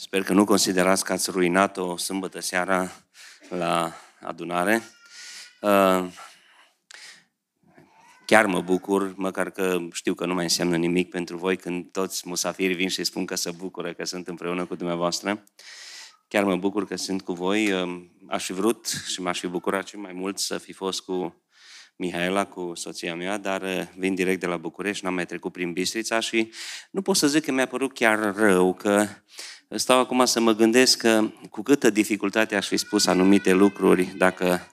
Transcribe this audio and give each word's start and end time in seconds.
Sper 0.00 0.22
că 0.22 0.32
nu 0.32 0.44
considerați 0.44 1.04
că 1.04 1.12
ați 1.12 1.30
ruinat-o 1.30 1.96
sâmbătă 1.96 2.40
seara 2.40 2.90
la 3.48 3.92
adunare. 4.20 4.82
Uh, 5.60 6.04
chiar 8.26 8.46
mă 8.46 8.60
bucur, 8.60 9.14
măcar 9.16 9.50
că 9.50 9.78
știu 9.92 10.14
că 10.14 10.26
nu 10.26 10.34
mai 10.34 10.42
înseamnă 10.42 10.76
nimic 10.76 11.10
pentru 11.10 11.36
voi 11.36 11.56
când 11.56 11.92
toți 11.92 12.22
musafirii 12.28 12.76
vin 12.76 12.88
și 12.88 13.04
spun 13.04 13.26
că 13.26 13.34
se 13.34 13.50
bucură 13.50 13.92
că 13.92 14.04
sunt 14.04 14.28
împreună 14.28 14.66
cu 14.66 14.74
dumneavoastră. 14.74 15.44
Chiar 16.28 16.44
mă 16.44 16.56
bucur 16.56 16.86
că 16.86 16.96
sunt 16.96 17.22
cu 17.22 17.32
voi. 17.32 17.72
Uh, 17.72 18.04
aș 18.28 18.44
fi 18.44 18.52
vrut 18.52 18.86
și 19.06 19.20
m-aș 19.20 19.38
fi 19.38 19.46
bucurat 19.46 19.86
și 19.86 19.96
mai 19.96 20.12
mult 20.12 20.38
să 20.38 20.58
fi 20.58 20.72
fost 20.72 21.00
cu 21.00 21.42
Mihaela, 21.96 22.46
cu 22.46 22.72
soția 22.74 23.14
mea, 23.14 23.36
dar 23.36 23.62
uh, 23.62 23.82
vin 23.96 24.14
direct 24.14 24.40
de 24.40 24.46
la 24.46 24.56
București, 24.56 25.04
n-am 25.04 25.14
mai 25.14 25.26
trecut 25.26 25.52
prin 25.52 25.72
Bistrița 25.72 26.20
și 26.20 26.52
nu 26.90 27.02
pot 27.02 27.16
să 27.16 27.26
zic 27.26 27.44
că 27.44 27.52
mi-a 27.52 27.66
părut 27.66 27.92
chiar 27.92 28.34
rău, 28.34 28.74
că 28.74 29.06
stau 29.76 29.98
acum 29.98 30.24
să 30.24 30.40
mă 30.40 30.52
gândesc 30.52 30.98
că 30.98 31.30
cu 31.50 31.62
câtă 31.62 31.90
dificultate 31.90 32.56
aș 32.56 32.66
fi 32.66 32.76
spus 32.76 33.06
anumite 33.06 33.52
lucruri 33.52 34.04
dacă 34.04 34.72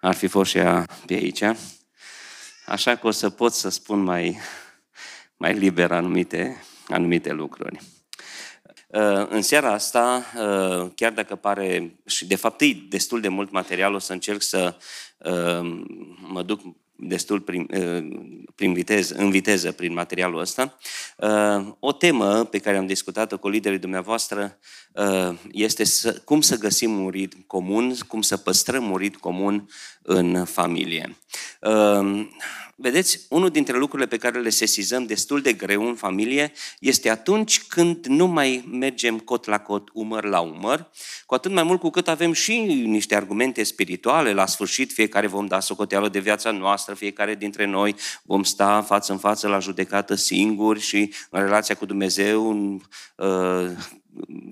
ar 0.00 0.14
fi 0.14 0.26
fost 0.26 0.50
și 0.50 0.56
ea 0.56 0.86
pe 1.06 1.14
aici. 1.14 1.42
Așa 2.66 2.96
că 2.96 3.06
o 3.06 3.10
să 3.10 3.30
pot 3.30 3.52
să 3.52 3.68
spun 3.68 4.02
mai, 4.02 4.38
mai 5.36 5.54
liber 5.54 5.92
anumite, 5.92 6.64
anumite 6.88 7.32
lucruri. 7.32 7.80
Uh, 8.86 9.26
în 9.28 9.42
seara 9.42 9.72
asta, 9.72 10.24
uh, 10.36 10.90
chiar 10.94 11.12
dacă 11.12 11.36
pare, 11.36 11.98
și 12.06 12.26
de 12.26 12.36
fapt 12.36 12.60
e 12.60 12.72
destul 12.88 13.20
de 13.20 13.28
mult 13.28 13.50
material, 13.50 13.94
o 13.94 13.98
să 13.98 14.12
încerc 14.12 14.42
să 14.42 14.76
uh, 15.18 15.84
mă 16.20 16.42
duc 16.42 16.60
destul 16.96 17.40
prin, 17.40 17.66
prin 18.54 18.72
viteză, 18.72 19.14
în 19.14 19.30
viteză 19.30 19.72
prin 19.72 19.92
materialul 19.92 20.40
ăsta. 20.40 20.76
O 21.78 21.92
temă 21.92 22.44
pe 22.44 22.58
care 22.58 22.76
am 22.76 22.86
discutat-o 22.86 23.38
cu 23.38 23.48
liderii 23.48 23.78
dumneavoastră 23.78 24.58
este 25.52 25.84
să, 25.84 26.20
cum 26.24 26.40
să 26.40 26.58
găsim 26.58 26.98
un 26.98 27.08
ritm 27.08 27.46
comun, 27.46 27.94
cum 28.08 28.22
să 28.22 28.36
păstrăm 28.36 28.90
un 28.90 28.96
ritm 28.96 29.20
comun 29.20 29.68
în 30.02 30.44
familie. 30.44 31.16
Vedeți, 32.76 33.20
unul 33.28 33.50
dintre 33.50 33.78
lucrurile 33.78 34.08
pe 34.08 34.16
care 34.16 34.40
le 34.40 34.50
sesizăm 34.50 35.06
destul 35.06 35.40
de 35.40 35.52
greu 35.52 35.88
în 35.88 35.94
familie 35.94 36.52
este 36.80 37.10
atunci 37.10 37.62
când 37.62 38.06
nu 38.06 38.26
mai 38.26 38.68
mergem 38.70 39.18
cot 39.18 39.44
la 39.46 39.58
cot, 39.58 39.88
umăr 39.92 40.24
la 40.24 40.40
umăr, 40.40 40.90
cu 41.26 41.34
atât 41.34 41.52
mai 41.52 41.62
mult 41.62 41.80
cu 41.80 41.90
cât 41.90 42.08
avem 42.08 42.32
și 42.32 42.58
niște 42.86 43.14
argumente 43.14 43.62
spirituale, 43.62 44.32
la 44.32 44.46
sfârșit 44.46 44.92
fiecare 44.92 45.26
vom 45.26 45.46
da 45.46 45.60
socoteală 45.60 46.08
de 46.08 46.18
viața 46.18 46.50
noastră, 46.50 46.94
fiecare 46.94 47.34
dintre 47.34 47.64
noi 47.64 47.94
vom 48.22 48.42
sta 48.42 48.82
față 48.82 49.12
în 49.12 49.18
față 49.18 49.48
la 49.48 49.58
judecată 49.58 50.14
singuri 50.14 50.80
și 50.80 51.12
în 51.30 51.42
relația 51.42 51.74
cu 51.74 51.86
Dumnezeu 51.86 52.50
uh, 53.16 53.70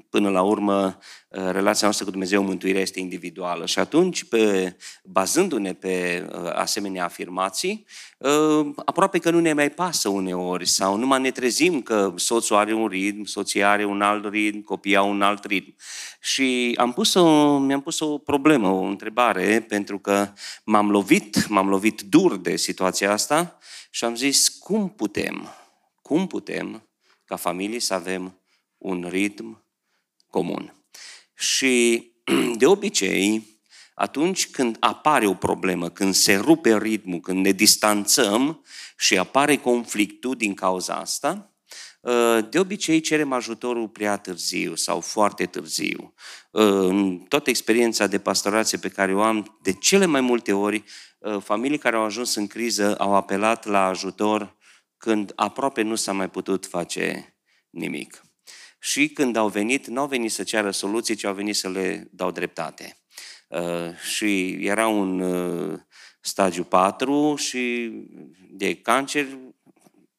până 0.08 0.28
la 0.28 0.42
urmă, 0.42 0.98
uh, 1.28 1.50
relația 1.50 1.80
noastră 1.82 2.04
cu 2.04 2.10
Dumnezeu, 2.10 2.42
mântuirea 2.42 2.80
este 2.80 3.00
individuală. 3.00 3.66
Și 3.66 3.78
atunci, 3.78 4.24
pe, 4.24 4.76
bazându-ne 5.04 5.72
pe 5.72 6.26
uh, 6.32 6.50
asemenea 6.52 7.04
afirmații, 7.04 7.86
uh, 8.18 8.66
aproape 8.84 9.18
că 9.18 9.30
nu 9.30 9.40
ne 9.40 9.52
mai 9.52 9.70
pasă 9.70 10.08
uneori 10.08 10.66
sau 10.66 10.96
numai 10.96 11.20
ne 11.20 11.30
trezim 11.30 11.82
că 11.82 12.12
soțul 12.16 12.56
are 12.56 12.72
un 12.72 12.86
ritm, 12.86 13.24
soția 13.24 13.70
are 13.70 13.84
un 13.84 14.02
alt 14.02 14.28
ritm, 14.28 14.60
copiii 14.60 14.96
au 14.96 15.10
un 15.10 15.22
alt 15.22 15.44
ritm. 15.44 15.74
Și 16.20 16.74
am 16.78 16.92
pus 16.92 17.14
o, 17.14 17.58
mi-am 17.58 17.80
pus 17.80 18.00
o 18.00 18.18
problemă, 18.18 18.68
o 18.68 18.82
întrebare, 18.82 19.64
pentru 19.68 19.98
că 19.98 20.32
m-am 20.64 20.90
lovit, 20.90 21.48
m-am 21.48 21.68
lovit 21.68 22.00
dur 22.00 22.36
de 22.36 22.56
situația 22.56 23.12
asta 23.12 23.58
și 23.90 24.04
am 24.04 24.14
zis, 24.14 24.48
cum 24.48 24.88
putem, 24.88 25.48
cum 26.02 26.26
putem 26.26 26.88
ca 27.24 27.36
familie 27.36 27.80
să 27.80 27.94
avem 27.94 28.41
un 28.82 29.06
ritm 29.10 29.64
comun. 30.30 30.74
Și 31.34 32.06
de 32.60 32.66
obicei, 32.66 33.60
atunci 33.94 34.50
când 34.50 34.76
apare 34.80 35.26
o 35.26 35.34
problemă, 35.34 35.88
când 35.88 36.14
se 36.14 36.34
rupe 36.34 36.78
ritmul, 36.78 37.20
când 37.20 37.44
ne 37.44 37.50
distanțăm 37.50 38.64
și 38.98 39.18
apare 39.18 39.56
conflictul 39.56 40.34
din 40.34 40.54
cauza 40.54 40.94
asta, 40.94 41.54
ă, 42.04 42.40
de 42.40 42.58
obicei 42.58 43.00
cerem 43.00 43.32
ajutorul 43.32 43.88
prea 43.88 44.16
târziu 44.16 44.74
sau 44.74 45.00
foarte 45.00 45.46
târziu. 45.46 46.14
Ă, 46.54 46.86
în 46.86 47.18
toată 47.18 47.50
experiența 47.50 48.06
de 48.06 48.18
pastorație 48.18 48.78
pe 48.78 48.88
care 48.88 49.14
o 49.14 49.22
am, 49.22 49.58
de 49.62 49.72
cele 49.72 50.06
mai 50.06 50.20
multe 50.20 50.52
ori, 50.52 50.84
ă, 51.22 51.38
familii 51.38 51.78
care 51.78 51.96
au 51.96 52.04
ajuns 52.04 52.34
în 52.34 52.46
criză 52.46 52.96
au 52.98 53.14
apelat 53.14 53.66
la 53.66 53.86
ajutor 53.86 54.56
când 54.96 55.32
aproape 55.36 55.82
nu 55.82 55.94
s-a 55.94 56.12
mai 56.12 56.30
putut 56.30 56.66
face 56.66 57.36
nimic 57.70 58.22
și 58.84 59.08
când 59.08 59.36
au 59.36 59.48
venit, 59.48 59.86
nu 59.86 60.00
au 60.00 60.06
venit 60.06 60.32
să 60.32 60.42
ceară 60.42 60.70
soluții, 60.70 61.14
ci 61.14 61.24
au 61.24 61.34
venit 61.34 61.56
să 61.56 61.68
le 61.68 62.08
dau 62.10 62.30
dreptate. 62.30 62.98
Uh, 63.48 63.96
și 64.14 64.48
era 64.60 64.88
un 64.88 65.20
uh, 65.20 65.80
stagiu 66.20 66.64
4 66.64 67.34
și 67.36 67.92
de 68.50 68.74
cancer, 68.74 69.26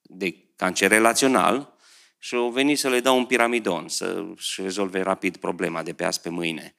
de 0.01 0.35
cancer 0.55 0.89
relațional 0.89 1.77
și 2.17 2.35
au 2.35 2.49
venit 2.49 2.79
să 2.79 2.89
le 2.89 2.99
dau 2.99 3.17
un 3.17 3.25
piramidon, 3.25 3.87
să-și 3.87 4.61
rezolve 4.61 5.01
rapid 5.01 5.37
problema 5.37 5.83
de 5.83 5.93
pe 5.93 6.03
azi 6.03 6.21
pe 6.21 6.29
mâine. 6.29 6.75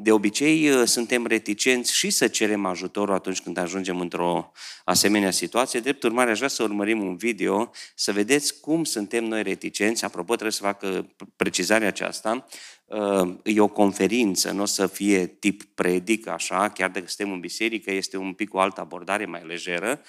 De 0.00 0.12
obicei, 0.12 0.70
uh, 0.70 0.86
suntem 0.86 1.26
reticenți 1.26 1.94
și 1.94 2.10
să 2.10 2.28
cerem 2.28 2.64
ajutorul 2.64 3.14
atunci 3.14 3.40
când 3.40 3.56
ajungem 3.56 4.00
într-o 4.00 4.52
asemenea 4.84 5.30
situație. 5.30 5.80
Drept 5.80 6.02
urmare, 6.02 6.30
aș 6.30 6.36
vrea 6.36 6.48
să 6.48 6.62
urmărim 6.62 7.02
un 7.02 7.16
video, 7.16 7.70
să 7.94 8.12
vedeți 8.12 8.60
cum 8.60 8.84
suntem 8.84 9.24
noi 9.24 9.42
reticenți. 9.42 10.04
Apropo, 10.04 10.32
trebuie 10.32 10.52
să 10.52 10.62
fac 10.62 10.82
uh, 10.82 10.98
precizarea 11.36 11.88
aceasta. 11.88 12.46
Uh, 12.88 13.34
e 13.42 13.60
o 13.60 13.68
conferință, 13.68 14.50
nu 14.50 14.62
o 14.62 14.64
să 14.64 14.86
fie 14.86 15.26
tip 15.26 15.62
predic, 15.62 16.26
așa, 16.26 16.68
chiar 16.68 16.90
dacă 16.90 17.06
suntem 17.06 17.34
în 17.34 17.40
biserică, 17.40 17.90
este 17.90 18.16
un 18.16 18.32
pic 18.32 18.54
o 18.54 18.58
altă 18.58 18.80
abordare 18.80 19.26
mai 19.26 19.42
lejeră 19.46 20.00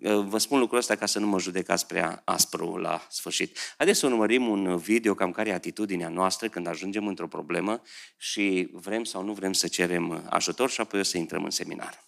Vă 0.00 0.38
spun 0.38 0.58
lucrul 0.58 0.78
ăsta 0.78 0.94
ca 0.94 1.06
să 1.06 1.18
nu 1.18 1.26
mă 1.26 1.38
judecați 1.38 1.86
prea 1.86 2.22
aspru 2.24 2.76
la 2.76 3.06
sfârșit. 3.08 3.58
Haideți 3.76 3.98
să 3.98 4.06
urmărim 4.06 4.48
un 4.48 4.76
video 4.76 5.14
cam 5.14 5.30
care 5.30 5.48
e 5.48 5.54
atitudinea 5.54 6.08
noastră 6.08 6.48
când 6.48 6.66
ajungem 6.66 7.06
într-o 7.06 7.28
problemă 7.28 7.82
și 8.16 8.68
vrem 8.72 9.04
sau 9.04 9.24
nu 9.24 9.32
vrem 9.32 9.52
să 9.52 9.68
cerem 9.68 10.26
ajutor 10.30 10.70
și 10.70 10.80
apoi 10.80 11.00
o 11.00 11.02
să 11.02 11.18
intrăm 11.18 11.44
în 11.44 11.50
seminar. 11.50 12.07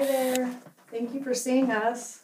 Hi 0.00 0.06
there. 0.06 0.50
Thank 0.90 1.12
you 1.12 1.22
for 1.22 1.34
seeing 1.34 1.70
us. 1.70 2.22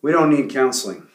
We 0.00 0.12
don't 0.12 0.30
need 0.30 0.48
counseling. 0.48 1.08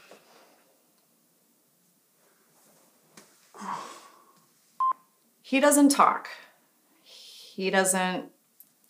He 5.41 5.59
doesn't 5.59 5.89
talk. 5.89 6.27
He 7.01 7.71
doesn't 7.71 8.29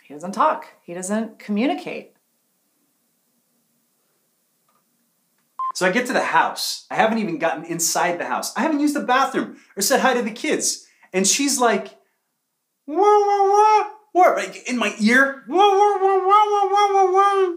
he 0.03 0.13
doesn't 0.13 0.33
talk. 0.33 0.65
He 0.83 0.93
doesn't 0.93 1.39
communicate. 1.39 2.14
So 5.75 5.85
I 5.85 5.91
get 5.91 6.05
to 6.05 6.13
the 6.13 6.21
house. 6.21 6.85
I 6.89 6.95
haven't 6.95 7.17
even 7.17 7.37
gotten 7.37 7.65
inside 7.65 8.17
the 8.17 8.25
house. 8.25 8.55
I 8.55 8.61
haven't 8.61 8.79
used 8.79 8.95
the 8.95 9.01
bathroom 9.01 9.57
or 9.75 9.81
said 9.81 9.99
hi 9.99 10.13
to 10.13 10.21
the 10.21 10.31
kids. 10.31 10.87
And 11.11 11.27
she's 11.27 11.59
like, 11.59 11.99
wah, 12.87 12.95
wah, 12.95 13.43
wah, 13.43 13.89
wah, 14.13 14.33
like 14.35 14.69
in 14.69 14.77
my 14.77 14.95
ear. 15.01 15.43
Wah, 15.49 15.57
wah, 15.57 15.97
wah, 16.01 16.17
wah, 16.25 16.45
wah, 16.49 16.69
wah, 16.71 16.93
wah, 16.93 17.11
wah. 17.11 17.55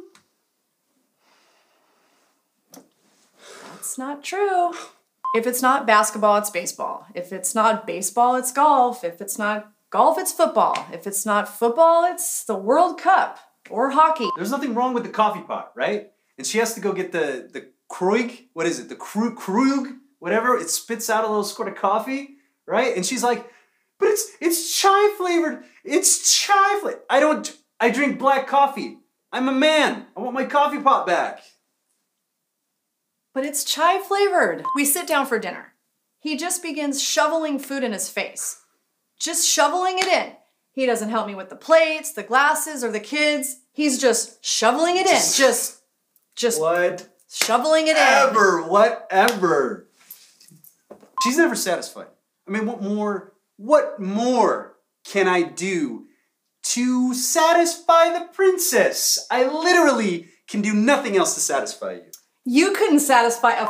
That's 3.71 3.97
not 3.97 4.25
true. 4.25 4.73
If 5.37 5.47
it's 5.47 5.63
not 5.63 5.87
basketball, 5.87 6.39
it's 6.39 6.51
baseball. 6.51 7.07
If 7.15 7.33
it's 7.33 7.55
not 7.55 7.87
baseball, 7.87 8.35
it's 8.35 8.51
golf. 8.51 9.05
If 9.05 9.21
it's 9.21 9.39
not 9.39 9.71
golf, 9.91 10.19
it's 10.19 10.33
football. 10.33 10.89
If 10.93 11.07
it's 11.07 11.25
not 11.25 11.49
football, 11.49 12.05
it's 12.05 12.43
the 12.43 12.57
World 12.57 13.01
Cup 13.01 13.39
or 13.71 13.91
hockey. 13.91 14.29
There's 14.35 14.51
nothing 14.51 14.75
wrong 14.75 14.93
with 14.93 15.05
the 15.05 15.09
coffee 15.09 15.43
pot, 15.43 15.71
right? 15.77 16.11
And 16.37 16.45
she 16.45 16.59
has 16.59 16.75
to 16.75 16.81
go 16.81 16.93
get 16.93 17.13
the, 17.13 17.49
the 17.53 17.69
Krug, 17.89 18.31
what 18.53 18.67
is 18.67 18.79
it? 18.79 18.89
The 18.89 18.97
Krug, 18.97 19.37
Krug, 19.37 19.89
whatever. 20.19 20.57
It 20.57 20.71
spits 20.71 21.09
out 21.09 21.25
a 21.25 21.29
little 21.29 21.45
squirt 21.45 21.69
of 21.69 21.75
coffee, 21.77 22.37
right? 22.67 22.95
And 22.95 23.05
she's 23.05 23.23
like, 23.23 23.51
"But 23.99 24.09
it's 24.11 24.31
it's 24.41 24.79
chai 24.79 25.15
flavored. 25.17 25.65
It's 25.85 26.39
chai 26.39 26.79
flavored. 26.81 27.03
I 27.09 27.21
don't. 27.21 27.57
I 27.81 27.91
drink 27.91 28.19
black 28.19 28.47
coffee. 28.47 28.99
I'm 29.33 29.49
a 29.49 29.53
man. 29.53 30.07
I 30.17 30.21
want 30.21 30.35
my 30.35 30.45
coffee 30.45 30.81
pot 30.81 31.07
back." 31.07 31.43
But 33.35 33.45
it's 33.45 33.65
chai 33.65 34.01
flavored. 34.01 34.65
We 34.75 34.85
sit 34.85 35.07
down 35.07 35.27
for 35.27 35.39
dinner. 35.39 35.75
He 36.19 36.37
just 36.37 36.63
begins 36.63 37.03
shoveling 37.03 37.59
food 37.59 37.85
in 37.85 37.93
his 37.93 38.09
face. 38.09 38.61
Just 39.19 39.49
shoveling 39.49 39.99
it 39.99 40.07
in. 40.07 40.33
He 40.73 40.87
doesn't 40.87 41.11
help 41.11 41.27
me 41.27 41.35
with 41.35 41.49
the 41.49 41.57
plates, 41.57 42.13
the 42.13 42.23
glasses, 42.23 42.85
or 42.85 42.91
the 42.91 43.01
kids. 43.01 43.57
He's 43.73 44.01
just 44.01 44.45
shoveling 44.45 44.97
it 44.97 45.07
in. 45.07 45.13
Just, 45.13 45.83
just 46.37 46.61
What? 46.61 47.09
Shoveling 47.29 47.89
it 47.89 47.97
in. 47.97 48.03
Ever, 48.03 48.63
whatever. 48.63 49.89
She's 51.23 51.37
never 51.37 51.55
satisfied. 51.55 52.07
I 52.47 52.51
mean, 52.51 52.67
what 52.67 52.83
more? 52.83 53.35
What 53.57 54.01
more 54.01 54.77
can 55.05 55.27
I 55.27 55.43
do 55.43 56.07
to 56.63 57.15
satisfy 57.15 58.13
the 58.17 58.29
princess? 58.33 59.27
I 59.31 59.47
literally 59.47 60.29
can 60.49 60.63
do 60.63 60.73
nothing 60.73 61.17
else 61.17 61.35
to 61.35 61.41
satisfy 61.41 61.95
you. 61.95 62.11
You 62.45 62.73
couldn't 62.73 63.01
satisfy 63.01 63.53
a. 63.53 63.67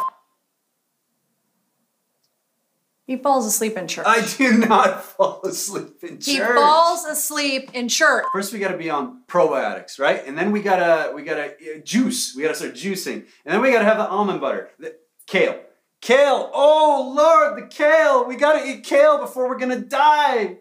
He 3.09 3.17
falls 3.17 3.45
asleep 3.47 3.77
in 3.79 3.89
church. 3.89 4.05
I 4.07 4.21
do 4.37 4.59
not 4.59 5.03
fall 5.17 5.41
asleep 5.43 5.97
in 6.03 6.21
church. 6.21 6.27
he 6.27 6.41
falls 6.41 7.07
asleep 7.07 7.71
in 7.73 7.89
church. 7.89 8.27
First, 8.35 8.53
we 8.53 8.59
got 8.59 8.69
to 8.69 8.77
be 8.77 8.91
on 8.91 9.23
probiotics, 9.27 9.99
right? 9.99 10.23
And 10.27 10.37
then 10.37 10.53
we 10.53 10.61
gotta 10.61 11.13
we 11.15 11.23
gotta 11.23 11.55
uh, 11.55 11.79
juice. 11.83 12.37
We 12.37 12.43
gotta 12.43 12.55
start 12.55 12.75
juicing, 12.75 13.15
and 13.15 13.25
then 13.47 13.63
we 13.63 13.73
gotta 13.73 13.87
have 13.87 13.97
the 13.97 14.07
almond 14.07 14.43
butter, 14.43 14.69
the 14.79 14.95
kale, 15.27 15.59
kale. 16.03 16.51
Oh 16.53 17.15
Lord, 17.17 17.57
the 17.57 17.67
kale. 17.75 18.27
We 18.29 18.37
gotta 18.37 18.63
eat 18.69 18.85
kale 18.85 19.17
before 19.17 19.49
we're 19.49 19.59
gonna 19.59 19.81
die. 19.81 20.59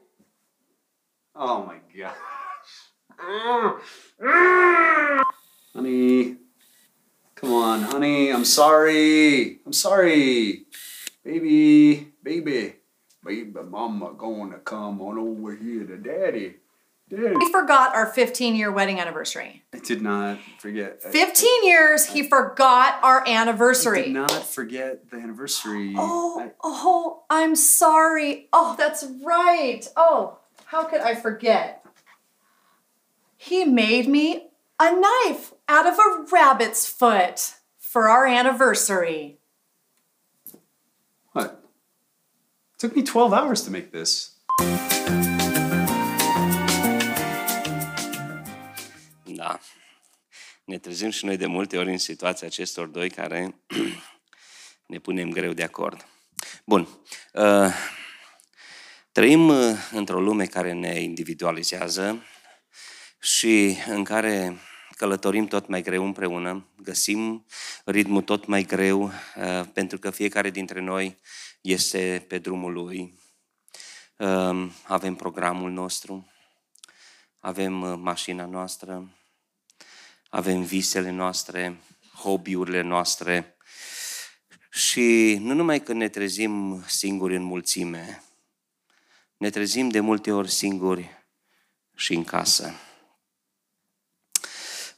Oh 1.35 1.65
my 1.65 1.79
gosh, 1.99 2.13
honey, 5.73 6.38
come 7.35 7.51
on, 7.51 7.81
honey. 7.81 8.31
I'm 8.31 8.45
sorry. 8.45 9.59
I'm 9.65 9.73
sorry, 9.73 10.63
baby, 11.25 12.13
baby, 12.27 12.74
baby. 13.24 13.51
Mama 13.69 14.13
gonna 14.18 14.57
come 14.59 15.01
on 15.01 15.18
over 15.18 15.56
here 15.56 15.85
to 15.85 15.97
daddy. 15.97 16.56
Daddy. 17.09 17.35
He 17.39 17.51
forgot 17.53 17.95
our 17.95 18.06
15 18.06 18.56
year 18.56 18.69
wedding 18.69 19.00
anniversary. 19.00 19.63
I 19.74 19.79
did 19.79 20.01
not 20.01 20.39
forget. 20.59 21.00
I 21.06 21.09
15 21.09 21.63
years, 21.65 22.06
he 22.07 22.21
forgot 22.27 23.00
our 23.01 23.25
anniversary. 23.25 24.00
I 24.01 24.03
did 24.06 24.13
not 24.13 24.31
forget 24.45 25.09
the 25.09 25.15
anniversary. 25.18 25.94
Oh, 25.97 26.41
I- 26.41 26.51
oh, 26.62 27.24
I'm 27.29 27.56
sorry. 27.56 28.50
Oh, 28.51 28.75
that's 28.77 29.06
right. 29.23 29.88
Oh, 29.95 30.38
how 30.65 30.83
could 30.83 31.00
I 31.00 31.15
forget? 31.15 31.85
He 33.38 33.63
made 33.63 34.09
me 34.09 34.50
a 34.77 34.91
knife 34.91 35.53
out 35.69 35.88
of 35.88 35.97
a 35.97 36.25
rabbit's 36.30 36.85
foot 36.89 37.53
for 37.80 38.09
our 38.09 38.25
anniversary. 38.25 39.39
what? 41.31 41.63
It 42.77 42.81
took 42.81 42.95
me 42.95 43.01
12 43.01 43.33
hours 43.33 43.63
to 43.63 43.71
make 43.71 43.89
this. 43.91 44.31
Da. 49.25 49.59
Ne 50.65 50.77
trezim 50.77 51.09
și 51.09 51.25
noi 51.25 51.38
de 51.38 51.45
multe 51.45 51.77
ori 51.77 51.91
în 51.91 51.97
situația 51.97 52.47
acestor 52.47 52.88
doi 52.88 53.09
care 53.09 53.56
ne 54.91 55.00
punem 55.00 55.29
greu 55.29 55.53
de 55.53 55.63
acord. 55.63 56.07
Bun. 56.65 56.88
Uh, 57.33 57.74
Trăim 59.12 59.47
uh, 59.47 59.77
într-o 59.91 60.21
lume 60.21 60.45
care 60.45 60.73
ne 60.73 61.00
individualizează 61.00 62.23
și 63.19 63.77
în 63.88 64.03
care 64.03 64.59
călătorim 64.97 65.47
tot 65.47 65.67
mai 65.67 65.81
greu 65.81 66.05
împreună, 66.05 66.67
găsim 66.81 67.45
ritmul 67.85 68.21
tot 68.21 68.45
mai 68.45 68.63
greu 68.63 69.03
uh, 69.03 69.63
pentru 69.73 69.97
că 69.97 70.09
fiecare 70.09 70.49
dintre 70.49 70.79
noi 70.79 71.17
este 71.61 72.25
pe 72.27 72.38
drumul 72.38 72.73
lui. 72.73 73.19
Uh, 74.17 74.71
Avem 74.83 75.15
programul 75.15 75.71
nostru, 75.71 76.31
avem 77.39 77.81
uh, 77.81 77.97
mașina 78.01 78.45
noastră, 78.45 79.11
avem 80.29 80.63
visele 80.63 81.09
noastre, 81.09 81.81
hobby-urile 82.15 82.81
noastre 82.81 83.57
și 84.71 85.38
nu 85.39 85.53
numai 85.53 85.83
că 85.83 85.94
ne 85.94 86.09
trezim 86.09 86.83
singuri 86.88 87.35
în 87.35 87.44
mulțime, 87.44 88.23
ne 89.38 89.49
trezim 89.49 89.89
de 89.89 89.99
multe 89.99 90.31
ori 90.31 90.51
singuri 90.51 91.25
și 91.95 92.13
în 92.13 92.23
casă. 92.23 92.87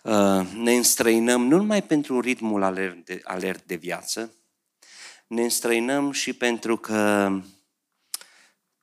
Uh, 0.03 0.51
Ne 0.53 0.75
înstrăinăm 0.75 1.47
nu 1.47 1.57
numai 1.57 1.83
pentru 1.83 2.19
ritmul 2.19 2.63
alert 2.63 3.05
de, 3.05 3.21
alert 3.23 3.63
de 3.63 3.75
viață, 3.75 4.33
ne 5.27 5.43
înstrăinăm 5.43 6.11
și 6.11 6.33
pentru 6.33 6.77
că 6.77 7.31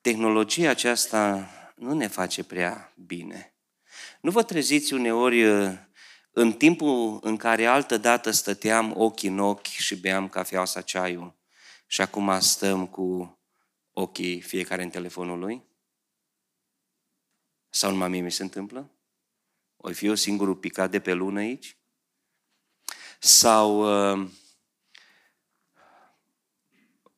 tehnologia 0.01 0.69
aceasta 0.69 1.49
nu 1.75 1.93
ne 1.93 2.07
face 2.07 2.43
prea 2.43 2.93
bine. 2.95 3.55
Nu 4.21 4.31
vă 4.31 4.43
treziți 4.43 4.93
uneori 4.93 5.43
uh, 5.43 5.73
în 6.31 6.53
timpul 6.53 7.19
în 7.21 7.37
care 7.37 7.65
altă 7.65 7.97
dată 7.97 8.31
stăteam 8.31 8.93
ochi 8.97 9.23
în 9.23 9.39
ochi 9.39 9.65
și 9.65 9.99
beam 9.99 10.29
cafeaua 10.29 10.65
sau 10.65 10.81
ceaiul 10.81 11.35
și 11.87 12.01
acum 12.01 12.39
stăm 12.39 12.87
cu 12.87 13.39
ochii 13.91 14.41
fiecare 14.41 14.83
în 14.83 14.89
telefonul 14.89 15.39
lui? 15.39 15.63
Sau 17.69 17.91
numai 17.91 18.09
mie 18.09 18.21
mi 18.21 18.31
se 18.31 18.43
întâmplă? 18.43 18.96
Oi 19.87 19.93
fi 19.93 20.05
eu 20.05 20.15
singurul 20.15 20.55
picat 20.55 20.91
de 20.91 20.99
pe 20.99 21.13
lună 21.13 21.39
aici? 21.39 21.77
Sau 23.19 23.79
uh, 24.19 24.29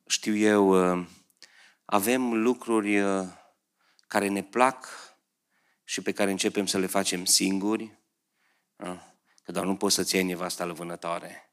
știu 0.06 0.36
eu, 0.36 0.98
uh, 0.98 1.06
avem 1.84 2.42
lucruri 2.42 3.00
uh, 3.00 3.26
care 4.06 4.28
ne 4.28 4.42
plac 4.42 4.86
și 5.84 6.02
pe 6.02 6.12
care 6.12 6.30
începem 6.30 6.66
să 6.66 6.78
le 6.78 6.86
facem 6.86 7.24
singuri, 7.24 7.98
uh, 8.76 9.00
că 9.42 9.52
doar 9.52 9.64
nu 9.64 9.76
poți 9.76 9.94
să-ți 9.94 10.14
iei 10.14 10.24
nevasta 10.24 10.64
la 10.64 10.72
vânătoare. 10.72 11.52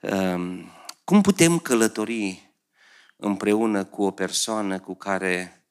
Um, 0.00 0.70
Cum 1.04 1.20
putem 1.20 1.58
călători 1.58 2.52
împreună 3.16 3.84
cu 3.84 4.02
o 4.02 4.10
persoană 4.10 4.80
cu 4.80 4.94
care 4.94 5.61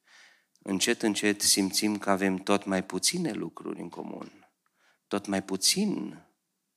încet, 0.62 1.02
încet 1.02 1.42
simțim 1.42 1.98
că 1.98 2.10
avem 2.10 2.38
tot 2.38 2.66
mai 2.66 2.84
puține 2.84 3.31
lucruri 3.31 3.80
în 3.80 3.90
comun, 3.90 4.50
tot 5.08 5.25
mai 5.25 5.44
puțin 5.44 6.22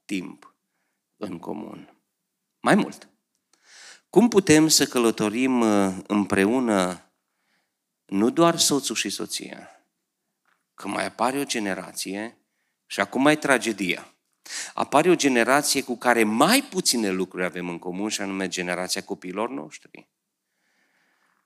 timp 0.05 0.55
în 1.17 1.39
comun? 1.39 1.99
Mai 2.61 2.75
mult. 2.75 3.09
Cum 4.11 4.29
putem 4.29 4.69
să 4.69 4.87
călătorim 4.87 5.61
uh, 5.61 5.97
împreună 6.07 7.13
nu 8.05 8.31
doar 8.31 8.59
soțul 8.59 8.95
și 8.95 9.09
soția, 9.09 9.69
că 10.75 10.89
mai 10.89 11.07
apare 11.07 11.39
o 11.39 11.45
generație 11.45 12.39
și 12.87 13.01
acum 13.01 13.23
mai 13.23 13.39
tragedia. 13.39 14.15
Apare 14.75 15.11
o 15.11 15.15
generație 15.15 15.83
cu 15.83 15.97
care 15.97 16.25
mai 16.25 16.63
puține 16.63 17.11
lucruri 17.11 17.45
avem 17.45 17.69
în 17.69 17.79
comun 17.79 18.09
și 18.09 18.21
anume 18.21 18.49
generația 18.49 19.03
copiilor 19.03 19.51
noștri, 19.51 20.09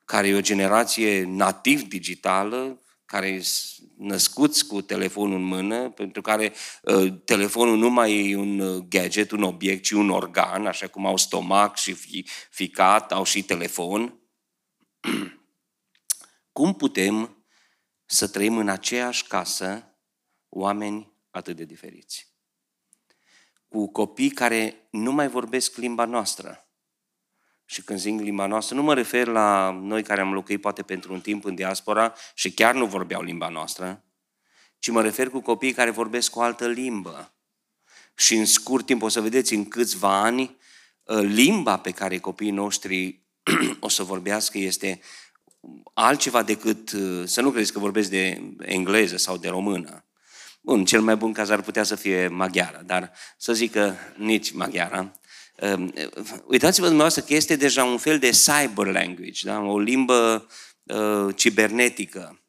care 0.09 0.29
e 0.29 0.35
o 0.35 0.41
generație 0.41 1.25
nativ 1.25 1.83
digitală, 1.83 2.83
care 3.05 3.41
sunt 3.41 3.91
născuți 3.97 4.67
cu 4.67 4.81
telefonul 4.81 5.37
în 5.37 5.43
mână, 5.43 5.91
pentru 5.91 6.21
care 6.21 6.53
uh, 6.83 7.15
telefonul 7.25 7.77
nu 7.77 7.91
mai 7.91 8.31
e 8.31 8.37
un 8.37 8.59
uh, 8.59 8.85
gadget, 8.89 9.31
un 9.31 9.43
obiect, 9.43 9.83
ci 9.83 9.91
un 9.91 10.11
organ, 10.11 10.67
așa 10.67 10.89
cum 10.89 11.07
au 11.07 11.17
stomac 11.17 11.77
și 11.77 11.93
fi, 11.93 12.27
ficat, 12.51 13.13
au 13.13 13.25
și 13.25 13.43
telefon. 13.43 14.21
Cum 16.53 16.75
putem 16.75 17.45
să 18.05 18.29
trăim 18.29 18.57
în 18.57 18.69
aceeași 18.69 19.27
casă 19.27 19.97
oameni 20.49 21.13
atât 21.31 21.57
de 21.57 21.65
diferiți? 21.65 22.33
Cu 23.69 23.91
copii 23.91 24.31
care 24.31 24.89
nu 24.91 25.13
mai 25.13 25.29
vorbesc 25.29 25.77
limba 25.77 26.05
noastră. 26.05 26.68
Și 27.71 27.83
când 27.83 27.99
zic 27.99 28.21
limba 28.21 28.47
noastră, 28.47 28.75
nu 28.75 28.83
mă 28.83 28.95
refer 28.95 29.27
la 29.27 29.71
noi 29.83 30.03
care 30.03 30.21
am 30.21 30.33
locuit 30.33 30.61
poate 30.61 30.83
pentru 30.83 31.13
un 31.13 31.21
timp 31.21 31.45
în 31.45 31.55
diaspora 31.55 32.15
și 32.35 32.53
chiar 32.53 32.75
nu 32.75 32.87
vorbeau 32.87 33.23
limba 33.23 33.49
noastră, 33.49 34.05
ci 34.79 34.89
mă 34.89 35.03
refer 35.03 35.29
cu 35.29 35.41
copiii 35.41 35.73
care 35.73 35.91
vorbesc 35.91 36.37
o 36.37 36.41
altă 36.41 36.69
limbă. 36.69 37.33
Și 38.15 38.35
în 38.35 38.45
scurt 38.45 38.87
timp, 38.87 39.03
o 39.03 39.09
să 39.09 39.21
vedeți, 39.21 39.55
în 39.55 39.69
câțiva 39.69 40.21
ani, 40.21 40.57
limba 41.21 41.79
pe 41.79 41.91
care 41.91 42.19
copiii 42.19 42.51
noștri 42.51 43.23
o 43.81 43.89
să 43.89 44.03
vorbească 44.03 44.59
este 44.59 45.01
altceva 45.95 46.43
decât, 46.43 46.89
să 47.25 47.41
nu 47.41 47.51
credeți 47.51 47.73
că 47.73 47.79
vorbesc 47.79 48.11
de 48.11 48.55
engleză 48.59 49.17
sau 49.17 49.37
de 49.37 49.49
română. 49.49 50.05
Bun, 50.61 50.85
cel 50.85 51.01
mai 51.01 51.17
bun 51.17 51.33
caz 51.33 51.51
ar 51.51 51.61
putea 51.61 51.83
să 51.83 51.95
fie 51.95 52.29
maghiară, 52.29 52.83
dar 52.87 53.13
să 53.37 53.53
zic 53.53 53.73
că 53.73 53.95
nici 54.17 54.53
maghiara. 54.53 55.13
Uh, 55.63 55.89
uitați-vă 56.47 56.87
dumneavoastră 56.87 57.23
că 57.23 57.35
este 57.35 57.57
deja 57.57 57.85
un 57.85 57.99
fel 57.99 58.19
de 58.19 58.31
cyber 58.31 58.87
language, 58.87 59.47
da? 59.47 59.61
o 59.61 59.79
limbă 59.79 60.49
uh, 60.83 61.35
cibernetică. 61.37 62.43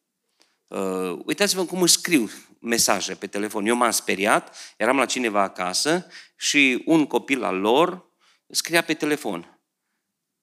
Uh, 0.67 1.19
uitați-vă 1.25 1.65
cum 1.65 1.81
își 1.81 1.93
scriu 1.93 2.29
mesaje 2.59 3.15
pe 3.15 3.27
telefon. 3.27 3.65
Eu 3.65 3.75
m-am 3.75 3.91
speriat, 3.91 4.55
eram 4.77 4.97
la 4.97 5.05
cineva 5.05 5.41
acasă 5.41 6.07
și 6.37 6.83
un 6.85 7.05
copil 7.05 7.43
al 7.43 7.55
lor 7.55 8.05
scria 8.47 8.81
pe 8.81 8.93
telefon. 8.93 9.59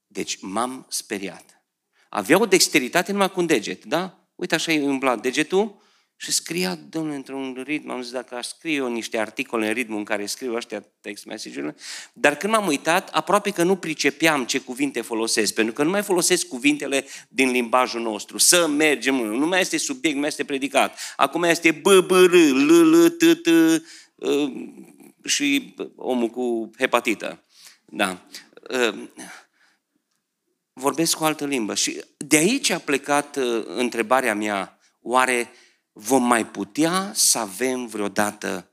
Deci 0.06 0.38
m-am 0.40 0.87
speriat. 0.88 1.62
Avea 2.08 2.40
o 2.40 2.46
dexteritate 2.46 3.12
numai 3.12 3.30
cu 3.30 3.40
un 3.40 3.46
deget, 3.46 3.85
da? 3.85 4.28
Uite 4.35 4.54
așa 4.54 4.73
e 4.73 4.87
umblat 4.87 5.20
degetul 5.20 5.82
și 6.18 6.32
scria, 6.32 6.78
domnule, 6.88 7.14
într-un 7.14 7.62
ritm, 7.66 7.90
am 7.90 8.02
zis, 8.02 8.12
dacă 8.12 8.35
aș 8.35 8.46
scrie 8.46 8.75
eu 8.75 8.88
niște 8.88 9.18
articole 9.18 9.66
în 9.66 9.73
ritmul 9.73 9.99
în 9.99 10.04
care 10.04 10.26
scriu 10.26 10.54
ăștia 10.54 10.85
text 11.00 11.25
message 11.25 11.75
dar 12.12 12.37
când 12.37 12.52
m-am 12.52 12.66
uitat, 12.66 13.08
aproape 13.08 13.50
că 13.50 13.62
nu 13.62 13.76
pricepeam 13.76 14.44
ce 14.44 14.58
cuvinte 14.58 15.00
folosesc, 15.00 15.54
pentru 15.54 15.75
că 15.75 15.82
nu 15.82 15.90
mai 15.90 16.02
folosesc 16.02 16.46
cuvintele 16.46 17.04
din 17.28 17.50
limbajul 17.50 18.00
nostru. 18.00 18.38
Să 18.38 18.66
mergem, 18.66 19.14
nu 19.14 19.46
mai 19.46 19.61
este 19.61 19.76
subiect, 19.76 20.14
nu 20.14 20.20
mai 20.20 20.28
este 20.28 20.44
predicat. 20.44 20.99
Acum 21.16 21.42
este 21.42 21.70
b, 21.70 22.06
b, 22.06 22.11
r, 22.11 22.35
l, 22.35 22.94
l, 22.94 23.08
t, 23.11 23.42
t, 23.42 23.46
uh, 24.14 24.52
și 25.25 25.75
omul 25.96 26.28
cu 26.28 26.70
hepatită. 26.78 27.44
Da. 27.85 28.26
Uh, 28.70 29.08
vorbesc 30.73 31.16
cu 31.16 31.23
o 31.23 31.26
altă 31.26 31.46
limbă. 31.46 31.75
Și 31.75 32.04
de 32.16 32.37
aici 32.37 32.70
a 32.70 32.78
plecat 32.78 33.37
uh, 33.37 33.64
întrebarea 33.66 34.35
mea, 34.35 34.78
oare 35.00 35.50
vom 35.98 36.26
mai 36.26 36.46
putea 36.46 37.12
să 37.14 37.38
avem 37.38 37.86
vreodată 37.86 38.70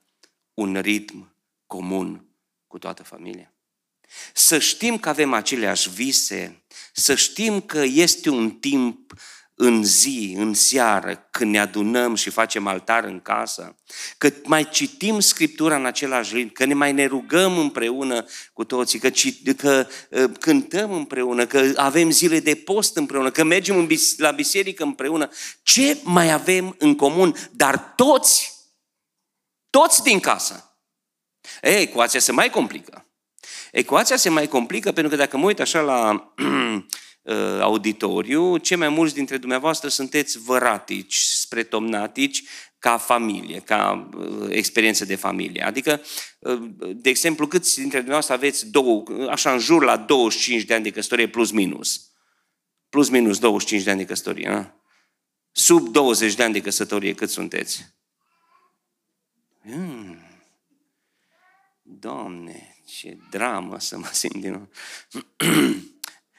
un 0.54 0.80
ritm 0.80 1.36
comun 1.68 2.26
cu 2.68 2.78
toată 2.78 3.04
familia? 3.04 3.54
Să 4.34 4.60
știm 4.60 4.98
că 4.98 5.10
avem 5.10 5.34
aceleași 5.34 5.90
vise, 5.90 6.64
să 6.94 7.16
știm 7.16 7.62
că 7.62 7.84
este 7.84 8.30
un 8.30 8.52
timp 8.52 9.14
în 9.66 9.84
zi, 9.84 10.36
în 10.38 10.54
seară, 10.54 11.28
când 11.32 11.52
ne 11.52 11.60
adunăm 11.60 12.16
și 12.16 12.30
facem 12.30 12.68
altar 12.68 13.04
în 13.04 13.20
casă, 13.22 13.76
că 14.18 14.30
mai 14.44 14.70
citim 14.70 15.20
Scriptura 15.20 15.76
în 15.76 15.86
același 15.86 16.36
ritm, 16.36 16.54
că 16.54 16.66
ne 16.66 16.74
mai 16.74 16.92
ne 16.92 17.06
rugăm 17.06 17.58
împreună 17.58 18.26
cu 18.54 18.64
toții, 18.64 19.00
că, 19.00 19.10
că 19.58 19.88
uh, 20.10 20.24
cântăm 20.40 20.92
împreună, 20.92 21.46
că 21.46 21.72
avem 21.76 22.10
zile 22.12 22.40
de 22.40 22.56
post 22.56 22.98
împreună, 22.98 23.32
că 23.32 23.44
mergem 23.44 23.90
la 24.18 24.32
biserică 24.32 24.84
împreună. 24.84 25.30
Ce 25.62 25.98
mai 26.04 26.32
avem 26.32 26.76
în 26.78 26.96
comun? 26.96 27.36
Dar 27.52 27.78
toți, 27.96 28.54
toți 29.70 30.04
din 30.04 30.20
casă. 30.20 30.78
Ei, 31.62 31.82
ecuația 31.82 32.20
se 32.20 32.32
mai 32.32 32.50
complică. 32.50 33.08
Ecuația 33.72 34.16
se 34.16 34.30
mai 34.30 34.48
complică 34.48 34.92
pentru 34.92 35.12
că 35.12 35.18
dacă 35.18 35.38
mă 35.38 35.46
uit 35.46 35.60
așa 35.60 35.80
la 35.80 36.34
Uh, 36.38 36.84
auditoriu, 37.60 38.58
cei 38.58 38.78
mai 38.78 38.90
mulți 38.90 39.14
dintre 39.14 39.38
dumneavoastră 39.38 39.90
sunteți 39.90 40.40
văratici, 40.40 41.16
spre 41.16 41.64
tomnatici, 41.64 42.44
ca 42.84 42.98
familie, 42.98 43.60
ca 43.60 44.10
uh, 44.18 44.48
experiență 44.50 45.06
de 45.06 45.16
familie. 45.16 45.64
Adică, 45.64 46.02
uh, 46.40 46.62
de 46.78 47.10
exemplu, 47.10 47.48
câți 47.48 47.76
dintre 47.76 47.98
dumneavoastră 47.98 48.34
aveți 48.34 48.70
două, 48.70 49.04
așa 49.30 49.54
în 49.54 49.60
jur 49.60 49.84
la 49.84 49.98
25 49.98 50.64
de 50.64 50.74
ani 50.74 50.84
de 50.84 50.92
căsătorie 50.92 51.28
plus 51.28 51.52
minus? 51.52 52.12
Plus 52.90 53.10
minus 53.10 53.40
25 53.40 53.84
de 53.84 53.90
ani 53.90 54.00
de 54.00 54.06
căsătorie, 54.06 54.48
a? 54.48 54.74
Sub 55.52 55.88
20 55.88 56.34
de 56.34 56.44
ani 56.44 56.54
de 56.54 56.62
căsătorie 56.62 57.14
cât 57.14 57.30
sunteți? 57.30 57.86
Hmm. 59.62 60.18
Doamne, 61.82 62.76
ce 62.86 63.18
dramă 63.30 63.80
să 63.80 63.98
mă 63.98 64.10
simt 64.12 64.42
din 64.42 64.52
nou. 64.52 64.70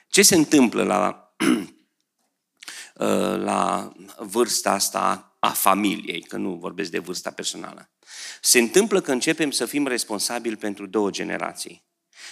Ce 0.07 0.21
se 0.21 0.35
întâmplă 0.35 0.83
la, 0.83 1.35
la 3.49 3.91
vârsta 4.17 4.71
asta 4.71 5.35
a 5.39 5.49
familiei, 5.49 6.21
că 6.21 6.37
nu 6.37 6.55
vorbesc 6.55 6.91
de 6.91 6.99
vârsta 6.99 7.31
personală? 7.31 7.89
Se 8.41 8.59
întâmplă 8.59 9.01
că 9.01 9.11
începem 9.11 9.51
să 9.51 9.65
fim 9.65 9.87
responsabili 9.87 10.55
pentru 10.55 10.87
două 10.87 11.09
generații. 11.09 11.83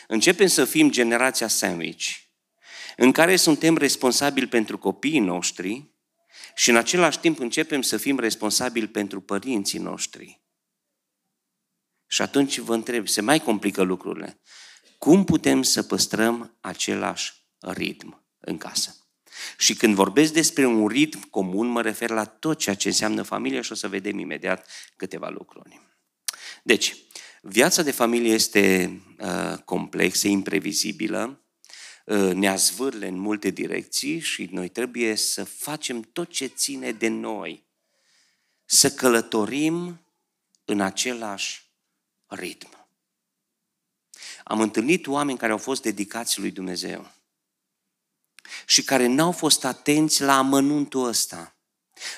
Începem 0.08 0.48
să 0.48 0.66
fim 0.66 0.92
generația 0.92 1.48
sandwich, 1.48 2.08
în 2.96 3.12
care 3.12 3.36
suntem 3.36 3.78
responsabili 3.78 4.48
pentru 4.48 4.78
copiii 4.78 5.20
noștri 5.20 5.92
și 6.56 6.70
în 6.70 6.76
același 6.76 7.20
timp 7.20 7.40
începem 7.40 7.82
să 7.82 7.98
fim 7.98 8.20
responsabili 8.20 8.88
pentru 8.88 9.22
părinții 9.22 9.80
noștri. 9.80 10.42
Și 12.08 12.22
atunci 12.22 12.58
vă 12.58 12.74
întreb, 12.74 13.08
se 13.08 13.22
mai 13.22 13.40
complică 13.40 13.82
lucrurile. 13.82 14.42
Cum 14.98 15.24
putem 15.24 15.64
să 15.64 15.84
păstrăm 15.84 16.58
același 16.62 17.43
ritm 17.64 18.24
în 18.40 18.58
casă. 18.58 18.98
Și 19.58 19.76
când 19.76 19.96
vorbesc 19.96 20.34
despre 20.34 20.66
un 20.66 20.88
ritm 20.88 21.30
comun, 21.30 21.68
mă 21.68 21.82
refer 21.82 22.10
la 22.10 22.26
tot 22.26 22.58
ceea 22.58 22.76
ce 22.76 22.88
înseamnă 22.88 23.22
familie 23.22 23.62
și 23.62 23.72
o 23.72 23.76
să 23.76 23.88
vedem 23.88 24.20
imediat 24.20 24.68
câteva 24.96 25.30
lucruri. 25.30 25.82
Deci, 26.64 26.96
viața 27.42 27.82
de 27.82 27.92
familie 27.92 28.34
este 28.34 28.92
uh, 29.20 29.58
complexă, 29.66 30.28
imprevizibilă, 30.28 31.42
uh, 32.06 32.34
ne 32.34 32.50
azvârle 32.50 33.08
în 33.08 33.18
multe 33.18 33.50
direcții 33.50 34.20
și 34.20 34.50
noi 34.52 34.70
trebuie 34.70 35.16
să 35.16 35.44
facem 35.44 36.02
tot 36.02 36.30
ce 36.30 36.46
ține 36.46 36.92
de 36.92 37.08
noi, 37.08 37.66
să 38.66 38.92
călătorim 38.92 40.06
în 40.66 40.82
același 40.82 41.66
ritm. 42.26 42.88
Am 44.44 44.62
întâlnit 44.62 45.08
oameni 45.08 45.38
care 45.38 45.52
au 45.52 45.58
fost 45.58 45.82
dedicați 45.82 46.40
lui 46.40 46.52
Dumnezeu 46.52 47.12
și 48.66 48.84
care 48.84 49.08
n-au 49.08 49.32
fost 49.32 49.66
atenți 49.66 50.22
la 50.22 50.38
amănuntul 50.38 51.08
ăsta. 51.08 51.56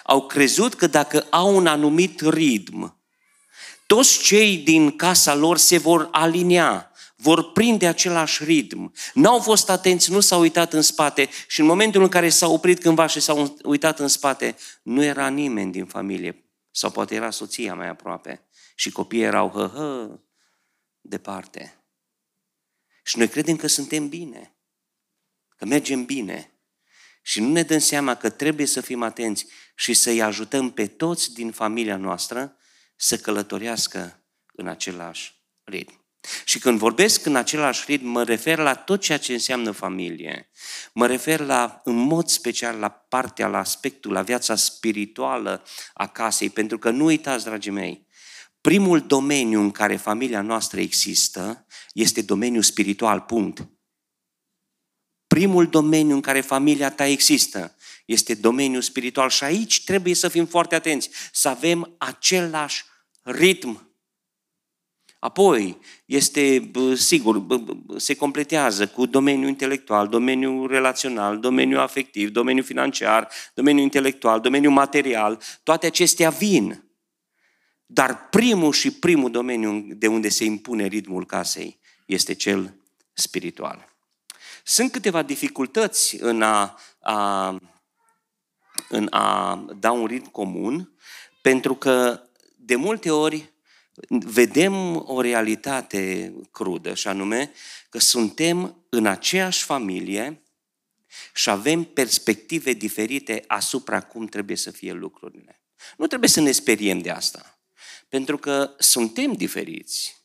Au 0.04 0.26
crezut 0.26 0.74
că 0.74 0.88
dacă 0.88 1.28
au 1.30 1.56
un 1.56 1.68
anumit 1.68 2.22
ritm, 2.22 3.00
toți 3.86 4.20
cei 4.24 4.58
din 4.58 4.96
casa 4.96 5.36
lor 5.36 5.58
se 5.58 5.78
vor 5.78 6.10
alinea, 6.12 6.92
vor 7.16 7.52
prinde 7.52 7.88
același 7.88 8.44
ritm. 8.44 8.94
N-au 9.14 9.40
fost 9.40 9.70
atenți, 9.70 10.12
nu 10.12 10.20
s-au 10.20 10.40
uitat 10.40 10.74
în 10.74 10.82
spate 10.82 11.30
și 11.48 11.60
în 11.60 11.66
momentul 11.66 12.02
în 12.02 12.10
care 12.10 12.30
s-au 12.30 12.54
oprit 12.54 12.80
cândva 12.80 13.08
și 13.08 13.20
s-au 13.20 13.58
uitat 13.64 14.00
în 14.00 14.08
spate, 14.08 14.56
nu 14.84 15.04
era 15.04 15.28
nimeni 15.28 15.72
din 15.72 15.86
familie 15.86 16.50
sau 16.72 16.92
poate 16.92 17.16
era 17.16 17.30
soția 17.30 17.76
mai 17.76 17.88
aproape 17.88 18.48
și 18.76 18.92
copiii 18.92 19.24
erau 19.24 19.50
hă-hă 19.50 20.20
departe. 21.02 21.80
Și 23.04 23.18
noi 23.18 23.28
credem 23.28 23.56
că 23.56 23.68
suntem 23.68 24.08
bine 24.08 24.55
că 25.56 25.66
mergem 25.66 26.06
bine 26.06 26.50
și 27.22 27.40
nu 27.40 27.52
ne 27.52 27.64
dăm 27.64 27.80
seama 27.80 28.16
că 28.16 28.30
trebuie 28.30 28.66
să 28.66 28.82
fim 28.82 29.04
atenți 29.04 29.46
și 29.76 29.94
să-i 29.94 30.22
ajutăm 30.22 30.72
pe 30.72 30.88
toți 30.88 31.34
din 31.34 31.52
familia 31.52 31.98
noastră 31.98 32.58
să 32.96 33.18
călătorească 33.18 34.24
în 34.54 34.68
același 34.68 35.44
ritm. 35.64 36.06
Și 36.46 36.60
când 36.60 36.78
vorbesc 36.78 37.26
în 37.26 37.36
același 37.36 37.84
ritm, 37.88 38.08
mă 38.08 38.24
refer 38.24 38.58
la 38.58 38.76
tot 38.76 39.02
ceea 39.02 39.18
ce 39.18 39.34
înseamnă 39.34 39.72
familie. 39.72 40.50
Mă 40.94 41.08
refer 41.08 41.40
la, 41.40 41.82
în 41.84 41.96
mod 41.96 42.28
special 42.28 42.78
la 42.78 42.90
partea, 42.90 43.48
la 43.48 43.58
aspectul, 43.58 44.12
la 44.12 44.22
viața 44.22 44.56
spirituală 44.56 45.64
a 45.94 46.08
casei, 46.08 46.50
pentru 46.50 46.78
că 46.78 46.90
nu 46.90 47.06
uitați, 47.06 47.44
dragii 47.44 47.72
mei, 47.72 48.08
primul 48.62 49.02
domeniu 49.02 49.60
în 49.60 49.72
care 49.72 49.96
familia 49.96 50.42
noastră 50.42 50.80
există 50.80 51.66
este 51.94 52.22
domeniul 52.22 52.64
spiritual, 52.64 53.20
punct 53.20 53.68
primul 55.36 55.68
domeniu 55.68 56.16
în 56.16 56.22
care 56.22 56.42
familia 56.42 56.90
ta 56.90 57.06
există 57.06 57.76
este 58.06 58.34
domeniul 58.34 58.82
spiritual 58.82 59.30
și 59.30 59.44
aici 59.44 59.84
trebuie 59.84 60.14
să 60.14 60.28
fim 60.28 60.46
foarte 60.46 60.76
atenți, 60.76 61.10
să 61.32 61.50
avem 61.50 61.96
același 61.98 62.84
ritm. 63.22 63.90
Apoi, 65.20 65.78
este, 66.06 66.72
sigur, 66.96 67.46
se 67.98 68.16
completează 68.16 68.88
cu 68.88 69.06
domeniul 69.06 69.48
intelectual, 69.48 70.08
domeniul 70.08 70.68
relațional, 70.68 71.40
domeniul 71.40 71.80
afectiv, 71.80 72.30
domeniul 72.30 72.66
financiar, 72.66 73.30
domeniul 73.54 73.84
intelectual, 73.84 74.40
domeniul 74.40 74.74
material, 74.74 75.42
toate 75.64 75.86
acestea 75.86 76.30
vin. 76.30 76.84
Dar 77.86 78.30
primul 78.30 78.74
și 78.74 78.92
primul 78.92 79.32
domeniu 79.32 79.86
de 79.90 80.08
unde 80.08 80.30
se 80.30 80.44
impune 80.44 80.86
ritmul 80.86 81.26
casei 81.26 81.80
este 82.06 82.34
cel 82.34 82.76
spiritual. 83.14 83.95
Sunt 84.68 84.92
câteva 84.92 85.22
dificultăți 85.22 86.16
în 86.22 86.42
a, 86.42 86.80
a, 87.00 87.58
în 88.90 89.08
a 89.10 89.56
da 89.80 89.92
un 89.92 90.06
ritm 90.06 90.32
comun, 90.32 90.98
pentru 91.42 91.76
că 91.76 92.22
de 92.56 92.76
multe 92.76 93.12
ori 93.12 93.54
vedem 94.10 94.96
o 95.10 95.22
realitate 95.22 96.34
crudă, 96.52 96.94
și 96.94 97.08
anume 97.08 97.52
că 97.90 98.00
suntem 98.00 98.86
în 98.90 99.06
aceeași 99.06 99.64
familie 99.64 100.44
și 101.34 101.50
avem 101.50 101.84
perspective 101.84 102.74
diferite 102.74 103.44
asupra 103.48 104.02
cum 104.02 104.28
trebuie 104.28 104.58
să 104.58 104.72
fie 104.72 104.92
lucrurile. 104.92 105.64
Nu 105.98 106.08
trebuie 106.08 106.30
să 106.30 106.42
ne 106.42 106.52
speriem 106.52 107.00
de 107.00 107.10
asta, 107.10 107.60
pentru 108.10 108.38
că 108.38 108.74
suntem 108.78 109.34
diferiți. 109.34 110.24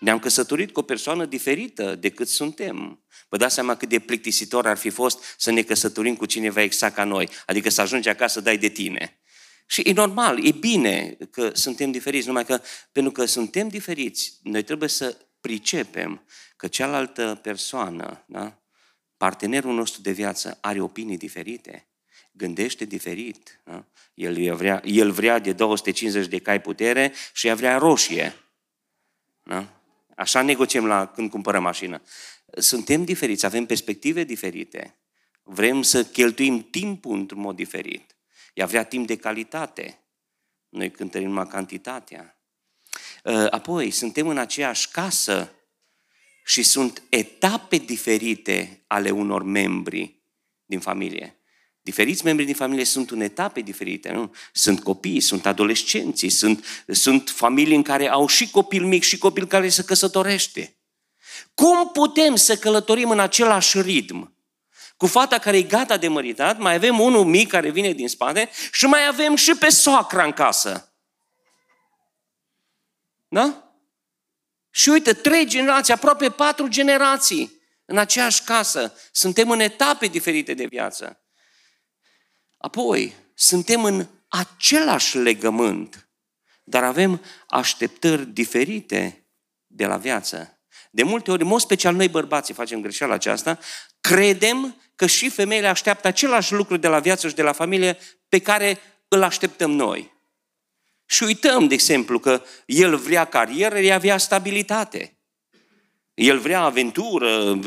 Ne-am 0.00 0.18
căsătorit 0.18 0.72
cu 0.72 0.80
o 0.80 0.82
persoană 0.82 1.24
diferită 1.24 1.94
decât 1.94 2.28
suntem. 2.28 3.04
Vă 3.30 3.36
dați 3.36 3.54
seama 3.54 3.76
cât 3.76 3.88
de 3.88 3.98
plictisitor 3.98 4.66
ar 4.66 4.76
fi 4.76 4.90
fost 4.90 5.34
să 5.38 5.50
ne 5.50 5.62
căsătorim 5.62 6.16
cu 6.16 6.26
cineva 6.26 6.62
exact 6.62 6.94
ca 6.94 7.04
noi, 7.04 7.28
adică 7.46 7.70
să 7.70 7.80
ajungi 7.80 8.08
acasă, 8.08 8.40
dai 8.40 8.58
de 8.58 8.68
tine. 8.68 9.20
Și 9.66 9.80
e 9.80 9.92
normal, 9.92 10.46
e 10.46 10.52
bine 10.52 11.16
că 11.30 11.50
suntem 11.54 11.90
diferiți, 11.90 12.26
numai 12.26 12.44
că 12.44 12.60
pentru 12.92 13.12
că 13.12 13.24
suntem 13.24 13.68
diferiți, 13.68 14.38
noi 14.42 14.62
trebuie 14.62 14.88
să 14.88 15.16
pricepem 15.40 16.24
că 16.56 16.68
cealaltă 16.68 17.38
persoană, 17.42 18.24
da? 18.26 18.62
partenerul 19.16 19.74
nostru 19.74 20.00
de 20.00 20.10
viață, 20.10 20.58
are 20.60 20.80
opinii 20.80 21.16
diferite. 21.16 21.88
gândește 22.32 22.84
diferit. 22.84 23.60
Da? 23.64 23.84
El, 24.14 24.54
vrea, 24.54 24.82
el 24.84 25.10
vrea 25.10 25.38
de 25.38 25.52
250 25.52 26.26
de 26.26 26.38
cai 26.38 26.60
putere 26.60 27.12
și 27.32 27.46
ea 27.46 27.54
vrea 27.54 27.78
roșie. 27.78 28.34
Da? 29.42 29.80
Așa 30.16 30.42
negociem 30.42 30.86
la 30.86 31.06
când 31.06 31.30
cumpărăm 31.30 31.62
mașină. 31.62 32.02
Suntem 32.56 33.04
diferiți, 33.04 33.46
avem 33.46 33.66
perspective 33.66 34.24
diferite. 34.24 34.98
Vrem 35.42 35.82
să 35.82 36.04
cheltuim 36.04 36.70
timpul 36.70 37.18
într-un 37.18 37.40
mod 37.40 37.56
diferit. 37.56 38.16
Ea 38.54 38.66
vrea 38.66 38.84
timp 38.84 39.06
de 39.06 39.16
calitate. 39.16 40.04
Noi 40.68 40.90
cântărim 40.90 41.28
numai 41.28 41.46
cantitatea. 41.46 42.40
Ă, 43.24 43.46
apoi, 43.50 43.90
suntem 43.90 44.28
în 44.28 44.38
aceeași 44.38 44.90
casă 44.90 45.52
și 46.44 46.62
sunt 46.62 47.02
etape 47.08 47.76
diferite 47.76 48.84
ale 48.86 49.10
unor 49.10 49.42
membri 49.42 50.22
din 50.64 50.80
familie. 50.80 51.34
Diferiți 51.80 52.24
membri 52.24 52.44
din 52.44 52.54
familie 52.54 52.84
sunt 52.84 53.10
în 53.10 53.20
etape 53.20 53.60
diferite. 53.60 54.12
Nu? 54.12 54.34
Sunt 54.52 54.82
copii, 54.82 55.20
sunt 55.20 55.46
adolescenții, 55.46 56.28
sunt, 56.28 56.64
sunt 56.86 57.28
familii 57.28 57.76
în 57.76 57.82
care 57.82 58.08
au 58.08 58.26
și 58.26 58.50
copil 58.50 58.84
mic 58.84 59.02
și 59.02 59.18
copil 59.18 59.46
care 59.46 59.68
se 59.68 59.84
căsătorește. 59.84 60.79
Cum 61.54 61.90
putem 61.90 62.36
să 62.36 62.56
călătorim 62.56 63.10
în 63.10 63.20
același 63.20 63.80
ritm? 63.80 64.34
Cu 64.96 65.06
fata 65.06 65.38
care 65.38 65.56
e 65.56 65.62
gata 65.62 65.96
de 65.96 66.08
măritat, 66.08 66.58
mai 66.58 66.74
avem 66.74 67.00
unul 67.00 67.24
mic 67.24 67.48
care 67.48 67.70
vine 67.70 67.92
din 67.92 68.08
spate 68.08 68.50
și 68.72 68.86
mai 68.86 69.06
avem 69.06 69.36
și 69.36 69.54
pe 69.54 69.68
soacra 69.68 70.24
în 70.24 70.32
casă. 70.32 70.94
Da? 73.28 73.74
Și 74.70 74.88
uite, 74.88 75.12
trei 75.12 75.46
generații, 75.46 75.92
aproape 75.92 76.30
patru 76.30 76.68
generații 76.68 77.62
în 77.84 77.98
aceeași 77.98 78.42
casă. 78.42 78.94
Suntem 79.12 79.50
în 79.50 79.60
etape 79.60 80.06
diferite 80.06 80.54
de 80.54 80.64
viață. 80.64 81.24
Apoi, 82.58 83.14
suntem 83.34 83.84
în 83.84 84.06
același 84.28 85.18
legământ, 85.18 86.08
dar 86.64 86.84
avem 86.84 87.24
așteptări 87.48 88.26
diferite 88.26 89.28
de 89.66 89.86
la 89.86 89.96
viață. 89.96 90.59
De 90.90 91.02
multe 91.02 91.30
ori, 91.30 91.42
în 91.42 91.48
mod 91.48 91.60
special 91.60 91.94
noi 91.94 92.08
bărbații 92.08 92.54
facem 92.54 92.80
greșeala 92.80 93.14
aceasta, 93.14 93.58
credem 94.00 94.76
că 94.96 95.06
și 95.06 95.28
femeile 95.28 95.66
așteaptă 95.66 96.08
același 96.08 96.52
lucru 96.52 96.76
de 96.76 96.88
la 96.88 96.98
viață 96.98 97.28
și 97.28 97.34
de 97.34 97.42
la 97.42 97.52
familie 97.52 97.98
pe 98.28 98.38
care 98.38 98.78
îl 99.08 99.22
așteptăm 99.22 99.70
noi. 99.70 100.12
Și 101.06 101.22
uităm, 101.22 101.68
de 101.68 101.74
exemplu, 101.74 102.18
că 102.18 102.42
el 102.66 102.96
vrea 102.96 103.24
carieră, 103.24 103.78
ea 103.78 103.98
vrea 103.98 104.18
stabilitate. 104.18 105.18
El 106.14 106.38
vrea 106.38 106.60
aventură, 106.60 107.58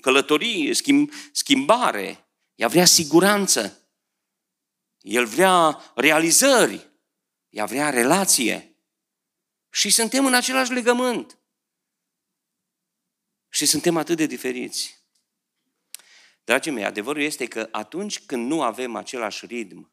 călătorie, 0.00 0.74
schimb, 0.74 1.12
schimbare. 1.32 2.28
Ea 2.54 2.68
vrea 2.68 2.84
siguranță. 2.84 3.88
El 5.00 5.24
vrea 5.24 5.82
realizări. 5.94 6.90
Ea 7.48 7.64
vrea 7.64 7.90
relație. 7.90 8.76
Și 9.70 9.90
suntem 9.90 10.26
în 10.26 10.34
același 10.34 10.72
legământ. 10.72 11.38
Și 13.48 13.66
suntem 13.66 13.96
atât 13.96 14.16
de 14.16 14.26
diferiți. 14.26 14.98
Dragii 16.44 16.72
mei, 16.72 16.84
adevărul 16.84 17.22
este 17.22 17.46
că 17.46 17.68
atunci 17.70 18.20
când 18.20 18.46
nu 18.46 18.62
avem 18.62 18.96
același 18.96 19.46
ritm 19.46 19.92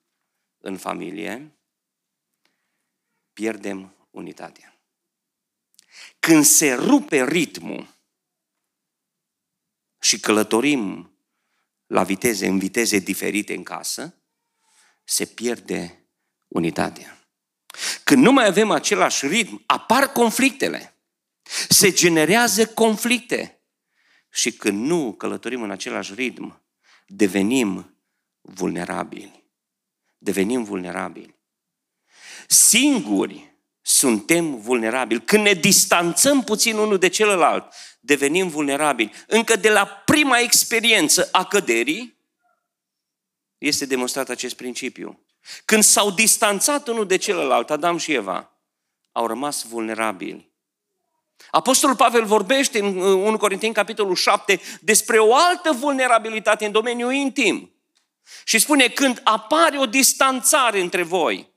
în 0.57 0.77
familie, 0.77 1.59
pierdem 3.33 3.95
unitatea. 4.11 4.79
Când 6.19 6.45
se 6.45 6.73
rupe 6.73 7.23
ritmul 7.23 7.95
și 9.99 10.19
călătorim 10.19 11.11
la 11.87 12.03
viteze, 12.03 12.47
în 12.47 12.59
viteze 12.59 12.99
diferite 12.99 13.53
în 13.53 13.63
casă, 13.63 14.15
se 15.03 15.25
pierde 15.25 16.07
unitatea. 16.47 17.27
Când 18.03 18.23
nu 18.23 18.31
mai 18.31 18.45
avem 18.45 18.71
același 18.71 19.27
ritm, 19.27 19.63
apar 19.65 20.11
conflictele. 20.11 20.94
Se 21.69 21.91
generează 21.91 22.67
conflicte. 22.67 23.59
Și 24.29 24.51
când 24.51 24.85
nu 24.85 25.13
călătorim 25.13 25.61
în 25.61 25.71
același 25.71 26.13
ritm, 26.13 26.63
devenim 27.07 27.99
vulnerabili. 28.41 29.43
Devenim 30.17 30.63
vulnerabili. 30.63 31.35
Singuri 32.47 33.53
suntem 33.81 34.59
vulnerabili. 34.59 35.21
Când 35.21 35.43
ne 35.43 35.53
distanțăm 35.53 36.43
puțin 36.43 36.77
unul 36.77 36.97
de 36.97 37.07
celălalt, 37.07 37.73
devenim 37.99 38.49
vulnerabili. 38.49 39.11
Încă 39.27 39.55
de 39.55 39.69
la 39.69 39.85
prima 39.85 40.39
experiență 40.39 41.29
a 41.31 41.45
căderii, 41.45 42.17
este 43.57 43.85
demonstrat 43.85 44.29
acest 44.29 44.55
principiu. 44.55 45.25
Când 45.65 45.83
s-au 45.83 46.11
distanțat 46.11 46.87
unul 46.87 47.07
de 47.07 47.17
celălalt, 47.17 47.69
Adam 47.69 47.97
și 47.97 48.13
Eva, 48.13 48.59
au 49.11 49.27
rămas 49.27 49.63
vulnerabili. 49.67 50.53
Apostolul 51.51 51.95
Pavel 51.95 52.25
vorbește 52.25 52.79
în 52.79 52.97
1 52.97 53.37
Corinteni, 53.37 53.73
capitolul 53.73 54.15
7, 54.15 54.61
despre 54.81 55.17
o 55.17 55.35
altă 55.35 55.71
vulnerabilitate 55.71 56.65
în 56.65 56.71
domeniul 56.71 57.13
intim. 57.13 57.69
Și 58.43 58.59
spune, 58.59 58.87
când 58.87 59.21
apare 59.23 59.77
o 59.77 59.85
distanțare 59.85 60.79
între 60.79 61.03
voi, 61.03 61.53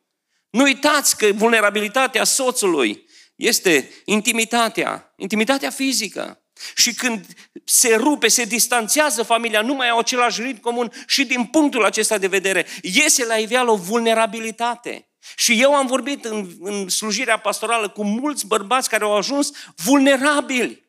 nu 0.50 0.62
uitați 0.62 1.16
că 1.16 1.32
vulnerabilitatea 1.32 2.24
soțului 2.24 3.06
este 3.36 3.90
intimitatea, 4.04 5.12
intimitatea 5.16 5.70
fizică. 5.70 6.42
Și 6.74 6.94
când 6.94 7.26
se 7.64 7.94
rupe, 7.94 8.28
se 8.28 8.44
distanțează 8.44 9.22
familia, 9.22 9.60
nu 9.60 9.74
mai 9.74 9.88
au 9.88 9.98
același 9.98 10.42
ritm 10.42 10.60
comun 10.60 10.92
și 11.06 11.24
din 11.24 11.44
punctul 11.44 11.84
acesta 11.84 12.18
de 12.18 12.26
vedere 12.26 12.66
iese 12.82 13.24
la 13.24 13.34
iveală 13.34 13.70
o 13.70 13.76
vulnerabilitate. 13.76 15.07
Și 15.36 15.60
eu 15.60 15.74
am 15.74 15.86
vorbit 15.86 16.24
în, 16.24 16.56
în 16.60 16.88
slujirea 16.88 17.38
pastorală 17.38 17.88
cu 17.88 18.04
mulți 18.04 18.46
bărbați 18.46 18.88
care 18.88 19.04
au 19.04 19.16
ajuns 19.16 19.50
vulnerabili. 19.76 20.86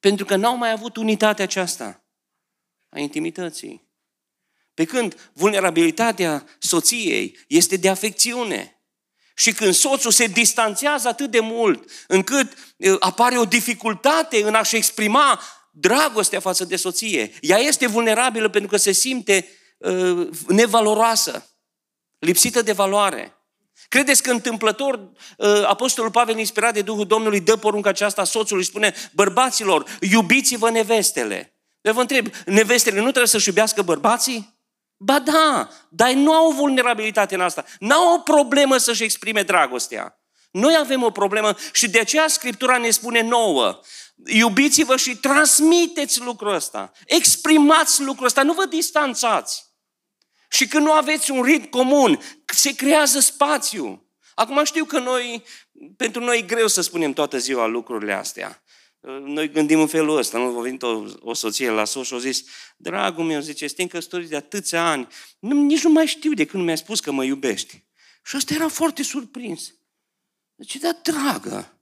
Pentru 0.00 0.24
că 0.24 0.36
n-au 0.36 0.56
mai 0.56 0.70
avut 0.70 0.96
unitatea 0.96 1.44
aceasta 1.44 2.04
a 2.88 2.98
intimității. 2.98 3.88
Pe 4.74 4.84
când 4.84 5.30
vulnerabilitatea 5.32 6.46
soției 6.58 7.38
este 7.48 7.76
de 7.76 7.88
afecțiune. 7.88 8.80
Și 9.34 9.52
când 9.52 9.74
soțul 9.74 10.10
se 10.10 10.26
distanțează 10.26 11.08
atât 11.08 11.30
de 11.30 11.40
mult 11.40 11.90
încât 12.06 12.52
apare 12.98 13.38
o 13.38 13.44
dificultate 13.44 14.42
în 14.42 14.54
a-și 14.54 14.76
exprima 14.76 15.40
dragostea 15.70 16.40
față 16.40 16.64
de 16.64 16.76
soție, 16.76 17.32
ea 17.40 17.58
este 17.58 17.86
vulnerabilă 17.86 18.48
pentru 18.48 18.70
că 18.70 18.76
se 18.76 18.92
simte 18.92 19.48
uh, 19.78 20.28
nevaloroasă, 20.48 21.50
lipsită 22.18 22.62
de 22.62 22.72
valoare. 22.72 23.35
Credeți 23.88 24.22
că 24.22 24.30
întâmplător 24.30 25.10
Apostolul 25.66 26.10
Pavel, 26.10 26.38
inspirat 26.38 26.72
de 26.72 26.82
Duhul 26.82 27.06
Domnului, 27.06 27.40
dă 27.40 27.56
porunca 27.56 27.88
aceasta 27.88 28.24
soțului, 28.24 28.64
spune, 28.64 28.94
bărbaților, 29.12 29.98
iubiți-vă 30.00 30.70
nevestele. 30.70 31.56
Eu 31.80 31.92
vă 31.92 32.00
întreb, 32.00 32.26
nevestele 32.46 32.96
nu 32.96 33.02
trebuie 33.02 33.26
să-și 33.26 33.48
iubească 33.48 33.82
bărbații? 33.82 34.54
Ba 34.96 35.18
da, 35.18 35.68
dar 35.88 36.10
nu 36.12 36.32
au 36.32 36.50
vulnerabilitate 36.50 37.34
în 37.34 37.40
asta. 37.40 37.64
N-au 37.78 38.14
o 38.14 38.18
problemă 38.18 38.76
să-și 38.76 39.02
exprime 39.02 39.42
dragostea. 39.42 40.20
Noi 40.50 40.76
avem 40.80 41.02
o 41.02 41.10
problemă 41.10 41.54
și 41.72 41.88
de 41.88 41.98
aceea 41.98 42.28
Scriptura 42.28 42.76
ne 42.76 42.90
spune 42.90 43.20
nouă, 43.20 43.80
iubiți-vă 44.26 44.96
și 44.96 45.16
transmiteți 45.16 46.20
lucrul 46.20 46.54
ăsta. 46.54 46.92
Exprimați 47.04 48.02
lucrul 48.02 48.26
ăsta, 48.26 48.42
nu 48.42 48.52
vă 48.52 48.64
distanțați. 48.64 49.65
Și 50.48 50.66
când 50.66 50.84
nu 50.84 50.92
aveți 50.92 51.30
un 51.30 51.42
ritm 51.42 51.68
comun, 51.68 52.20
se 52.44 52.74
creează 52.74 53.20
spațiu. 53.20 54.10
Acum 54.34 54.64
știu 54.64 54.84
că 54.84 54.98
noi, 54.98 55.42
pentru 55.96 56.24
noi 56.24 56.38
e 56.38 56.42
greu 56.42 56.66
să 56.66 56.80
spunem 56.80 57.12
toată 57.12 57.38
ziua 57.38 57.66
lucrurile 57.66 58.12
astea. 58.12 58.62
Noi 59.24 59.50
gândim 59.50 59.80
în 59.80 59.86
felul 59.86 60.16
ăsta, 60.16 60.38
nu? 60.38 60.58
A 60.58 60.60
venit 60.60 60.82
o, 60.82 61.04
o 61.20 61.34
soție 61.34 61.70
la 61.70 61.84
soț 61.84 62.06
și 62.06 62.14
a 62.14 62.18
zis, 62.18 62.44
dragul 62.76 63.24
meu, 63.24 63.40
zice, 63.40 63.66
suntem 63.66 63.86
căsătoriți 63.86 64.30
de 64.30 64.36
atâția 64.36 64.90
ani, 64.90 65.06
nu, 65.38 65.62
nici 65.62 65.82
nu 65.82 65.90
mai 65.90 66.06
știu 66.06 66.32
de 66.32 66.44
când 66.44 66.64
mi-a 66.64 66.76
spus 66.76 67.00
că 67.00 67.12
mă 67.12 67.24
iubești. 67.24 67.84
Și 68.24 68.36
ăsta 68.36 68.54
era 68.54 68.68
foarte 68.68 69.02
surprins. 69.02 69.74
Zice, 70.56 70.78
da, 70.78 71.00
dragă, 71.02 71.80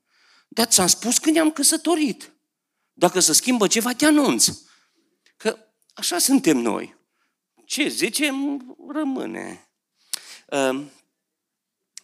dar 0.49 0.67
ți-am 0.67 0.87
spus 0.87 1.19
când 1.19 1.35
ne-am 1.35 1.51
căsătorit. 1.51 2.33
Dacă 2.93 3.21
se 3.21 3.33
schimbă 3.33 3.67
ceva, 3.67 3.93
te 3.93 4.07
anunț. 4.07 4.49
Că 5.37 5.59
așa 5.95 6.19
suntem 6.19 6.57
noi. 6.57 6.94
Ce 7.75 7.89
zicem, 7.89 8.67
rămâne. 8.89 9.69
Uh, 10.47 10.87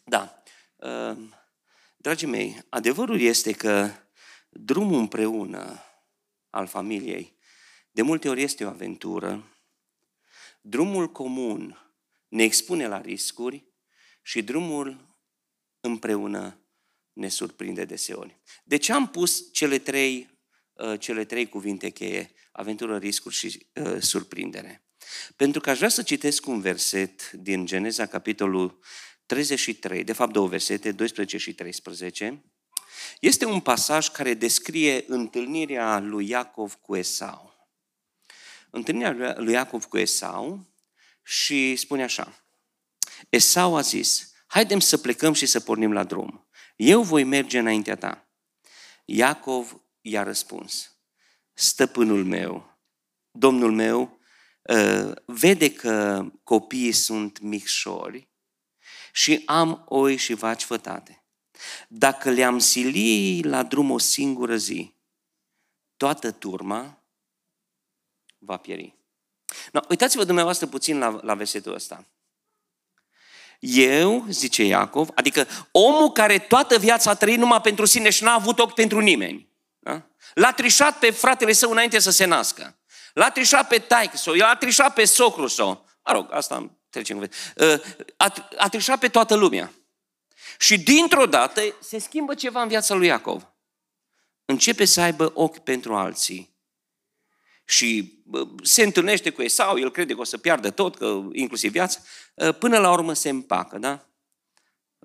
da. 0.05 0.43
Uh, 0.77 1.17
dragii 1.97 2.27
mei, 2.27 2.63
adevărul 2.69 3.21
este 3.21 3.53
că 3.53 3.91
drumul 4.49 4.99
împreună 4.99 5.79
al 6.51 6.67
familiei 6.67 7.37
de 7.91 8.03
multe 8.03 8.29
ori 8.29 8.43
este 8.43 8.65
o 8.65 8.69
aventură. 8.69 9.45
Drumul 10.61 11.13
comun 11.13 11.79
ne 12.29 12.43
expune 12.43 12.87
la 12.87 13.01
riscuri 13.01 13.65
și 14.23 14.43
drumul 14.43 15.17
împreună 15.81 16.59
ne 17.13 17.29
surprinde 17.29 17.85
deseori. 17.85 18.41
De 18.65 18.77
ce 18.77 18.93
am 18.93 19.09
pus 19.09 19.53
cele 19.53 19.79
trei, 19.79 20.39
uh, 20.73 21.01
cele 21.01 21.25
trei 21.25 21.49
cuvinte 21.49 21.91
cheie? 21.91 22.31
Aventură, 22.53 22.99
riscuri 22.99 23.35
și 23.35 23.67
uh, 23.75 24.01
surprindere. 24.01 24.85
Pentru 25.37 25.61
că 25.61 25.71
aș 25.71 25.77
vrea 25.77 25.89
să 25.89 26.03
citesc 26.03 26.47
un 26.47 26.61
verset 26.61 27.31
din 27.31 27.67
Geneza, 27.67 28.07
capitolul 28.07 28.79
33, 29.27 30.05
de 30.05 30.13
fapt 30.13 30.33
două 30.33 30.49
versete, 30.49 30.93
12 30.93 31.37
și 31.37 31.55
13. 31.55 32.45
Este 33.21 33.45
un 33.45 33.61
pasaj 33.61 34.09
care 34.09 34.35
descrie 34.35 35.05
întâlnirea 35.07 35.99
lui 35.99 36.29
Iacov 36.29 36.75
cu 36.75 36.97
Esau. 36.97 37.69
Întâlnirea 38.71 39.35
lui 39.39 39.53
Iacov 39.53 39.85
cu 39.85 39.99
Esau 39.99 40.67
și 41.23 41.77
spune 41.77 42.03
așa. 42.03 42.45
Esau 43.29 43.77
a 43.77 43.81
zis, 43.81 44.33
haidem 44.47 44.81
să 44.81 44.97
plecăm 44.97 45.33
și 45.33 45.47
să 45.47 45.61
pornim 45.61 45.93
la 45.93 46.05
drum. 46.05 46.49
Eu 46.77 47.03
voi 47.03 47.25
merge 47.25 47.59
înaintea 47.59 47.97
ta. 47.97 48.29
Iacov 49.05 49.81
i-a 50.01 50.23
răspuns, 50.23 50.97
stăpânul 51.53 52.25
meu, 52.25 52.79
domnul 53.31 53.73
meu, 53.73 54.03
ă, 54.03 54.20
vede 55.25 55.73
că 55.73 56.25
copiii 56.45 56.93
sunt 56.93 57.41
micșori 57.41 58.29
și 59.13 59.43
am 59.47 59.85
oi 59.89 60.17
și 60.17 60.35
vaci 60.35 60.63
fătate. 60.63 61.25
Dacă 61.89 62.31
le-am 62.31 62.59
sili 62.59 63.43
la 63.43 63.63
drum 63.63 63.91
o 63.91 63.99
singură 63.99 64.57
zi, 64.57 64.95
toată 65.97 66.31
turma 66.31 67.03
va 68.39 68.57
pieri. 68.57 68.95
No, 69.73 69.81
uitați-vă 69.89 70.25
dumneavoastră 70.25 70.67
puțin 70.67 70.99
la, 70.99 71.19
la 71.23 71.35
versetul 71.35 71.75
ăsta. 71.75 72.07
Eu, 73.61 74.27
zice 74.29 74.63
Iacov, 74.65 75.09
adică 75.15 75.47
omul 75.71 76.13
care 76.13 76.39
toată 76.39 76.79
viața 76.79 77.11
a 77.11 77.15
trăit 77.15 77.39
numai 77.39 77.61
pentru 77.61 77.85
sine 77.85 78.11
și 78.11 78.23
n-a 78.23 78.33
avut 78.33 78.59
ochi 78.59 78.75
pentru 78.75 79.01
nimeni. 79.01 79.49
Da? 79.79 80.07
L-a 80.35 80.53
trișat 80.53 80.99
pe 80.99 81.11
fratele 81.11 81.53
său 81.53 81.71
înainte 81.71 81.99
să 81.99 82.11
se 82.11 82.25
nască. 82.25 82.80
L-a 83.15 83.31
trișat 83.31 83.69
pe 83.69 83.79
taică 83.79 84.17
sau 84.17 84.35
l-a 84.35 84.57
trișat 84.57 84.95
pe 84.95 85.05
socru 85.05 85.47
sau. 85.47 85.87
Mă 86.05 86.13
rog, 86.13 86.33
asta 86.33 86.71
trecem 86.91 87.19
cu 87.19 87.27
ă, 87.59 87.81
a, 88.17 88.33
a 88.57 88.69
trișat 88.69 88.99
pe 88.99 89.09
toată 89.09 89.35
lumea. 89.35 89.73
Și 90.59 90.79
dintr-o 90.79 91.27
dată 91.27 91.61
se 91.81 91.99
schimbă 91.99 92.35
ceva 92.35 92.63
în 92.63 92.69
viața 92.69 92.95
lui 92.95 93.07
Iacov. 93.07 93.53
Începe 94.45 94.85
să 94.85 95.01
aibă 95.01 95.33
ochi 95.35 95.59
pentru 95.59 95.95
alții. 95.95 96.59
Și 97.65 98.19
se 98.63 98.83
întâlnește 98.83 99.31
cu 99.31 99.43
Esau, 99.43 99.79
el 99.79 99.91
crede 99.91 100.15
că 100.15 100.21
o 100.21 100.25
să 100.25 100.39
piardă 100.39 100.71
tot, 100.71 100.97
că 100.97 101.23
inclusiv 101.33 101.71
viața, 101.71 102.01
ă, 102.39 102.53
până 102.53 102.79
la 102.79 102.93
urmă 102.93 103.13
se 103.13 103.29
împacă, 103.29 103.79
da? 103.79 104.07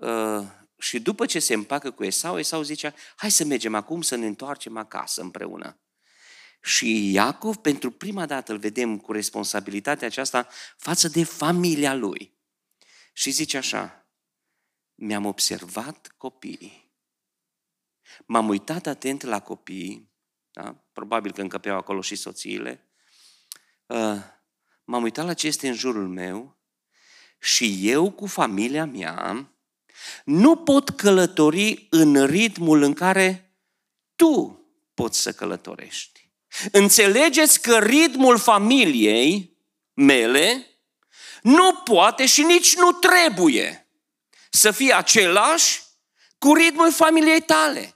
Ă, 0.01 0.45
și 0.77 0.99
după 0.99 1.25
ce 1.25 1.39
se 1.39 1.53
împacă 1.53 1.91
cu 1.91 2.03
Esau, 2.03 2.39
Esau 2.39 2.61
zicea, 2.61 2.93
hai 3.15 3.31
să 3.31 3.45
mergem 3.45 3.75
acum 3.75 4.01
să 4.01 4.15
ne 4.15 4.25
întoarcem 4.25 4.77
acasă 4.77 5.21
împreună. 5.21 5.79
Și 6.65 7.11
Iacov, 7.11 7.55
pentru 7.55 7.91
prima 7.91 8.25
dată, 8.25 8.51
îl 8.51 8.57
vedem 8.57 8.97
cu 8.97 9.11
responsabilitatea 9.11 10.07
aceasta 10.07 10.47
față 10.77 11.07
de 11.07 11.23
familia 11.23 11.93
lui. 11.93 12.33
Și 13.13 13.31
zice 13.31 13.57
așa, 13.57 14.05
mi-am 14.95 15.25
observat 15.25 16.13
copiii. 16.17 16.93
M-am 18.25 18.47
uitat 18.47 18.85
atent 18.85 19.21
la 19.21 19.39
copii, 19.39 20.11
da? 20.51 20.75
probabil 20.93 21.31
că 21.31 21.41
încăpeau 21.41 21.77
acolo 21.77 22.01
și 22.01 22.15
soțiile. 22.15 22.87
Uh, 23.85 24.17
m-am 24.83 25.03
uitat 25.03 25.25
la 25.25 25.33
ce 25.33 25.47
este 25.47 25.67
în 25.67 25.73
jurul 25.73 26.07
meu 26.07 26.57
și 27.39 27.89
eu 27.89 28.11
cu 28.11 28.25
familia 28.25 28.85
mea 28.85 29.49
nu 30.25 30.55
pot 30.55 30.89
călători 30.89 31.87
în 31.89 32.25
ritmul 32.25 32.81
în 32.81 32.93
care 32.93 33.55
tu 34.15 34.59
poți 34.93 35.21
să 35.21 35.33
călătorești. 35.33 36.14
Înțelegeți 36.71 37.61
că 37.61 37.77
ritmul 37.77 38.37
familiei 38.37 39.57
mele 39.93 40.67
nu 41.41 41.73
poate 41.73 42.25
și 42.25 42.43
nici 42.43 42.75
nu 42.75 42.91
trebuie 42.91 43.89
să 44.49 44.71
fie 44.71 44.93
același 44.93 45.81
cu 46.37 46.53
ritmul 46.53 46.91
familiei 46.91 47.41
tale. 47.41 47.95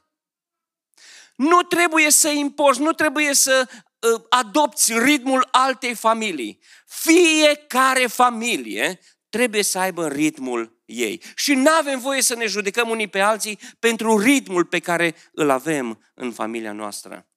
Nu 1.35 1.61
trebuie 1.61 2.09
să 2.09 2.29
impozi, 2.29 2.81
nu 2.81 2.91
trebuie 2.91 3.33
să 3.33 3.67
uh, 3.69 4.21
adopți 4.29 4.99
ritmul 4.99 5.47
altei 5.51 5.95
familii. 5.95 6.59
Fiecare 6.85 8.07
familie 8.07 8.99
trebuie 9.29 9.63
să 9.63 9.79
aibă 9.79 10.07
ritmul 10.07 10.81
ei. 10.85 11.21
Și 11.35 11.53
nu 11.53 11.71
avem 11.71 11.99
voie 11.99 12.21
să 12.21 12.35
ne 12.35 12.45
judecăm 12.45 12.89
unii 12.89 13.07
pe 13.07 13.19
alții 13.19 13.59
pentru 13.79 14.17
ritmul 14.17 14.65
pe 14.65 14.79
care 14.79 15.15
îl 15.31 15.49
avem 15.49 16.03
în 16.13 16.31
familia 16.31 16.71
noastră. 16.71 17.28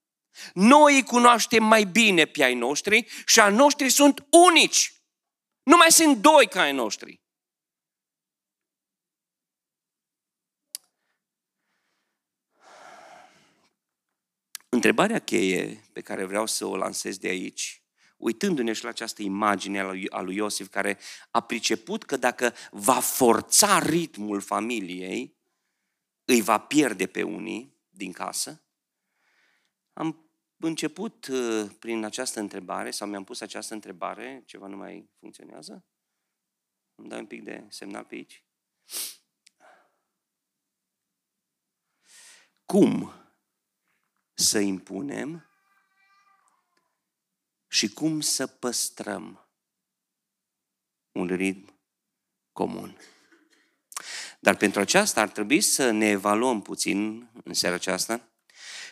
Noi 0.54 0.94
îi 0.94 1.02
cunoaștem 1.02 1.64
mai 1.64 1.84
bine 1.84 2.24
pe 2.24 2.44
ai 2.44 2.54
noștri 2.54 3.06
și 3.26 3.40
a 3.40 3.48
noștri 3.48 3.90
sunt 3.90 4.26
unici. 4.30 4.92
Nu 5.62 5.76
mai 5.76 5.90
sunt 5.90 6.16
doi 6.16 6.48
ca 6.48 6.60
ai 6.60 6.72
noștri. 6.72 7.20
Întrebarea 14.68 15.18
cheie 15.18 15.84
pe 15.92 16.00
care 16.00 16.24
vreau 16.24 16.46
să 16.46 16.64
o 16.64 16.76
lansez 16.76 17.18
de 17.18 17.28
aici, 17.28 17.82
uitându-ne 18.16 18.72
și 18.72 18.82
la 18.82 18.88
această 18.88 19.22
imagine 19.22 19.80
a 20.10 20.20
lui 20.20 20.36
Iosif, 20.36 20.68
care 20.68 20.98
a 21.30 21.40
priceput 21.40 22.04
că 22.04 22.16
dacă 22.16 22.54
va 22.70 23.00
forța 23.00 23.78
ritmul 23.78 24.40
familiei, 24.40 25.36
îi 26.24 26.40
va 26.40 26.58
pierde 26.58 27.06
pe 27.06 27.22
unii 27.22 27.76
din 27.88 28.12
casă, 28.12 28.62
am 29.92 30.21
început 30.66 31.26
uh, 31.26 31.70
prin 31.78 32.04
această 32.04 32.40
întrebare, 32.40 32.90
sau 32.90 33.08
mi-am 33.08 33.24
pus 33.24 33.40
această 33.40 33.74
întrebare, 33.74 34.42
ceva 34.46 34.66
nu 34.66 34.76
mai 34.76 35.10
funcționează? 35.18 35.84
Îmi 36.94 37.08
dai 37.08 37.18
un 37.18 37.26
pic 37.26 37.42
de 37.42 37.66
semnal 37.68 38.04
pe 38.04 38.14
aici? 38.14 38.44
Cum 42.64 43.12
să 44.34 44.58
impunem 44.58 45.46
și 47.68 47.88
cum 47.88 48.20
să 48.20 48.46
păstrăm 48.46 49.46
un 51.12 51.26
ritm 51.26 51.80
comun. 52.52 52.96
Dar 54.40 54.56
pentru 54.56 54.80
aceasta 54.80 55.20
ar 55.20 55.28
trebui 55.28 55.60
să 55.60 55.90
ne 55.90 56.08
evaluăm 56.08 56.62
puțin 56.62 57.30
în 57.44 57.54
seara 57.54 57.74
aceasta 57.74 58.31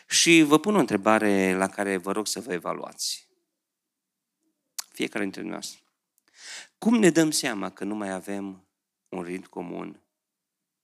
și 0.07 0.41
vă 0.41 0.59
pun 0.59 0.75
o 0.75 0.79
întrebare 0.79 1.53
la 1.53 1.67
care 1.67 1.97
vă 1.97 2.11
rog 2.11 2.27
să 2.27 2.39
vă 2.39 2.53
evaluați. 2.53 3.29
Fiecare 4.91 5.23
dintre 5.23 5.41
noi. 5.41 5.83
Cum 6.77 6.95
ne 6.95 7.09
dăm 7.09 7.31
seama 7.31 7.69
că 7.69 7.83
nu 7.83 7.95
mai 7.95 8.11
avem 8.11 8.67
un 9.09 9.23
ritm 9.23 9.49
comun 9.49 10.01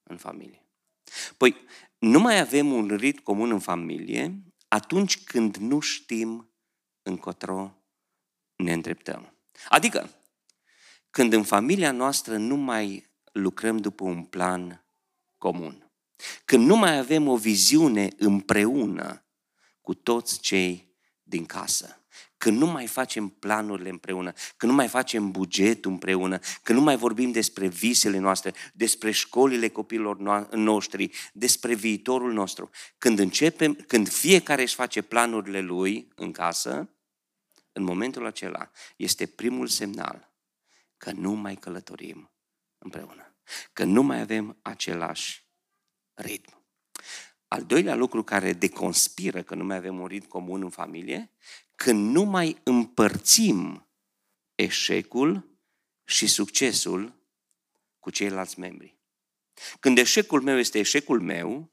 în 0.02 0.16
familie? 0.16 0.62
Păi, 1.36 1.56
nu 1.98 2.20
mai 2.20 2.40
avem 2.40 2.72
un 2.72 2.96
ritm 2.96 3.22
comun 3.22 3.50
în 3.50 3.58
familie 3.58 4.42
atunci 4.68 5.24
când 5.24 5.56
nu 5.56 5.80
știm 5.80 6.50
încotro 7.02 7.74
ne 8.56 8.72
îndreptăm. 8.72 9.34
Adică, 9.68 10.10
când 11.10 11.32
în 11.32 11.42
familia 11.42 11.92
noastră 11.92 12.36
nu 12.36 12.56
mai 12.56 13.10
lucrăm 13.32 13.76
după 13.76 14.04
un 14.04 14.24
plan 14.24 14.84
comun, 15.38 15.87
când 16.44 16.66
nu 16.66 16.76
mai 16.76 16.98
avem 16.98 17.28
o 17.28 17.36
viziune 17.36 18.08
împreună 18.16 19.22
cu 19.80 19.94
toți 19.94 20.40
cei 20.40 20.96
din 21.22 21.46
casă, 21.46 22.02
când 22.36 22.58
nu 22.58 22.66
mai 22.66 22.86
facem 22.86 23.28
planurile 23.28 23.88
împreună, 23.88 24.32
când 24.56 24.72
nu 24.72 24.78
mai 24.78 24.88
facem 24.88 25.30
bugetul 25.30 25.90
împreună, 25.90 26.38
când 26.62 26.78
nu 26.78 26.84
mai 26.84 26.96
vorbim 26.96 27.30
despre 27.30 27.66
visele 27.66 28.18
noastre, 28.18 28.54
despre 28.72 29.10
școlile 29.10 29.68
copiilor 29.68 30.18
noștri, 30.50 31.10
despre 31.32 31.74
viitorul 31.74 32.32
nostru, 32.32 32.70
când 32.98 33.18
începem, 33.18 33.74
când 33.74 34.08
fiecare 34.08 34.62
își 34.62 34.74
face 34.74 35.02
planurile 35.02 35.60
lui 35.60 36.08
în 36.14 36.32
casă, 36.32 36.90
în 37.72 37.82
momentul 37.82 38.26
acela 38.26 38.70
este 38.96 39.26
primul 39.26 39.66
semnal 39.66 40.32
că 40.96 41.10
nu 41.10 41.32
mai 41.32 41.54
călătorim 41.54 42.32
împreună, 42.78 43.34
că 43.72 43.84
nu 43.84 44.02
mai 44.02 44.20
avem 44.20 44.58
același 44.62 45.47
ritm. 46.18 46.62
Al 47.48 47.64
doilea 47.64 47.94
lucru 47.94 48.22
care 48.22 48.52
deconspiră 48.52 49.42
că 49.42 49.54
nu 49.54 49.64
mai 49.64 49.76
avem 49.76 50.00
un 50.00 50.06
ritm 50.06 50.28
comun 50.28 50.62
în 50.62 50.70
familie, 50.70 51.30
când 51.74 52.10
nu 52.10 52.22
mai 52.22 52.60
împărțim 52.62 53.88
eșecul 54.54 55.58
și 56.04 56.26
succesul 56.26 57.14
cu 57.98 58.10
ceilalți 58.10 58.58
membri. 58.58 58.96
Când 59.80 59.98
eșecul 59.98 60.42
meu 60.42 60.58
este 60.58 60.78
eșecul 60.78 61.20
meu 61.20 61.72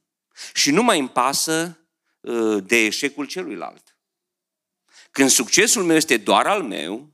și 0.54 0.72
nu 0.72 0.84
mai 0.84 1.00
îmi 1.00 1.10
pasă 1.10 1.80
uh, 2.20 2.64
de 2.64 2.76
eșecul 2.76 3.26
celuilalt. 3.26 3.98
Când 5.12 5.30
succesul 5.30 5.84
meu 5.84 5.96
este 5.96 6.18
doar 6.18 6.48
al 6.48 6.64
meu 6.64 7.14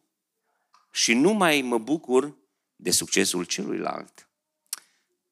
și 0.92 1.14
nu 1.14 1.32
mai 1.32 1.62
mă 1.62 1.78
bucur 1.78 2.38
de 2.76 2.92
succesul 2.92 3.44
celuilalt. 3.44 4.31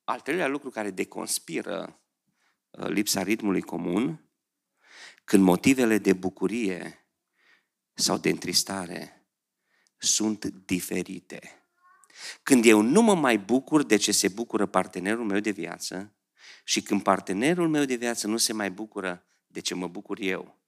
Al 0.10 0.20
treilea 0.20 0.48
lucru 0.48 0.70
care 0.70 0.92
deconspiră 0.92 2.02
uh, 2.70 2.88
lipsa 2.88 3.24
ritmului 3.24 3.62
comun, 3.62 4.30
când 5.24 5.44
motivele 5.44 5.98
de 5.98 6.14
bucurie 6.14 7.08
sau 7.94 8.18
de 8.18 8.30
întristare 8.30 9.28
sunt 9.98 10.46
diferite. 10.46 11.64
Când 12.44 12.66
eu 12.66 12.82
nu 12.82 13.02
mă 13.02 13.16
mai 13.16 13.38
bucur 13.40 13.84
de 13.84 13.96
ce 13.96 14.12
se 14.12 14.28
bucură 14.28 14.66
partenerul 14.66 15.26
meu 15.26 15.40
de 15.40 15.52
viață 15.52 16.16
și 16.64 16.82
când 16.82 17.04
partenerul 17.04 17.68
meu 17.68 17.86
de 17.86 17.96
viață 17.96 18.28
nu 18.28 18.38
se 18.38 18.54
mai 18.54 18.72
bucură 18.72 19.26
de 19.48 19.60
ce 19.60 19.76
mă 19.76 19.88
bucur 19.88 20.20
eu, 20.20 20.60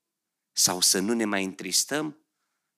sau 0.51 0.81
să 0.81 0.99
nu 0.99 1.13
ne 1.13 1.25
mai 1.25 1.43
întristăm 1.43 2.25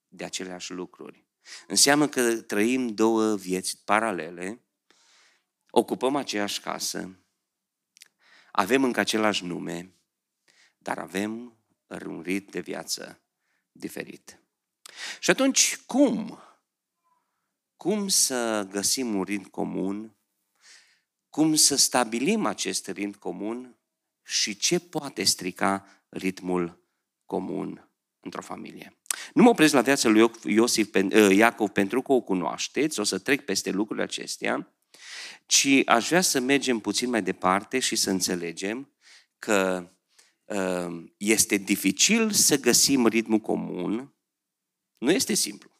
de 0.07 0.23
aceleași 0.23 0.71
lucruri. 0.71 1.25
Înseamnă 1.67 2.07
că 2.07 2.41
trăim 2.41 2.87
două 2.87 3.35
vieți 3.35 3.83
paralele, 3.83 4.63
ocupăm 5.75 6.15
aceeași 6.15 6.59
casă, 6.59 7.15
avem 8.51 8.83
încă 8.83 8.99
același 8.99 9.45
nume, 9.45 9.93
dar 10.77 10.97
avem 10.97 11.57
un 11.87 12.21
ritm 12.21 12.51
de 12.51 12.59
viață 12.59 13.21
diferit. 13.71 14.39
Și 15.19 15.29
atunci, 15.29 15.77
cum? 15.85 16.39
Cum 17.77 18.07
să 18.07 18.67
găsim 18.71 19.15
un 19.15 19.23
ritm 19.23 19.49
comun? 19.49 20.15
Cum 21.29 21.55
să 21.55 21.75
stabilim 21.75 22.45
acest 22.45 22.87
ritm 22.87 23.19
comun? 23.19 23.77
Și 24.23 24.57
ce 24.57 24.79
poate 24.79 25.23
strica 25.23 25.85
ritmul 26.09 26.87
comun 27.25 27.89
într-o 28.19 28.41
familie? 28.41 28.97
Nu 29.33 29.43
mă 29.43 29.49
opresc 29.49 29.73
la 29.73 29.81
viața 29.81 30.09
lui 30.09 30.31
Iosif, 30.43 30.95
ă, 30.95 31.33
Iacov 31.33 31.69
pentru 31.69 32.01
că 32.01 32.11
o 32.11 32.21
cunoașteți, 32.21 32.99
o 32.99 33.03
să 33.03 33.19
trec 33.19 33.45
peste 33.45 33.69
lucrurile 33.69 34.05
acestea, 34.05 34.72
ci 35.53 35.81
aș 35.85 36.07
vrea 36.07 36.21
să 36.21 36.39
mergem 36.39 36.79
puțin 36.79 37.09
mai 37.09 37.21
departe 37.21 37.79
și 37.79 37.95
să 37.95 38.09
înțelegem 38.09 38.91
că 39.39 39.89
ă, 40.49 40.91
este 41.17 41.55
dificil 41.55 42.31
să 42.31 42.59
găsim 42.59 43.07
ritmul 43.07 43.39
comun, 43.39 44.13
nu 44.97 45.11
este 45.11 45.33
simplu. 45.33 45.71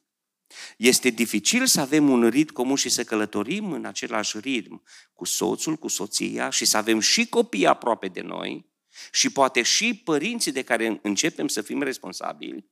Este 0.78 1.10
dificil 1.10 1.66
să 1.66 1.80
avem 1.80 2.10
un 2.10 2.30
ritm 2.30 2.54
comun 2.54 2.76
și 2.76 2.90
să 2.90 3.04
călătorim 3.04 3.72
în 3.72 3.86
același 3.86 4.40
ritm 4.40 4.84
cu 5.14 5.26
soțul, 5.26 5.76
cu 5.76 5.88
soția 5.88 6.50
și 6.50 6.66
să 6.66 6.78
avem 6.78 7.00
și 7.00 7.28
copii 7.28 7.68
aproape 7.68 8.08
de 8.08 8.22
noi 8.22 8.72
și 9.12 9.30
poate 9.30 9.62
și 9.62 10.02
părinții 10.04 10.52
de 10.52 10.64
care 10.64 11.00
începem 11.02 11.48
să 11.48 11.62
fim 11.62 11.82
responsabili 11.82 12.70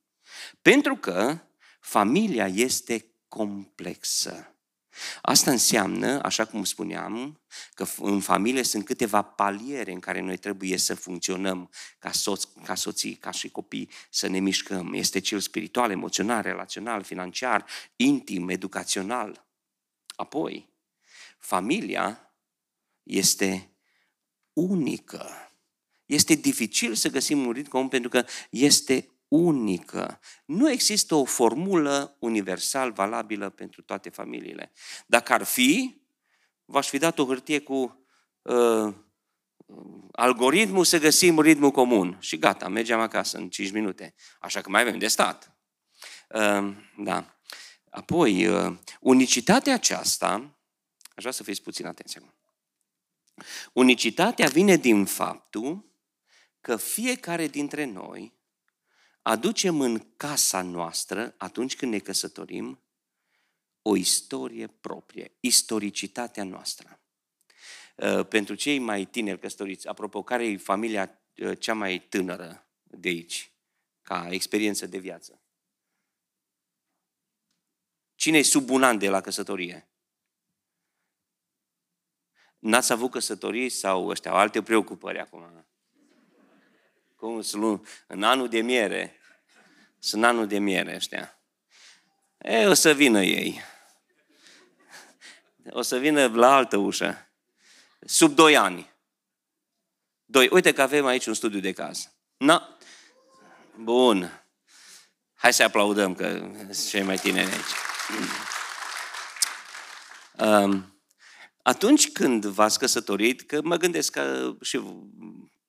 pentru 0.62 0.96
că 0.96 1.40
familia 1.80 2.48
este 2.48 3.16
complexă. 3.28 4.51
Asta 5.22 5.52
înseamnă, 5.52 6.22
așa 6.22 6.46
cum 6.46 6.64
spuneam, 6.64 7.42
că 7.74 7.86
în 7.98 8.20
familie 8.20 8.64
sunt 8.64 8.86
câteva 8.86 9.22
paliere 9.22 9.92
în 9.92 10.00
care 10.00 10.20
noi 10.20 10.38
trebuie 10.38 10.78
să 10.78 10.96
funcționăm 10.96 11.70
ca, 12.00 12.12
soț, 12.12 12.44
ca 12.64 12.76
soții, 12.76 13.14
ca 13.16 13.32
și 13.32 13.50
copii, 13.50 13.90
să 14.10 14.28
ne 14.28 14.40
mișcăm. 14.40 14.94
Este 14.94 15.20
cel 15.20 15.40
spiritual, 15.40 15.92
emoțional, 15.92 16.42
relațional, 16.42 17.04
financiar, 17.04 17.66
intim, 17.96 18.50
educațional. 18.50 19.46
Apoi, 20.16 20.70
familia 21.38 22.34
este 23.04 23.70
unică. 24.54 25.52
Este 26.06 26.34
dificil 26.34 26.96
să 26.96 27.10
găsim 27.10 27.46
un 27.46 27.52
ritm 27.52 27.70
comun 27.70 27.88
pentru 27.88 28.10
că 28.10 28.26
este 28.50 29.11
unică. 29.32 30.20
Nu 30.46 30.72
există 30.72 31.16
o 31.16 31.26
formulă 31.26 32.16
universal 32.20 32.92
valabilă 32.92 33.50
pentru 33.50 33.82
toate 33.82 34.10
familiile. 34.10 34.72
Dacă 35.06 35.34
ar 35.34 35.44
fi, 35.44 36.02
v-aș 36.66 36.90
fi 36.90 36.98
dat 36.98 37.20
o 37.20 37.26
hârtie 37.26 37.60
cu 37.60 38.06
uh, 38.42 38.94
algoritmul 40.12 40.86
să 40.86 40.98
găsim 40.98 41.40
ritmul 41.40 41.72
comun. 41.72 42.18
Și 42.20 42.38
gata, 42.38 42.68
mergem 42.68 43.00
acasă 43.00 43.38
în 43.38 43.50
5 43.50 43.72
minute. 43.72 44.14
Așa 44.40 44.62
că 44.62 44.70
mai 44.70 44.82
avem 44.82 44.98
de 44.98 45.08
stat. 45.08 45.56
Uh, 46.30 46.76
da. 46.98 47.36
Apoi, 47.90 48.48
uh, 48.48 48.78
unicitatea 49.00 49.74
aceasta, 49.74 50.60
aș 51.02 51.24
vrea 51.24 51.32
să 51.32 51.44
fiți 51.44 51.62
puțin 51.62 51.86
atenți 51.86 52.18
acum. 52.18 52.34
Unicitatea 53.74 54.48
vine 54.48 54.76
din 54.76 55.06
faptul 55.06 55.92
că 56.62 56.76
fiecare 56.76 57.48
dintre 57.48 57.86
noi 57.86 58.40
aducem 59.22 59.82
în 59.82 60.00
casa 60.18 60.62
noastră, 60.62 61.36
atunci 61.38 61.76
când 61.76 61.92
ne 61.92 62.00
căsătorim, 62.00 62.84
o 63.82 63.96
istorie 63.96 64.68
proprie, 64.68 65.38
istoricitatea 65.40 66.44
noastră. 66.44 67.00
Uh, 67.96 68.28
pentru 68.28 68.56
cei 68.56 68.80
mai 68.80 69.06
tineri 69.06 69.40
căsătoriți, 69.40 69.88
apropo, 69.88 70.24
care 70.24 70.46
e 70.46 70.58
familia 70.58 71.22
uh, 71.38 71.60
cea 71.60 71.74
mai 71.74 72.00
tânără 72.00 72.68
de 72.84 73.08
aici, 73.08 73.52
ca 74.02 74.28
experiență 74.32 74.86
de 74.86 74.98
viață? 74.98 75.42
Cine 78.16 78.38
e 78.38 78.42
sub 78.42 78.70
un 78.70 78.84
an 78.84 78.98
de 78.98 79.10
la 79.10 79.22
căsătorie? 79.22 79.90
N-ați 82.60 82.92
avut 82.92 83.12
căsătorii 83.12 83.70
sau 83.70 84.08
ăștia, 84.08 84.32
alte 84.32 84.64
preocupări 84.64 85.20
acum? 85.20 85.66
Cum 87.22 87.42
sunt 87.42 87.88
în 88.08 88.24
anul 88.24 88.50
de 88.50 88.62
miere. 88.62 89.20
Sunt 90.00 90.24
anul 90.24 90.48
de 90.48 90.60
miere 90.60 90.96
ăștia. 90.96 91.40
E, 92.38 92.66
o 92.66 92.74
să 92.74 92.94
vină 92.94 93.24
ei. 93.24 93.62
O 95.70 95.82
să 95.82 95.98
vină 95.98 96.28
la 96.28 96.56
altă 96.56 96.78
ușă. 96.78 97.32
Sub 98.06 98.36
doi 98.36 98.58
ani. 98.58 98.94
Doi. 100.26 100.48
Uite 100.52 100.74
că 100.74 100.82
avem 100.82 101.06
aici 101.06 101.26
un 101.26 101.34
studiu 101.34 101.60
de 101.60 101.72
caz. 101.72 102.12
Na. 102.38 102.78
Bun. 103.76 104.46
Hai 105.34 105.54
să 105.54 105.64
aplaudăm 105.64 106.16
că 106.16 106.52
sunt 106.72 106.88
cei 106.88 107.04
mai 107.04 107.18
tineri 107.18 107.52
aici. 107.52 107.74
Um, 110.38 111.02
atunci 111.62 112.12
când 112.12 112.46
v-ați 112.46 112.80
căsătorit, 112.80 113.42
că 113.42 113.62
mă 113.64 113.78
gândesc 113.78 114.12
că 114.12 114.54
și 114.62 114.82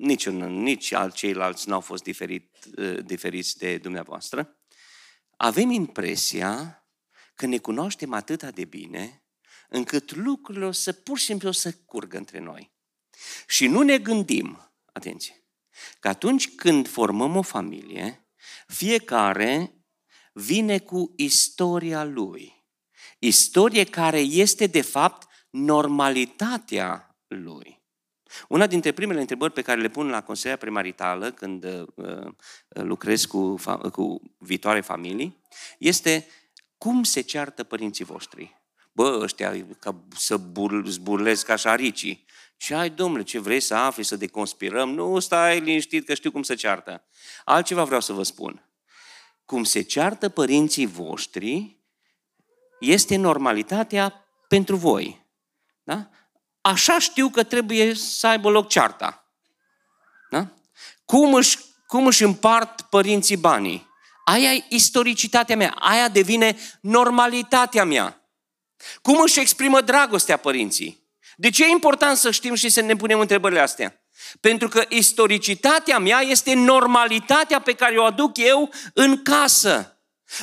nici, 0.03 0.25
un, 0.25 0.63
nici 0.63 0.93
al 0.93 1.13
ceilalți 1.13 1.69
n-au 1.69 1.81
fost 1.81 2.03
diferit, 2.03 2.59
uh, 2.77 3.05
diferiți 3.05 3.59
de 3.59 3.79
dumneavoastră, 3.79 4.57
avem 5.37 5.71
impresia 5.71 6.85
că 7.35 7.47
ne 7.47 7.59
cunoaștem 7.59 8.13
atât 8.13 8.43
de 8.55 8.65
bine 8.65 9.25
încât 9.69 10.15
lucrurile 10.15 10.65
o 10.65 10.73
să 10.73 10.93
pur 10.93 11.19
și 11.19 11.25
simplu 11.25 11.49
o 11.49 11.53
să 11.53 11.73
curgă 11.73 12.17
între 12.17 12.39
noi. 12.39 12.73
Și 13.47 13.67
nu 13.67 13.83
ne 13.83 13.99
gândim, 13.99 14.73
atenție, 14.93 15.45
că 16.01 16.09
atunci 16.09 16.55
când 16.55 16.89
formăm 16.89 17.37
o 17.37 17.43
familie, 17.43 18.29
fiecare 18.67 19.77
vine 20.33 20.79
cu 20.79 21.13
istoria 21.17 22.05
lui. 22.05 22.65
Istorie 23.19 23.85
care 23.85 24.19
este, 24.19 24.67
de 24.67 24.81
fapt, 24.81 25.29
normalitatea 25.51 27.17
lui. 27.27 27.82
Una 28.49 28.67
dintre 28.67 28.93
primele 28.93 29.21
întrebări 29.21 29.53
pe 29.53 29.63
care 29.63 29.81
le 29.81 29.89
pun 29.89 30.09
la 30.09 30.23
Consiliul 30.23 30.59
premaritală 30.59 31.31
când 31.31 31.65
uh, 31.65 31.87
uh, 31.95 32.33
lucrez 32.69 33.25
cu, 33.25 33.61
fa- 33.61 33.91
cu 33.93 34.23
viitoare 34.39 34.81
familii 34.81 35.43
este 35.79 36.27
cum 36.79 37.03
se 37.03 37.21
ceartă 37.21 37.65
părinții 37.65 38.05
voștri? 38.05 38.61
Bă, 38.93 39.19
ăștia 39.23 39.67
ca 39.79 40.05
să 40.17 40.37
bur, 40.37 40.87
zburlesc 40.87 41.47
ca 41.47 41.57
șaricii. 41.57 42.25
Și 42.57 42.75
ai, 42.75 42.91
domnule, 42.91 43.23
ce 43.23 43.39
vrei 43.39 43.61
să 43.61 43.75
afli, 43.75 44.03
să 44.03 44.17
deconspirăm? 44.17 44.91
Nu, 44.91 45.19
stai 45.19 45.61
liniștit 45.61 46.07
că 46.07 46.15
știu 46.15 46.31
cum 46.31 46.43
se 46.43 46.55
ceartă. 46.55 47.05
Altceva 47.45 47.85
vreau 47.85 48.01
să 48.01 48.13
vă 48.13 48.23
spun. 48.23 48.69
Cum 49.45 49.65
se 49.65 49.83
ceartă 49.83 50.29
părinții 50.29 50.87
voștri 50.87 51.81
este 52.81 53.17
normalitatea 53.17 54.27
pentru 54.49 54.77
voi. 54.77 55.27
Da? 55.83 56.11
Așa 56.63 56.99
știu 56.99 57.29
că 57.29 57.43
trebuie 57.43 57.95
să 57.95 58.27
aibă 58.27 58.51
loc 58.51 58.69
cearta. 58.69 59.27
Da? 60.31 60.47
Cum, 61.05 61.35
își, 61.35 61.59
cum 61.87 62.07
își 62.07 62.23
împart 62.23 62.81
părinții 62.81 63.37
banii? 63.37 63.91
Aia 64.25 64.53
e 64.53 64.65
istoricitatea 64.69 65.57
mea, 65.57 65.75
aia 65.79 66.09
devine 66.09 66.57
normalitatea 66.81 67.85
mea. 67.85 68.23
Cum 69.03 69.21
își 69.21 69.41
exprimă 69.41 69.81
dragostea 69.81 70.37
părinții? 70.37 71.03
De 71.37 71.51
ce 71.51 71.65
e 71.65 71.71
important 71.71 72.17
să 72.17 72.31
știm 72.31 72.55
și 72.55 72.69
să 72.69 72.81
ne 72.81 72.97
punem 72.97 73.21
întrebările 73.21 73.61
astea? 73.61 73.97
Pentru 74.41 74.69
că 74.69 74.85
istoricitatea 74.89 75.99
mea 75.99 76.21
este 76.21 76.55
normalitatea 76.55 77.61
pe 77.61 77.73
care 77.73 77.99
o 77.99 78.05
aduc 78.05 78.37
eu 78.37 78.71
în 78.95 79.23
casă. 79.23 79.92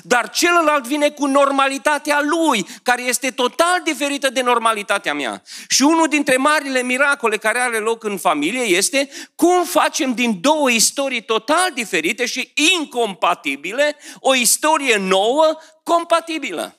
Dar 0.03 0.29
celălalt 0.29 0.87
vine 0.87 1.09
cu 1.09 1.25
normalitatea 1.25 2.21
lui, 2.21 2.67
care 2.83 3.01
este 3.01 3.31
total 3.31 3.81
diferită 3.83 4.29
de 4.29 4.41
normalitatea 4.41 5.13
mea. 5.13 5.43
Și 5.67 5.81
unul 5.81 6.07
dintre 6.07 6.37
marile 6.37 6.81
miracole 6.81 7.37
care 7.37 7.59
are 7.59 7.77
loc 7.77 8.03
în 8.03 8.17
familie 8.17 8.61
este 8.61 9.09
cum 9.35 9.63
facem 9.63 10.13
din 10.13 10.41
două 10.41 10.69
istorii 10.69 11.23
total 11.23 11.71
diferite 11.73 12.25
și 12.25 12.53
incompatibile 12.77 13.95
o 14.19 14.35
istorie 14.35 14.97
nouă 14.97 15.57
compatibilă. 15.83 16.73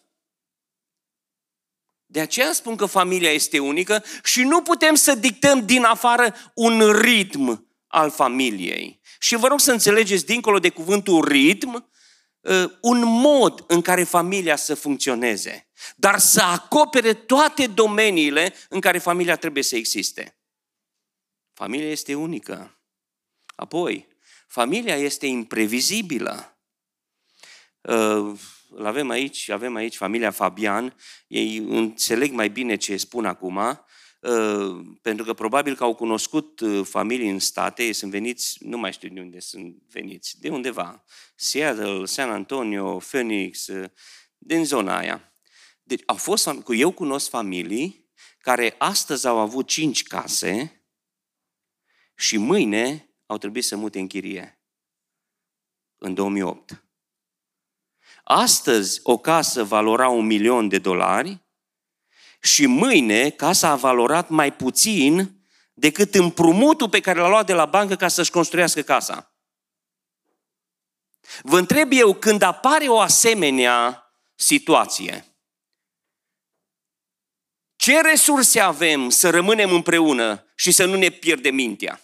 De 2.07 2.21
aceea 2.21 2.53
spun 2.53 2.77
că 2.77 2.87
familia 2.87 3.31
este 3.31 3.59
unică 3.59 4.05
și 4.25 4.43
nu 4.43 4.63
putem 4.63 4.95
să 4.95 5.15
dictăm 5.15 5.67
din 5.67 5.85
afară 5.85 6.35
un 6.55 6.93
ritm 7.01 7.67
al 7.87 8.11
familiei. 8.11 9.01
Și 9.19 9.37
vă 9.37 9.47
rog 9.47 9.61
să 9.61 9.73
înțelegeți, 9.73 10.27
dincolo 10.27 10.59
de 10.59 10.69
cuvântul 10.69 11.25
ritm, 11.25 11.75
uh, 11.75 11.83
un 12.81 13.03
mod 13.05 13.65
în 13.67 13.81
care 13.81 14.05
familia 14.05 14.57
să 14.57 14.75
funcționeze, 14.75 15.69
dar 15.97 16.19
să 16.19 16.43
acopere 16.43 17.15
toate 17.15 17.67
domeniile 17.67 18.55
în 18.69 18.81
care 18.81 18.99
familia 18.99 19.37
trebuie 19.37 19.63
să 19.63 19.77
existe. 19.77 20.39
Familia 21.53 21.91
este 21.91 22.15
unică. 22.15 22.81
Apoi, 23.55 24.09
familia 24.47 24.97
este 24.97 25.27
imprevizibilă. 25.27 26.59
Uh, 27.81 28.39
îl 28.71 28.87
avem 28.87 29.09
aici, 29.09 29.49
avem 29.49 29.75
aici 29.75 29.97
familia 29.97 30.31
Fabian, 30.31 30.97
ei 31.27 31.57
înțeleg 31.57 32.33
mai 32.33 32.49
bine 32.49 32.77
ce 32.77 32.97
spun 32.97 33.25
acum, 33.25 33.57
uh, 33.57 33.77
pentru 35.03 35.25
că 35.25 35.35
probabil 35.35 35.77
că 35.77 35.85
au 35.85 35.95
cunoscut 35.95 36.61
uh, 36.61 36.87
familii 36.87 37.31
în 37.31 37.39
state, 37.39 37.83
ei 37.83 37.93
sunt 37.93 38.11
veniți, 38.11 38.65
nu 38.65 38.79
mai 38.79 38.93
știu 38.93 39.09
de 39.09 39.21
unde 39.21 39.41
sunt 39.41 39.77
veniți, 39.91 40.41
de 40.41 40.49
undeva, 40.49 41.05
Seattle, 41.35 42.05
San 42.05 42.31
Antonio, 42.31 42.97
Phoenix, 42.97 43.69
din 44.39 44.65
zona 44.65 44.97
aia. 44.97 45.33
Deci 45.83 46.03
au 46.07 46.17
fost, 46.17 46.51
cu 46.51 46.75
eu 46.75 46.91
cunosc 46.91 47.29
familii 47.29 48.09
care 48.39 48.75
astăzi 48.79 49.27
au 49.27 49.39
avut 49.39 49.67
cinci 49.67 50.03
case, 50.03 50.81
și 52.21 52.37
mâine 52.37 53.15
au 53.27 53.39
trebuit 53.39 53.65
să 53.65 53.77
mute 53.77 53.99
în 53.99 54.07
chirie. 54.07 54.63
În 55.97 56.15
2008. 56.15 56.85
Astăzi 58.25 59.01
o 59.03 59.19
casă 59.19 59.65
valora 59.65 60.09
un 60.09 60.27
milion 60.27 60.69
de 60.69 60.79
dolari 60.79 61.43
și 62.41 62.67
mâine 62.67 63.31
casa 63.31 63.69
a 63.69 63.77
valorat 63.77 64.29
mai 64.29 64.53
puțin 64.53 65.41
decât 65.75 66.15
împrumutul 66.15 66.89
pe 66.89 67.01
care 67.01 67.19
l-a 67.19 67.29
luat 67.29 67.47
de 67.47 67.53
la 67.53 67.65
bancă 67.65 67.97
ca 67.97 68.09
să-și 68.09 68.31
construiască 68.31 68.83
casa. 68.83 69.35
Vă 71.43 71.59
întreb 71.59 71.93
eu, 71.93 72.15
când 72.15 72.43
apare 72.43 72.89
o 72.89 73.01
asemenea 73.01 74.05
situație, 74.35 75.25
ce 77.77 78.01
resurse 78.01 78.61
avem 78.61 79.11
să 79.11 79.31
rămânem 79.31 79.73
împreună 79.73 80.45
și 80.55 80.71
să 80.71 80.85
nu 80.85 80.97
ne 80.97 81.09
pierdem 81.09 81.55
mintea? 81.55 82.01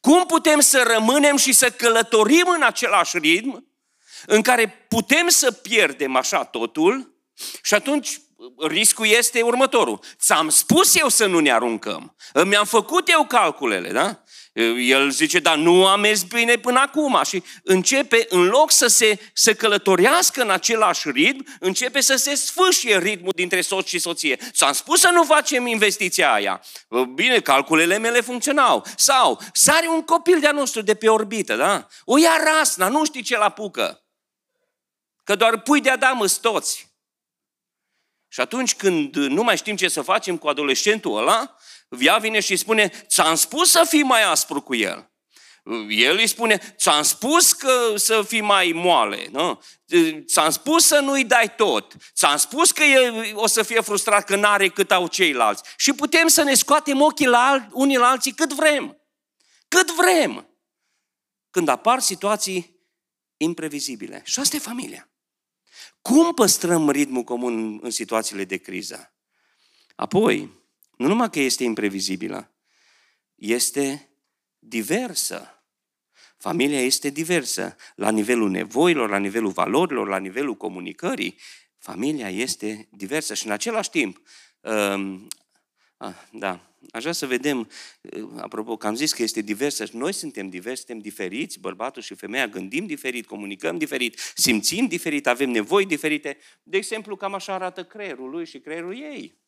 Cum 0.00 0.26
putem 0.26 0.60
să 0.60 0.82
rămânem 0.82 1.36
și 1.36 1.52
să 1.52 1.70
călătorim 1.70 2.48
în 2.48 2.62
același 2.62 3.18
ritm 3.18 3.70
în 4.26 4.42
care 4.42 4.68
putem 4.68 5.28
să 5.28 5.52
pierdem 5.52 6.16
așa 6.16 6.44
totul 6.44 7.14
și 7.62 7.74
atunci 7.74 8.20
riscul 8.58 9.06
este 9.06 9.42
următorul. 9.42 10.00
Ți-am 10.18 10.48
spus 10.48 10.96
eu 10.96 11.08
să 11.08 11.26
nu 11.26 11.38
ne 11.38 11.52
aruncăm. 11.52 12.16
Mi-am 12.44 12.64
făcut 12.64 13.08
eu 13.08 13.24
calculele, 13.26 13.90
da? 13.90 14.22
El 14.78 15.10
zice, 15.10 15.38
dar 15.38 15.56
nu 15.56 15.86
am 15.86 16.00
mers 16.00 16.22
bine 16.22 16.56
până 16.56 16.80
acum 16.80 17.20
și 17.26 17.42
începe, 17.62 18.26
în 18.28 18.46
loc 18.46 18.70
să 18.70 18.86
se 18.86 19.18
să 19.32 19.54
călătorească 19.54 20.42
în 20.42 20.50
același 20.50 21.10
ritm, 21.10 21.46
începe 21.60 22.00
să 22.00 22.16
se 22.16 22.34
sfâșie 22.34 22.98
ritmul 22.98 23.32
dintre 23.34 23.60
soț 23.60 23.86
și 23.86 23.98
soție. 23.98 24.38
S-am 24.52 24.72
spus 24.72 25.00
să 25.00 25.10
nu 25.12 25.24
facem 25.24 25.66
investiția 25.66 26.32
aia. 26.32 26.62
Bine, 27.14 27.40
calculele 27.40 27.98
mele 27.98 28.20
funcționau. 28.20 28.86
Sau, 28.96 29.40
sare 29.52 29.88
un 29.88 30.02
copil 30.02 30.40
de-a 30.40 30.52
nostru 30.52 30.82
de 30.82 30.94
pe 30.94 31.08
orbită, 31.08 31.56
da? 31.56 31.86
O 32.04 32.18
ia 32.18 32.36
rasna, 32.44 32.88
nu 32.88 33.04
știi 33.04 33.22
ce 33.22 33.36
la 33.36 33.44
apucă. 33.44 34.04
Că 35.24 35.34
doar 35.34 35.60
pui 35.60 35.80
de 35.80 35.90
Adam 35.90 36.24
toți. 36.40 36.89
Și 38.32 38.40
atunci 38.40 38.74
când 38.74 39.16
nu 39.16 39.42
mai 39.42 39.56
știm 39.56 39.76
ce 39.76 39.88
să 39.88 40.02
facem 40.02 40.36
cu 40.36 40.48
adolescentul 40.48 41.16
ăla, 41.16 41.56
ea 41.98 42.16
vine 42.16 42.40
și 42.40 42.56
spune, 42.56 43.04
ți-am 43.06 43.34
spus 43.34 43.70
să 43.70 43.84
fii 43.88 44.02
mai 44.02 44.22
aspru 44.22 44.60
cu 44.60 44.74
el. 44.74 45.10
El 45.88 46.16
îi 46.16 46.26
spune, 46.26 46.74
ți-am 46.76 47.02
spus 47.02 47.52
că 47.52 47.92
să 47.96 48.22
fii 48.22 48.40
mai 48.40 48.72
moale, 48.74 49.28
nu? 49.30 49.62
ți-am 50.24 50.50
spus 50.50 50.86
să 50.86 50.98
nu-i 50.98 51.24
dai 51.24 51.54
tot, 51.54 51.94
ți-am 52.14 52.36
spus 52.36 52.70
că 52.70 52.82
el 52.82 53.32
o 53.34 53.46
să 53.46 53.62
fie 53.62 53.80
frustrat 53.80 54.24
că 54.24 54.36
n-are 54.36 54.68
cât 54.68 54.90
au 54.90 55.06
ceilalți. 55.06 55.62
Și 55.76 55.92
putem 55.92 56.28
să 56.28 56.42
ne 56.42 56.54
scoatem 56.54 57.00
ochii 57.00 57.26
la 57.26 57.68
unii 57.72 57.96
la 57.96 58.08
alții 58.08 58.32
cât 58.32 58.52
vrem. 58.52 59.00
Cât 59.68 59.90
vrem. 59.90 60.48
Când 61.50 61.68
apar 61.68 62.00
situații 62.00 62.78
imprevizibile. 63.36 64.22
Și 64.24 64.40
asta 64.40 64.56
e 64.56 64.58
familia. 64.58 65.09
Cum 66.02 66.34
păstrăm 66.34 66.90
ritmul 66.90 67.22
comun 67.22 67.78
în 67.82 67.90
situațiile 67.90 68.44
de 68.44 68.56
criză? 68.56 69.12
Apoi, 69.94 70.50
nu 70.96 71.06
numai 71.06 71.30
că 71.30 71.40
este 71.40 71.64
imprevizibilă, 71.64 72.54
este 73.34 74.08
diversă. 74.58 75.64
Familia 76.36 76.80
este 76.80 77.08
diversă 77.08 77.76
la 77.94 78.10
nivelul 78.10 78.50
nevoilor, 78.50 79.08
la 79.08 79.18
nivelul 79.18 79.50
valorilor, 79.50 80.08
la 80.08 80.18
nivelul 80.18 80.56
comunicării. 80.56 81.38
Familia 81.78 82.30
este 82.30 82.88
diversă 82.90 83.34
și 83.34 83.46
în 83.46 83.52
același 83.52 83.90
timp, 83.90 84.20
um, 84.60 85.28
ah, 86.00 86.14
da, 86.32 86.60
aș 86.90 87.00
vrea 87.00 87.12
să 87.12 87.26
vedem, 87.26 87.70
uh, 88.02 88.28
apropo, 88.36 88.76
că 88.76 88.86
am 88.86 88.94
zis 88.94 89.12
că 89.12 89.22
este 89.22 89.40
diversă 89.40 89.84
și 89.84 89.96
noi 89.96 90.12
suntem 90.12 90.48
diversi, 90.48 90.84
suntem 90.84 90.98
diferiți, 90.98 91.58
bărbatul 91.58 92.02
și 92.02 92.14
femeia 92.14 92.46
gândim 92.46 92.86
diferit, 92.86 93.26
comunicăm 93.26 93.78
diferit, 93.78 94.18
simțim 94.34 94.86
diferit, 94.86 95.26
avem 95.26 95.50
nevoi 95.50 95.86
diferite. 95.86 96.38
De 96.62 96.76
exemplu, 96.76 97.16
cam 97.16 97.34
așa 97.34 97.54
arată 97.54 97.84
creierul 97.84 98.30
lui 98.30 98.46
și 98.46 98.58
creierul 98.58 98.94
ei. 98.94 99.38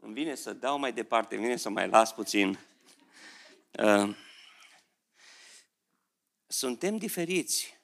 Îmi 0.00 0.14
vine 0.14 0.34
să 0.34 0.52
dau 0.52 0.78
mai 0.78 0.92
departe, 0.92 1.34
îmi 1.34 1.44
vine 1.44 1.56
să 1.56 1.70
mai 1.70 1.88
las 1.88 2.14
puțin. 2.14 2.58
Uh, 3.78 4.16
suntem 6.52 6.96
diferiți. 6.96 7.80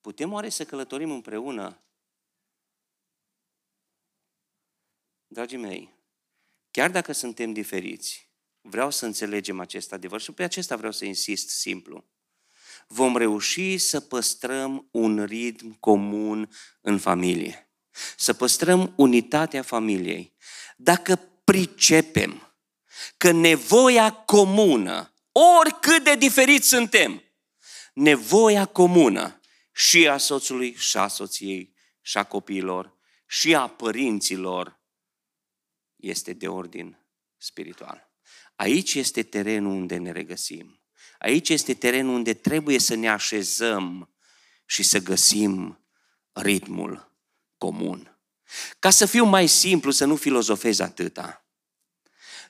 Putem 0.00 0.32
oare 0.32 0.48
să 0.48 0.64
călătorim 0.64 1.10
împreună? 1.10 1.82
Dragii 5.26 5.58
mei, 5.58 5.94
chiar 6.70 6.90
dacă 6.90 7.12
suntem 7.12 7.52
diferiți, 7.52 8.30
vreau 8.60 8.90
să 8.90 9.06
înțelegem 9.06 9.60
acest 9.60 9.92
adevăr 9.92 10.20
și 10.20 10.32
pe 10.32 10.42
acesta 10.42 10.76
vreau 10.76 10.92
să 10.92 11.04
insist 11.04 11.48
simplu. 11.48 12.04
Vom 12.86 13.16
reuși 13.16 13.78
să 13.78 14.00
păstrăm 14.00 14.88
un 14.90 15.24
ritm 15.24 15.78
comun 15.78 16.50
în 16.80 16.98
familie. 16.98 17.70
Să 18.16 18.32
păstrăm 18.32 18.92
unitatea 18.96 19.62
familiei. 19.62 20.36
Dacă 20.76 21.16
pricepem 21.44 22.56
că 23.16 23.30
nevoia 23.30 24.12
comună, 24.12 25.14
oricât 25.32 26.04
de 26.04 26.16
diferiți 26.16 26.68
suntem, 26.68 27.22
nevoia 27.92 28.64
comună 28.64 29.40
și 29.72 30.08
a 30.08 30.16
soțului, 30.16 30.74
și 30.74 30.96
a 30.96 31.08
soției, 31.08 31.74
și 32.00 32.18
a 32.18 32.24
copiilor, 32.24 32.96
și 33.26 33.54
a 33.54 33.66
părinților, 33.68 34.80
este 35.96 36.32
de 36.32 36.48
ordin 36.48 36.98
spiritual. 37.36 38.10
Aici 38.56 38.94
este 38.94 39.22
terenul 39.22 39.72
unde 39.72 39.96
ne 39.96 40.10
regăsim. 40.10 40.80
Aici 41.18 41.48
este 41.48 41.74
terenul 41.74 42.14
unde 42.14 42.34
trebuie 42.34 42.78
să 42.78 42.94
ne 42.94 43.08
așezăm 43.08 44.14
și 44.66 44.82
să 44.82 44.98
găsim 44.98 45.84
ritmul 46.32 47.12
comun. 47.58 48.18
Ca 48.78 48.90
să 48.90 49.06
fiu 49.06 49.24
mai 49.24 49.46
simplu, 49.46 49.90
să 49.90 50.04
nu 50.04 50.16
filozofez 50.16 50.78
atâta. 50.78 51.41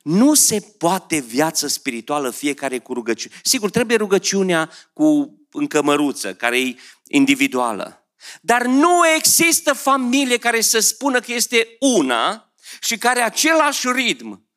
Nu 0.02 0.34
se 0.34 0.60
poate 0.78 1.18
viață 1.18 1.66
spirituală 1.66 2.30
fiecare 2.30 2.78
cu 2.78 2.92
rugăciune. 2.92 3.34
Sigur, 3.42 3.70
trebuie 3.70 3.96
rugăciunea 3.96 4.70
cu 4.92 5.38
încămăruță, 5.50 6.34
care 6.34 6.60
e 6.60 6.76
individuală. 7.08 8.06
Dar 8.40 8.66
nu 8.66 9.06
există 9.16 9.72
familie 9.72 10.38
care 10.38 10.60
să 10.60 10.78
spună 10.78 11.20
că 11.20 11.32
este 11.32 11.76
una 11.80 12.52
și 12.80 12.98
care 12.98 13.20
același 13.20 13.88
ritm, 13.92 14.48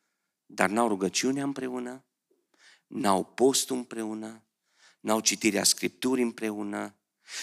dar 0.46 0.70
n-au 0.70 0.88
rugăciunea 0.88 1.44
împreună, 1.44 2.06
n-au 2.88 3.24
postul 3.24 3.76
împreună, 3.76 4.44
n-au 5.00 5.20
citirea 5.20 5.64
Scripturii 5.64 6.24
împreună, 6.24 6.96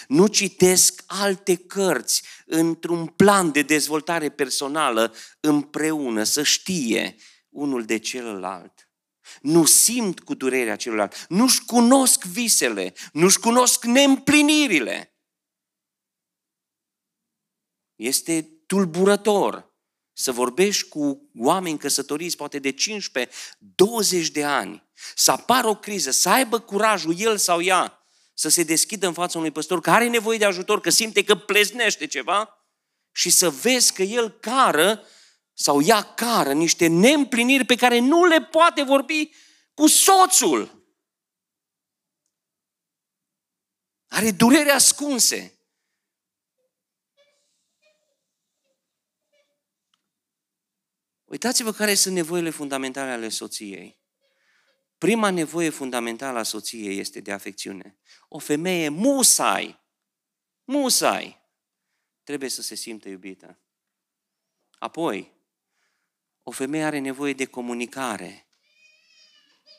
nu 0.08 0.26
citesc 0.26 1.02
alte 1.06 1.56
cărți 1.56 2.22
într-un 2.46 3.06
plan 3.06 3.52
de 3.52 3.62
dezvoltare 3.62 4.28
personală 4.28 5.14
împreună, 5.40 6.22
să 6.22 6.42
știe 6.42 7.16
unul 7.52 7.84
de 7.84 7.98
celălalt. 7.98 8.90
Nu 9.40 9.64
simt 9.64 10.20
cu 10.20 10.34
durerea 10.34 10.76
celălalt, 10.76 11.26
nu-și 11.28 11.64
cunosc 11.64 12.24
visele, 12.24 12.94
nu-și 13.12 13.38
cunosc 13.38 13.84
neîmplinirile. 13.84 15.16
Este 17.94 18.42
tulburător 18.66 19.70
să 20.12 20.32
vorbești 20.32 20.88
cu 20.88 21.30
oameni 21.38 21.78
căsătoriți 21.78 22.36
poate 22.36 22.58
de 22.58 22.74
15-20 22.74 22.76
de 24.32 24.44
ani, 24.44 24.90
să 25.14 25.30
apară 25.30 25.66
o 25.68 25.76
criză, 25.76 26.10
să 26.10 26.28
aibă 26.28 26.60
curajul 26.60 27.14
el 27.18 27.36
sau 27.36 27.60
ea 27.60 28.06
să 28.34 28.48
se 28.48 28.62
deschidă 28.62 29.06
în 29.06 29.12
fața 29.12 29.38
unui 29.38 29.50
păstor 29.50 29.80
care 29.80 29.96
are 29.96 30.08
nevoie 30.08 30.38
de 30.38 30.44
ajutor, 30.44 30.80
că 30.80 30.90
simte 30.90 31.24
că 31.24 31.34
pleznește 31.34 32.06
ceva 32.06 32.66
și 33.12 33.30
să 33.30 33.50
vezi 33.50 33.92
că 33.92 34.02
el 34.02 34.30
cară 34.30 35.02
sau 35.52 35.82
ea 35.82 36.02
cară 36.14 36.52
niște 36.52 36.86
neîmpliniri 36.86 37.64
pe 37.64 37.74
care 37.74 37.98
nu 37.98 38.24
le 38.24 38.42
poate 38.42 38.82
vorbi 38.82 39.30
cu 39.74 39.86
soțul. 39.86 40.80
Are 44.06 44.30
durere 44.30 44.70
ascunse. 44.70 45.56
Uitați-vă 51.24 51.72
care 51.72 51.94
sunt 51.94 52.14
nevoile 52.14 52.50
fundamentale 52.50 53.10
ale 53.10 53.28
soției. 53.28 54.00
Prima 54.98 55.30
nevoie 55.30 55.68
fundamentală 55.68 56.38
a 56.38 56.42
soției 56.42 56.98
este 56.98 57.20
de 57.20 57.32
afecțiune. 57.32 57.98
O 58.28 58.38
femeie 58.38 58.88
musai, 58.88 59.80
musai, 60.64 61.42
trebuie 62.22 62.48
să 62.48 62.62
se 62.62 62.74
simtă 62.74 63.08
iubită. 63.08 63.60
Apoi, 64.70 65.31
o 66.42 66.50
femeie 66.50 66.84
are 66.84 66.98
nevoie 66.98 67.32
de 67.32 67.44
comunicare. 67.44 68.46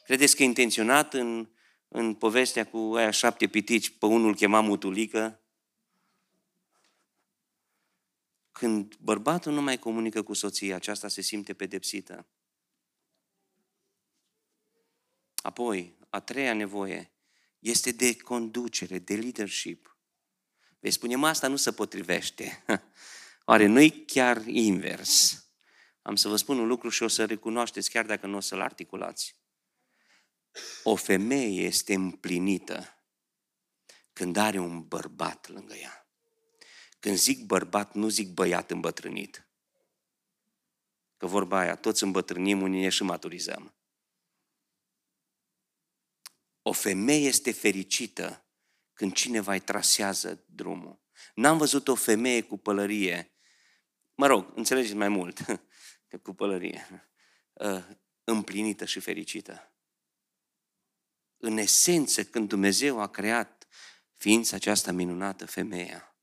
Credeți 0.04 0.36
că 0.36 0.44
intenționat 0.44 1.14
în, 1.14 1.50
în 1.88 2.14
povestea 2.14 2.66
cu 2.66 2.78
aia 2.96 3.12
șapte 3.12 3.48
pitici, 3.48 3.98
pe 3.98 4.06
unul 4.06 4.36
chema 4.36 4.60
mutulică? 4.60 5.42
Când 8.52 8.96
bărbatul 8.96 9.54
nu 9.54 9.62
mai 9.62 9.78
comunică 9.78 10.22
cu 10.22 10.34
soția, 10.34 10.76
aceasta 10.76 11.08
se 11.08 11.22
simte 11.22 11.54
pedepsită. 11.54 12.28
Apoi, 15.36 15.98
a 16.10 16.20
treia 16.20 16.54
nevoie 16.54 17.12
este 17.60 17.92
de 17.92 18.18
conducere, 18.18 19.00
de 19.00 19.16
leadership. 19.16 19.98
Vei 20.80 20.92
spune, 20.92 21.16
mă, 21.16 21.28
asta 21.28 21.48
nu 21.48 21.56
se 21.56 21.72
potrivește. 21.72 22.64
Oare 23.46 23.66
nu-i 23.66 24.06
chiar 24.06 24.46
invers? 24.46 25.43
Am 26.04 26.16
să 26.16 26.28
vă 26.28 26.36
spun 26.36 26.58
un 26.58 26.68
lucru 26.68 26.90
și 26.90 27.04
o 27.04 27.08
să 27.08 27.26
recunoașteți 27.26 27.90
chiar 27.90 28.06
dacă 28.06 28.28
nu 28.28 28.36
o 28.38 28.40
să-l 28.40 28.62
articulați. 28.62 29.36
O 30.84 30.96
femeie 30.96 31.66
este 31.66 31.94
împlinită 31.94 32.98
când 34.14 34.38
are 34.38 34.60
un 34.60 34.88
bărbat 34.88 35.48
lângă 35.48 35.74
ea. 35.74 36.08
Când 37.00 37.16
zic 37.16 37.46
bărbat, 37.46 37.94
nu 37.94 38.08
zic 38.10 38.30
băiat 38.30 38.72
îmbătrânit. 38.72 39.48
Că 41.18 41.26
vorba 41.26 41.60
aia, 41.60 41.76
toți 41.76 42.04
îmbătrânim, 42.04 42.62
unii 42.62 42.82
ne 42.82 42.90
și 42.90 43.04
maturizăm. 43.04 43.76
O 46.62 46.72
femeie 46.72 47.28
este 47.28 47.52
fericită 47.52 48.46
când 48.94 49.14
cineva 49.14 49.54
îi 49.54 49.60
trasează 49.60 50.44
drumul. 50.46 51.02
N-am 51.36 51.58
văzut 51.58 51.88
o 51.88 51.96
femeie 51.96 52.42
cu 52.42 52.58
pălărie, 52.58 53.32
mă 54.16 54.28
rog, 54.28 54.52
înțelegeți 54.56 54.94
mai 54.94 55.10
mult, 55.10 55.46
cu 56.18 56.34
pălărie, 56.34 57.10
ă, 57.60 57.84
împlinită 58.24 58.86
și 58.86 59.00
fericită. 59.00 59.72
În 61.38 61.58
esență, 61.58 62.24
când 62.24 62.50
Dumnezeu 62.50 63.00
a 63.00 63.08
creat 63.08 63.68
ființa 64.14 64.56
aceasta 64.56 64.92
minunată, 64.92 65.46
femeia, 65.46 66.18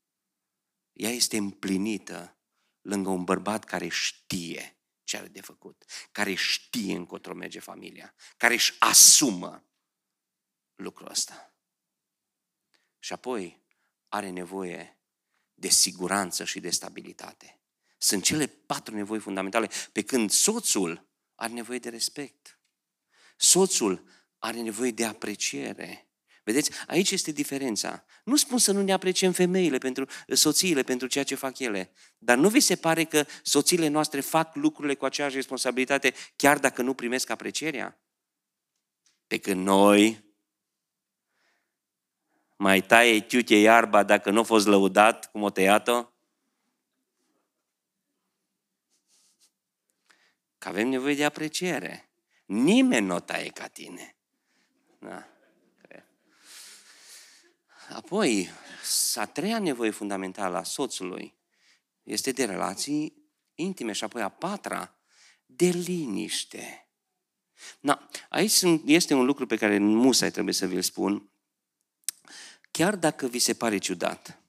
ea 0.93 1.09
este 1.09 1.37
împlinită 1.37 2.37
lângă 2.81 3.09
un 3.09 3.23
bărbat 3.23 3.63
care 3.63 3.87
știe 3.87 4.75
ce 5.03 5.17
are 5.17 5.27
de 5.27 5.41
făcut, 5.41 5.85
care 6.11 6.33
știe 6.33 6.95
încotro 6.95 7.33
merge 7.33 7.59
familia, 7.59 8.13
care 8.37 8.53
își 8.53 8.75
asumă 8.79 9.65
lucrul 10.75 11.09
ăsta. 11.09 11.55
Și 12.99 13.13
apoi 13.13 13.61
are 14.07 14.29
nevoie 14.29 14.99
de 15.53 15.67
siguranță 15.67 16.43
și 16.43 16.59
de 16.59 16.69
stabilitate. 16.69 17.60
Sunt 18.03 18.23
cele 18.23 18.47
patru 18.47 18.95
nevoi 18.95 19.19
fundamentale, 19.19 19.69
pe 19.91 20.01
când 20.01 20.29
soțul 20.29 21.09
are 21.35 21.53
nevoie 21.53 21.79
de 21.79 21.89
respect. 21.89 22.59
Soțul 23.37 24.03
are 24.39 24.61
nevoie 24.61 24.91
de 24.91 25.05
apreciere. 25.05 26.09
Vedeți, 26.43 26.71
aici 26.87 27.11
este 27.11 27.31
diferența. 27.31 28.05
Nu 28.23 28.35
spun 28.35 28.57
să 28.57 28.71
nu 28.71 28.81
ne 28.81 28.93
apreciem 28.93 29.31
femeile 29.31 29.77
pentru 29.77 30.05
soțiile 30.27 30.83
pentru 30.83 31.07
ceea 31.07 31.23
ce 31.23 31.35
fac 31.35 31.59
ele, 31.59 31.91
dar 32.17 32.37
nu 32.37 32.49
vi 32.49 32.59
se 32.59 32.75
pare 32.75 33.03
că 33.03 33.25
soțiile 33.43 33.87
noastre 33.87 34.19
fac 34.19 34.55
lucrurile 34.55 34.95
cu 34.95 35.05
aceeași 35.05 35.35
responsabilitate 35.35 36.13
chiar 36.35 36.59
dacă 36.59 36.81
nu 36.81 36.93
primesc 36.93 37.29
aprecierea? 37.29 38.01
Pe 39.27 39.37
când 39.37 39.65
noi 39.65 40.23
mai 42.57 42.81
taie 42.81 43.21
tiute 43.21 43.55
iarba 43.55 44.03
dacă 44.03 44.31
nu 44.31 44.39
a 44.39 44.43
fost 44.43 44.67
lăudat 44.67 45.31
cum 45.31 45.41
o 45.41 45.49
tăiat-o? 45.49 46.10
Că 50.61 50.67
avem 50.67 50.87
nevoie 50.87 51.15
de 51.15 51.25
apreciere. 51.25 52.09
Nimeni 52.45 53.05
nu 53.05 53.15
o 53.15 53.19
taie 53.19 53.49
ca 53.49 53.67
tine. 53.67 54.15
Da. 54.99 55.27
Apoi, 57.89 58.49
a 59.15 59.25
treia 59.25 59.59
nevoie 59.59 59.89
fundamentală 59.89 60.57
a 60.57 60.63
soțului 60.63 61.35
este 62.03 62.31
de 62.31 62.45
relații 62.45 63.29
intime 63.55 63.91
și 63.91 64.03
apoi 64.03 64.21
a 64.21 64.29
patra, 64.29 64.95
de 65.45 65.65
liniște. 65.65 66.89
Na, 67.79 68.09
aici 68.29 68.61
este 68.85 69.13
un 69.13 69.25
lucru 69.25 69.45
pe 69.45 69.55
care 69.55 69.77
musai 69.77 70.31
trebuie 70.31 70.53
să 70.53 70.67
vi-l 70.67 70.81
spun. 70.81 71.31
Chiar 72.71 72.95
dacă 72.95 73.27
vi 73.27 73.39
se 73.39 73.53
pare 73.53 73.77
ciudat, 73.77 74.41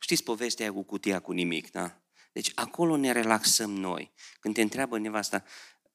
știți 0.00 0.22
povestea 0.22 0.72
cu 0.72 0.82
cutia 0.82 1.20
cu 1.20 1.32
nimic, 1.32 1.70
da? 1.70 2.03
Deci 2.34 2.52
acolo 2.54 2.96
ne 2.96 3.12
relaxăm 3.12 3.70
noi. 3.70 4.12
Când 4.40 4.54
te 4.54 4.62
întreabă 4.62 4.98
nevasta, 4.98 5.44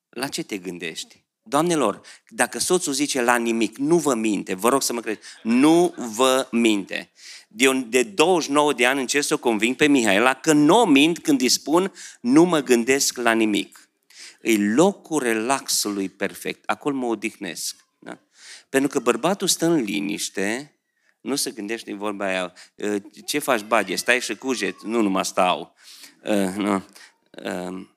la 0.09 0.27
ce 0.27 0.43
te 0.43 0.57
gândești? 0.57 1.23
Doamnelor, 1.43 2.01
dacă 2.29 2.59
soțul 2.59 2.93
zice 2.93 3.21
la 3.21 3.35
nimic, 3.35 3.77
nu 3.77 3.97
vă 3.97 4.15
minte, 4.15 4.53
vă 4.53 4.69
rog 4.69 4.81
să 4.81 4.93
mă 4.93 5.01
credeți, 5.01 5.27
nu 5.43 5.93
vă 5.97 6.47
minte. 6.51 7.11
De, 7.47 7.71
de 7.73 8.03
29 8.03 8.73
de 8.73 8.85
ani 8.85 8.99
încerc 8.99 9.25
să 9.25 9.33
o 9.33 9.37
conving 9.37 9.75
pe 9.75 9.87
Mihaela 9.87 10.33
că 10.33 10.53
nu 10.53 10.85
mint 10.85 11.19
când 11.19 11.41
îi 11.41 11.49
spun 11.49 11.93
nu 12.21 12.43
mă 12.43 12.59
gândesc 12.59 13.17
la 13.17 13.31
nimic. 13.31 13.89
E 14.41 14.57
locul 14.57 15.23
relaxului 15.23 16.09
perfect. 16.09 16.63
Acolo 16.65 16.95
mă 16.95 17.05
odihnesc. 17.05 17.85
Da? 17.99 18.19
Pentru 18.69 18.89
că 18.89 18.99
bărbatul 18.99 19.47
stă 19.47 19.65
în 19.65 19.81
liniște, 19.81 20.73
nu 21.21 21.35
se 21.35 21.51
gândește 21.51 21.91
în 21.91 21.97
vorba 21.97 22.25
aia, 22.25 22.53
ă, 22.81 22.99
ce 23.25 23.39
faci, 23.39 23.61
baghe, 23.61 23.95
stai 23.95 24.21
și 24.21 24.35
cuget, 24.35 24.83
nu 24.83 25.01
numai 25.01 25.25
stau. 25.25 25.75
Uh, 26.24 26.53
nu. 26.55 26.84
Uh, 27.32 27.88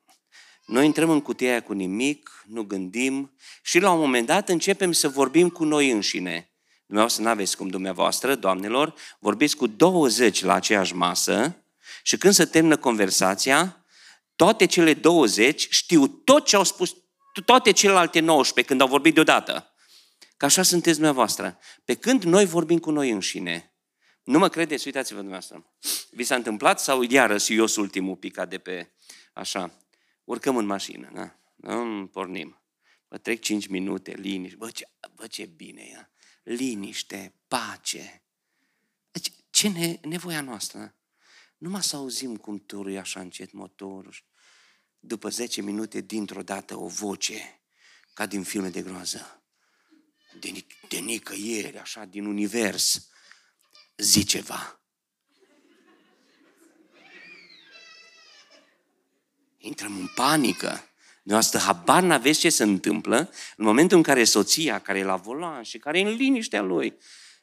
noi 0.67 0.85
intrăm 0.85 1.11
în 1.11 1.21
cutia 1.21 1.51
aia 1.51 1.63
cu 1.63 1.73
nimic, 1.73 2.45
nu 2.47 2.63
gândim 2.63 3.37
și 3.63 3.79
la 3.79 3.93
un 3.93 3.99
moment 3.99 4.27
dat 4.27 4.49
începem 4.49 4.93
să 4.93 5.09
vorbim 5.09 5.49
cu 5.49 5.65
noi 5.65 5.91
înșine. 5.91 6.53
Dumneavoastră 6.87 7.25
nu 7.25 7.31
aveți 7.31 7.57
cum 7.57 7.69
dumneavoastră, 7.69 8.35
doamnelor, 8.35 8.95
vorbiți 9.19 9.57
cu 9.57 9.67
20 9.67 10.43
la 10.43 10.55
aceeași 10.55 10.95
masă 10.95 11.65
și 12.03 12.17
când 12.17 12.35
se 12.35 12.45
termină 12.45 12.77
conversația, 12.77 13.85
toate 14.37 14.67
cele 14.67 14.95
20 14.95 15.67
știu 15.71 16.07
tot 16.07 16.47
ce 16.47 16.57
au 16.57 16.65
spus 16.65 16.97
toate 17.45 17.71
celelalte 17.71 18.21
19 18.21 18.67
când 18.67 18.81
au 18.81 18.89
vorbit 18.89 19.15
deodată. 19.15 19.75
Că 20.37 20.45
așa 20.45 20.63
sunteți 20.63 20.95
dumneavoastră. 20.95 21.59
Pe 21.85 21.95
când 21.95 22.23
noi 22.23 22.45
vorbim 22.45 22.79
cu 22.79 22.91
noi 22.91 23.11
înșine, 23.11 23.72
nu 24.25 24.39
mă 24.39 24.49
credeți? 24.49 24.87
Uitați-vă 24.87 25.19
dumneavoastră. 25.19 25.67
Vi 26.11 26.25
s-a 26.25 26.35
întâmplat 26.35 26.81
sau 26.81 27.03
iarăși 27.03 27.55
eu 27.55 27.67
sunt 27.67 27.85
ultimul 27.85 28.17
picat 28.17 28.49
de 28.49 28.59
pe 28.59 28.91
așa? 29.33 29.79
Urcăm 30.25 30.57
în 30.57 30.67
mașină, 30.67 31.11
da? 31.15 31.37
da? 31.57 32.09
Pornim. 32.13 32.63
Vă 33.09 33.19
trec 33.19 33.41
5 33.41 33.67
minute, 33.67 34.15
liniște. 34.15 34.57
Bă, 34.57 34.71
ce, 34.71 34.89
bă, 35.15 35.27
ce 35.27 35.45
bine 35.45 35.83
e. 35.83 36.09
Liniște, 36.43 37.35
pace. 37.49 38.23
Deci, 39.11 39.33
ce 39.51 39.69
ne, 39.69 39.99
nevoia 40.03 40.41
noastră? 40.41 40.95
Numai 41.59 41.83
să 41.83 41.97
auzim 41.97 42.37
cum 42.37 42.59
turuie 42.59 42.99
așa 42.99 43.21
încet 43.21 43.53
motorul. 43.53 44.15
După 45.01 45.29
10 45.29 45.63
minute, 45.63 46.01
dintr-o 46.01 46.43
dată, 46.43 46.79
o 46.79 46.87
voce, 46.87 47.61
ca 48.15 48.27
din 48.27 48.43
filme 48.43 48.69
de 48.69 48.83
groază. 48.83 49.43
De, 50.41 50.67
de 50.89 50.99
nicăieri, 50.99 51.79
așa, 51.79 52.05
din 52.05 52.25
univers 52.25 53.12
zi 53.97 54.25
ceva. 54.25 54.81
Intrăm 59.59 59.97
în 59.97 60.09
panică. 60.15 60.87
Noastră 61.23 61.59
habar 61.59 62.03
n-aveți 62.03 62.39
ce 62.39 62.51
se 62.51 62.63
întâmplă 62.63 63.31
în 63.57 63.65
momentul 63.65 63.97
în 63.97 64.03
care 64.03 64.25
soția, 64.25 64.79
care 64.79 64.99
e 64.99 65.05
la 65.05 65.17
volan 65.17 65.63
și 65.63 65.79
care 65.79 65.99
e 65.99 66.03
în 66.03 66.15
liniștea 66.15 66.63
lui, 66.63 66.99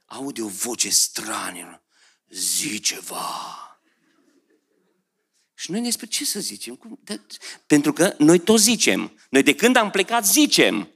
aude 0.06 0.42
o 0.42 0.48
voce 0.48 0.90
stranie. 0.90 1.82
Zi 2.30 2.80
ceva. 2.80 3.30
Și 5.54 5.72
noi 5.72 5.80
ne 5.80 5.90
spune 5.90 6.12
ce 6.12 6.26
să 6.26 6.40
zicem? 6.40 6.76
Cum? 6.76 7.00
De, 7.04 7.22
pentru 7.68 7.94
că 7.94 8.16
noi 8.18 8.40
tot 8.40 8.60
zicem. 8.60 9.20
Noi 9.30 9.44
de 9.44 9.56
când 9.56 9.76
am 9.76 9.90
plecat 9.90 10.26
zicem. 10.26 10.90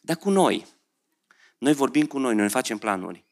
Dar 0.00 0.16
cu 0.16 0.30
noi. 0.30 0.66
Noi 1.58 1.72
vorbim 1.72 2.06
cu 2.06 2.18
noi, 2.18 2.34
noi 2.34 2.42
ne 2.42 2.48
facem 2.48 2.78
planuri. 2.78 3.24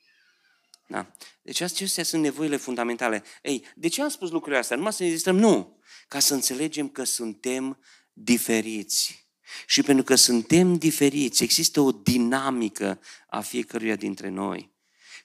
Da? 0.87 1.13
Deci 1.49 1.61
acestea 1.61 2.05
sunt 2.05 2.23
nevoile 2.23 2.57
fundamentale. 2.57 3.25
Ei, 3.43 3.65
de 3.75 3.89
ce 3.89 4.03
am 4.03 4.09
spus 4.09 4.31
lucrurile 4.31 4.61
astea? 4.61 4.77
Numai 4.77 4.93
să 4.93 5.03
ne 5.03 5.09
distrăm? 5.09 5.37
Nu. 5.37 5.79
Ca 6.09 6.19
să 6.19 6.35
înțelegem 6.35 6.89
că 6.89 7.05
suntem 7.05 7.79
diferiți. 8.13 9.29
Și 9.67 9.83
pentru 9.83 10.05
că 10.05 10.15
suntem 10.15 10.77
diferiți, 10.77 11.43
există 11.43 11.81
o 11.81 11.93
dinamică 11.93 13.01
a 13.29 13.41
fiecăruia 13.41 13.97
dintre 13.97 14.29
noi. 14.29 14.71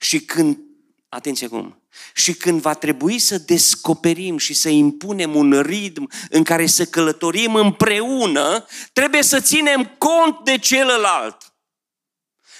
Și 0.00 0.20
când, 0.20 0.58
atenție 1.08 1.46
acum, 1.46 1.82
și 2.14 2.34
când 2.34 2.60
va 2.60 2.74
trebui 2.74 3.18
să 3.18 3.38
descoperim 3.38 4.38
și 4.38 4.54
să 4.54 4.68
impunem 4.68 5.34
un 5.34 5.60
ritm 5.60 6.10
în 6.30 6.42
care 6.42 6.66
să 6.66 6.84
călătorim 6.84 7.54
împreună, 7.54 8.66
trebuie 8.92 9.22
să 9.22 9.40
ținem 9.40 9.94
cont 9.98 10.44
de 10.44 10.58
celălalt. 10.58 11.54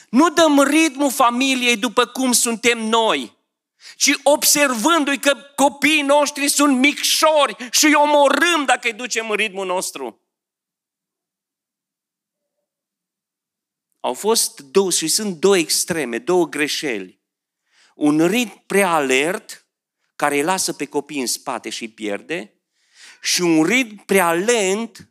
Nu 0.09 0.31
dăm 0.31 0.62
ritmul 0.62 1.11
familiei 1.11 1.77
după 1.77 2.07
cum 2.07 2.33
suntem 2.33 2.79
noi, 2.79 3.43
ci 3.97 4.11
observându-i 4.22 5.18
că 5.18 5.37
copiii 5.55 6.03
noștri 6.03 6.49
sunt 6.49 6.78
micșori 6.78 7.68
și 7.70 7.85
îi 7.85 7.95
omorâm 7.95 8.64
dacă 8.66 8.87
îi 8.87 8.93
ducem 8.93 9.30
în 9.30 9.37
ritmul 9.37 9.66
nostru. 9.66 10.18
Au 14.01 14.14
fost 14.14 14.61
două 14.61 14.91
și 14.91 15.09
sunt 15.09 15.37
două 15.37 15.57
extreme, 15.57 16.18
două 16.18 16.47
greșeli. 16.47 17.20
Un 17.95 18.26
ritm 18.26 18.62
prea 18.66 18.91
alert, 18.91 19.66
care 20.16 20.37
îi 20.37 20.43
lasă 20.43 20.72
pe 20.72 20.85
copii 20.85 21.20
în 21.20 21.26
spate 21.26 21.70
și 21.70 21.82
îi 21.82 21.89
pierde, 21.89 22.53
și 23.22 23.41
un 23.41 23.64
ritm 23.64 24.05
prea 24.05 24.32
lent, 24.32 25.09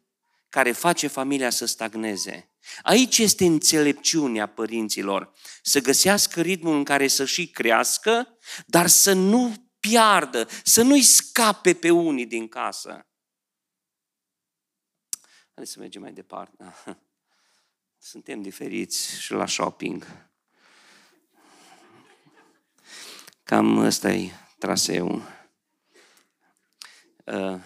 care 0.50 0.72
face 0.72 1.08
familia 1.08 1.50
să 1.50 1.66
stagneze. 1.66 2.53
Aici 2.82 3.18
este 3.18 3.46
înțelepciunea 3.46 4.48
părinților, 4.48 5.34
să 5.62 5.82
găsească 5.82 6.42
ritmul 6.42 6.76
în 6.76 6.84
care 6.84 7.08
să 7.08 7.26
și 7.26 7.48
crească, 7.48 8.38
dar 8.66 8.88
să 8.88 9.14
nu 9.14 9.72
piardă, 9.80 10.48
să 10.64 10.82
nu-i 10.82 11.02
scape 11.02 11.74
pe 11.74 11.90
unii 11.90 12.26
din 12.26 12.48
casă. 12.48 13.08
Haideți 15.54 15.72
să 15.72 15.80
mergem 15.80 16.02
mai 16.02 16.14
departe. 16.14 16.74
Suntem 17.98 18.42
diferiți 18.42 19.20
și 19.20 19.32
la 19.32 19.48
shopping. 19.48 20.32
Cam 23.44 23.78
ăsta 23.78 24.12
e 24.12 24.32
traseul. 24.58 25.22
Uh, 27.26 27.60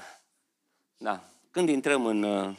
da. 0.97 1.31
Când 1.51 1.69
intrăm 1.69 2.05
în, 2.05 2.23
uh, 2.23 2.57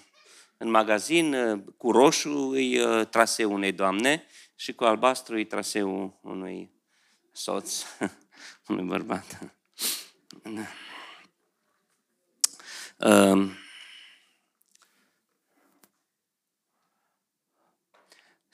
în 0.58 0.70
magazin, 0.70 1.34
uh, 1.34 1.62
cu 1.76 1.90
roșu 1.90 2.56
e 2.56 3.04
traseul 3.04 3.52
unei 3.52 3.72
doamne 3.72 4.26
și 4.54 4.74
cu 4.74 4.84
albastru 4.84 5.38
e 5.38 5.44
traseul 5.44 6.18
unui 6.22 6.70
soț, 7.32 7.82
unui 8.68 8.84
bărbat. 8.84 9.54
Uh, 12.98 13.50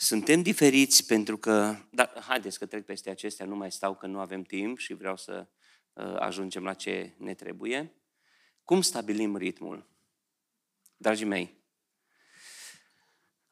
Suntem 0.05 0.43
diferiți 0.43 1.07
pentru 1.07 1.39
că, 1.39 1.77
dar 1.91 2.21
haideți 2.27 2.59
că 2.59 2.67
trec 2.67 2.85
peste 2.85 3.11
acestea, 3.11 3.47
nu 3.47 3.57
mai 3.57 3.73
stau 3.73 3.95
că 3.95 4.07
nu 4.07 4.19
avem 4.19 4.43
timp 4.43 4.79
și 4.79 4.95
vreau 4.95 5.17
să 5.17 5.47
uh, 5.93 6.15
ajungem 6.19 6.65
la 6.65 6.75
ce 6.75 7.15
ne 7.19 7.35
trebuie. 7.35 7.95
Cum 8.65 8.81
stabilim 8.81 9.37
ritmul? 9.37 9.89
Dragii 10.97 11.27
mei, 11.27 11.64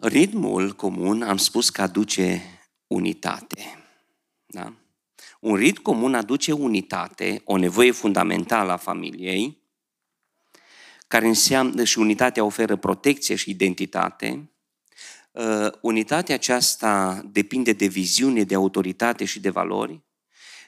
ritmul 0.02 0.72
comun 0.72 1.22
am 1.22 1.36
spus 1.36 1.70
că 1.70 1.82
aduce 1.82 2.42
unitate. 2.86 3.84
Da? 4.46 4.72
Un 5.40 5.54
ritm 5.54 5.82
comun 5.82 6.14
aduce 6.14 6.52
unitate, 6.52 7.42
o 7.44 7.56
nevoie 7.56 7.90
fundamentală 7.90 8.72
a 8.72 8.76
familiei, 8.76 9.60
care 11.08 11.26
înseamnă 11.26 11.84
și 11.84 11.98
unitatea 11.98 12.44
oferă 12.44 12.76
protecție 12.76 13.34
și 13.34 13.50
identitate, 13.50 14.52
Uh, 15.32 15.72
unitatea 15.80 16.34
aceasta 16.34 17.22
depinde 17.30 17.72
de 17.72 17.86
viziune, 17.86 18.44
de 18.44 18.54
autoritate 18.54 19.24
și 19.24 19.40
de 19.40 19.50
valori 19.50 20.00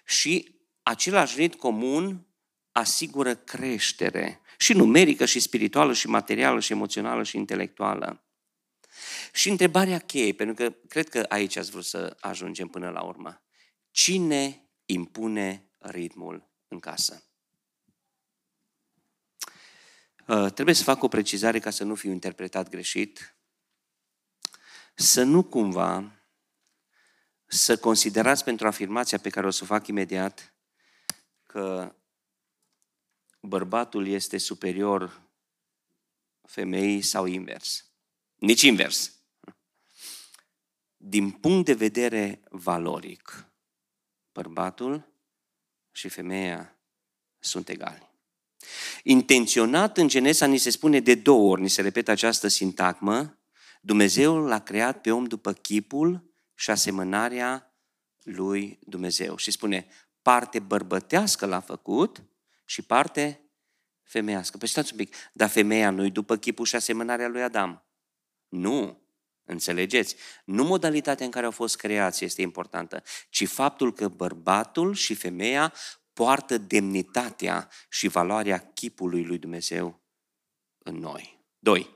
și 0.05 0.59
același 0.82 1.37
ritm 1.37 1.59
comun 1.59 2.26
asigură 2.72 3.35
creștere 3.35 4.41
și 4.59 4.72
numerică, 4.72 5.24
și 5.24 5.41
spirituală, 5.41 5.93
și 5.93 6.09
materială, 6.09 6.61
și 6.61 6.72
emoțională, 6.72 7.22
și 7.22 7.37
intelectuală. 7.37 8.24
Și 9.33 9.49
întrebarea 9.49 9.99
cheie, 9.99 10.33
pentru 10.33 10.55
că 10.55 10.71
cred 10.89 11.09
că 11.09 11.25
aici 11.29 11.57
ați 11.57 11.71
vrut 11.71 11.85
să 11.85 12.17
ajungem 12.21 12.69
până 12.69 12.91
la 12.91 13.03
urmă. 13.03 13.43
Cine 13.91 14.69
impune 14.85 15.71
ritmul 15.79 16.49
în 16.69 16.79
casă? 16.79 17.23
Uh, 20.27 20.53
trebuie 20.53 20.75
să 20.75 20.83
fac 20.83 21.03
o 21.03 21.09
precizare 21.09 21.59
ca 21.59 21.71
să 21.71 21.85
nu 21.85 21.95
fiu 21.95 22.11
interpretat 22.11 22.69
greșit 22.69 23.37
să 24.95 25.23
nu 25.23 25.43
cumva 25.43 26.13
să 27.47 27.79
considerați 27.79 28.45
pentru 28.45 28.67
afirmația 28.67 29.19
pe 29.19 29.31
care 29.31 29.47
o 29.47 29.51
să 29.51 29.61
o 29.63 29.67
fac 29.67 29.87
imediat 29.87 30.55
că 31.43 31.95
bărbatul 33.41 34.07
este 34.07 34.39
superior 34.39 35.23
femeii 36.43 37.03
sau 37.03 37.27
invers. 37.27 37.94
Nici 38.45 38.63
invers. 38.63 39.13
Din 40.97 41.31
punct 41.31 41.65
de 41.65 41.73
vedere 41.73 42.41
valoric, 42.51 43.53
bărbatul 44.33 45.13
și 45.93 46.09
femeia 46.09 46.79
sunt 47.39 47.69
egali. 47.69 48.11
Intenționat 49.03 49.99
în 49.99 50.09
Genesa 50.09 50.47
ni 50.47 50.59
se 50.59 50.71
spune 50.71 51.01
de 51.01 51.15
două 51.15 51.51
ori, 51.51 51.61
ni 51.61 51.69
se 51.69 51.83
repetă 51.83 52.11
această 52.11 52.49
sintagmă, 52.49 53.39
Dumnezeu 53.81 54.45
l-a 54.45 54.61
creat 54.61 55.01
pe 55.01 55.11
om 55.11 55.25
după 55.25 55.53
chipul 55.53 56.35
și 56.55 56.71
asemănarea 56.71 57.75
lui 58.23 58.79
Dumnezeu. 58.83 59.37
Și 59.37 59.51
spune, 59.51 59.87
parte 60.23 60.59
bărbătească 60.59 61.47
l-a 61.47 61.61
făcut 61.61 62.23
și 62.65 62.83
parte 62.83 63.51
femeiască. 64.03 64.57
Păi 64.57 64.69
stați 64.69 64.93
un 64.93 64.99
pic, 64.99 65.15
dar 65.33 65.49
femeia 65.49 65.91
nu-i 65.91 66.11
după 66.11 66.37
chipul 66.37 66.65
și 66.65 66.77
asemănarea 66.77 67.29
lui 67.29 67.43
Adam. 67.43 67.84
Nu. 68.49 69.03
Înțelegeți? 69.47 70.17
Nu 70.45 70.65
modalitatea 70.65 71.25
în 71.25 71.31
care 71.31 71.45
au 71.45 71.51
fost 71.51 71.77
creați 71.77 72.25
este 72.25 72.43
importantă, 72.43 73.03
ci 73.29 73.49
faptul 73.49 73.93
că 73.93 74.09
bărbatul 74.09 74.95
și 74.95 75.15
femeia 75.15 75.73
poartă 76.13 76.59
demnitatea 76.59 77.71
și 77.89 78.09
valoarea 78.09 78.71
chipului 78.73 79.25
lui 79.25 79.39
Dumnezeu 79.39 80.03
în 80.79 80.97
noi. 80.97 81.45
Doi. 81.59 81.89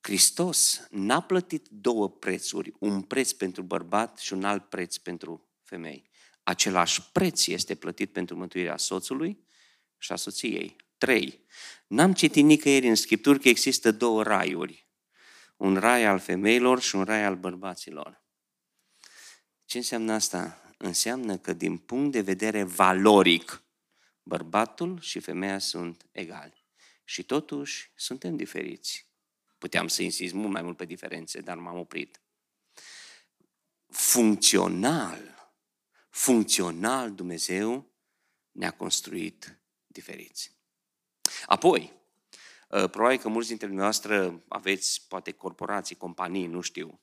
Hristos 0.00 0.86
n-a 0.90 1.20
plătit 1.20 1.68
două 1.70 2.10
prețuri, 2.10 2.72
un 2.78 3.02
preț 3.02 3.32
pentru 3.32 3.62
bărbat 3.62 4.18
și 4.18 4.32
un 4.32 4.44
alt 4.44 4.68
preț 4.68 4.96
pentru 4.96 5.50
femei. 5.62 6.10
Același 6.42 7.02
preț 7.12 7.46
este 7.46 7.74
plătit 7.74 8.12
pentru 8.12 8.36
mântuirea 8.36 8.76
soțului 8.76 9.44
și 9.98 10.12
a 10.12 10.16
soției. 10.16 10.76
Trei. 10.98 11.44
N-am 11.86 12.12
citit 12.12 12.44
nicăieri 12.44 12.88
în 12.88 12.94
Scripturi 12.94 13.40
că 13.40 13.48
există 13.48 13.90
două 13.90 14.22
raiuri. 14.22 14.88
Un 15.62 15.76
rai 15.76 16.04
al 16.04 16.18
femeilor 16.18 16.80
și 16.80 16.96
un 16.96 17.04
rai 17.04 17.24
al 17.24 17.36
bărbaților. 17.36 18.22
Ce 19.64 19.76
înseamnă 19.76 20.12
asta? 20.12 20.72
Înseamnă 20.78 21.38
că 21.38 21.52
din 21.52 21.78
punct 21.78 22.12
de 22.12 22.20
vedere 22.20 22.62
valoric, 22.62 23.62
bărbatul 24.22 25.00
și 25.00 25.20
femeia 25.20 25.58
sunt 25.58 26.06
egali. 26.12 26.66
Și 27.04 27.22
totuși 27.22 27.92
suntem 27.94 28.36
diferiți. 28.36 29.08
Puteam 29.58 29.88
să 29.88 30.02
insist 30.02 30.32
mult 30.32 30.52
mai 30.52 30.62
mult 30.62 30.76
pe 30.76 30.84
diferențe, 30.84 31.40
dar 31.40 31.56
m-am 31.56 31.78
oprit. 31.78 32.20
Funcțional, 33.88 35.52
funcțional 36.10 37.14
Dumnezeu 37.14 37.92
ne-a 38.50 38.70
construit 38.70 39.60
diferiți. 39.86 40.56
Apoi, 41.46 41.92
ă, 41.92 42.01
probabil 42.90 43.18
că 43.18 43.28
mulți 43.28 43.48
dintre 43.48 43.68
noastre 43.68 44.42
aveți 44.48 45.04
poate 45.08 45.30
corporații, 45.30 45.96
companii, 45.96 46.46
nu 46.46 46.60
știu. 46.60 47.00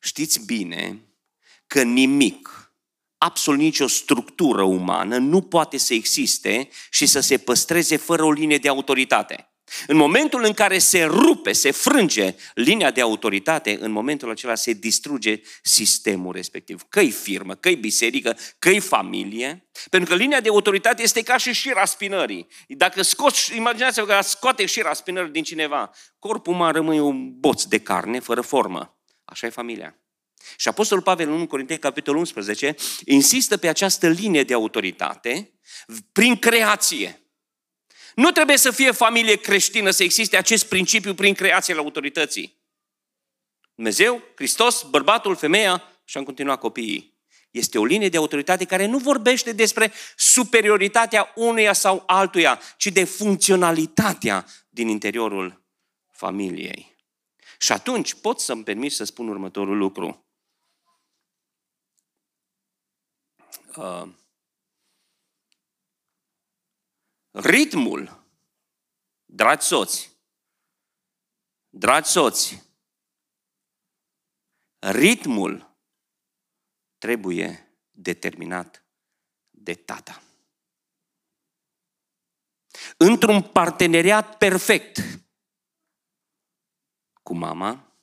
Știți 0.00 0.44
bine 0.44 1.00
că 1.66 1.82
nimic, 1.82 2.72
absolut 3.18 3.60
nicio 3.60 3.86
structură 3.86 4.62
umană 4.62 5.16
nu 5.16 5.42
poate 5.42 5.76
să 5.76 5.94
existe 5.94 6.68
și 6.90 7.06
să 7.06 7.20
se 7.20 7.38
păstreze 7.38 7.96
fără 7.96 8.24
o 8.24 8.32
linie 8.32 8.58
de 8.58 8.68
autoritate. 8.68 9.53
În 9.86 9.96
momentul 9.96 10.44
în 10.44 10.52
care 10.52 10.78
se 10.78 11.04
rupe, 11.04 11.52
se 11.52 11.70
frânge 11.70 12.34
linia 12.54 12.90
de 12.90 13.00
autoritate, 13.00 13.76
în 13.80 13.90
momentul 13.90 14.30
acela 14.30 14.54
se 14.54 14.72
distruge 14.72 15.40
sistemul 15.62 16.32
respectiv. 16.32 16.82
Că-i 16.88 17.10
firmă, 17.10 17.54
că-i 17.54 17.76
biserică, 17.76 18.36
că-i 18.58 18.80
familie, 18.80 19.68
pentru 19.90 20.10
că 20.10 20.16
linia 20.16 20.40
de 20.40 20.48
autoritate 20.48 21.02
este 21.02 21.22
ca 21.22 21.36
și 21.36 21.52
șira 21.52 21.84
spinării. 21.84 22.46
Dacă 22.68 23.02
scoți, 23.02 23.56
imaginați-vă 23.56 24.06
că 24.06 24.18
scoate 24.22 24.66
șira 24.66 24.92
spinării 24.92 25.32
din 25.32 25.42
cineva, 25.42 25.90
corpul 26.18 26.52
uman 26.52 26.72
rămâne 26.72 27.00
un 27.00 27.38
boț 27.38 27.62
de 27.62 27.78
carne 27.78 28.18
fără 28.18 28.40
formă. 28.40 28.98
Așa 29.24 29.46
e 29.46 29.50
familia. 29.50 29.98
Și 30.56 30.68
Apostolul 30.68 31.02
Pavel 31.02 31.28
în 31.28 31.34
1 31.34 31.46
Corinteni, 31.46 31.78
capitolul 31.78 32.20
11, 32.20 32.74
insistă 33.04 33.56
pe 33.56 33.68
această 33.68 34.08
linie 34.08 34.42
de 34.42 34.54
autoritate 34.54 35.52
prin 36.12 36.36
creație. 36.36 37.23
Nu 38.14 38.30
trebuie 38.30 38.56
să 38.56 38.70
fie 38.70 38.90
familie 38.90 39.36
creștină, 39.36 39.90
să 39.90 40.02
existe 40.02 40.36
acest 40.36 40.68
principiu 40.68 41.14
prin 41.14 41.34
creație 41.34 41.74
la 41.74 41.80
autorității. 41.80 42.62
Dumnezeu, 43.74 44.22
Hristos, 44.34 44.82
bărbatul, 44.82 45.36
femeia 45.36 45.82
și 46.04 46.16
am 46.16 46.24
continuat 46.24 46.58
copiii. 46.58 47.14
Este 47.50 47.78
o 47.78 47.84
linie 47.84 48.08
de 48.08 48.16
autoritate 48.16 48.64
care 48.64 48.86
nu 48.86 48.98
vorbește 48.98 49.52
despre 49.52 49.92
superioritatea 50.16 51.32
unuia 51.34 51.72
sau 51.72 52.02
altuia, 52.06 52.60
ci 52.76 52.86
de 52.86 53.04
funcționalitatea 53.04 54.46
din 54.68 54.88
interiorul 54.88 55.62
familiei. 56.10 56.96
Și 57.58 57.72
atunci 57.72 58.14
pot 58.14 58.40
să-mi 58.40 58.64
permit 58.64 58.92
să 58.92 59.04
spun 59.04 59.28
următorul 59.28 59.76
lucru. 59.76 60.26
Uh, 63.76 64.08
ritmul, 67.34 68.24
dragi 69.24 69.66
soți, 69.66 70.16
dragi 71.68 72.08
soți, 72.08 72.62
ritmul 74.78 75.76
trebuie 76.98 77.76
determinat 77.90 78.84
de 79.50 79.74
tata. 79.74 80.22
Într-un 82.96 83.42
parteneriat 83.42 84.38
perfect 84.38 84.98
cu 87.22 87.34
mama, 87.34 87.98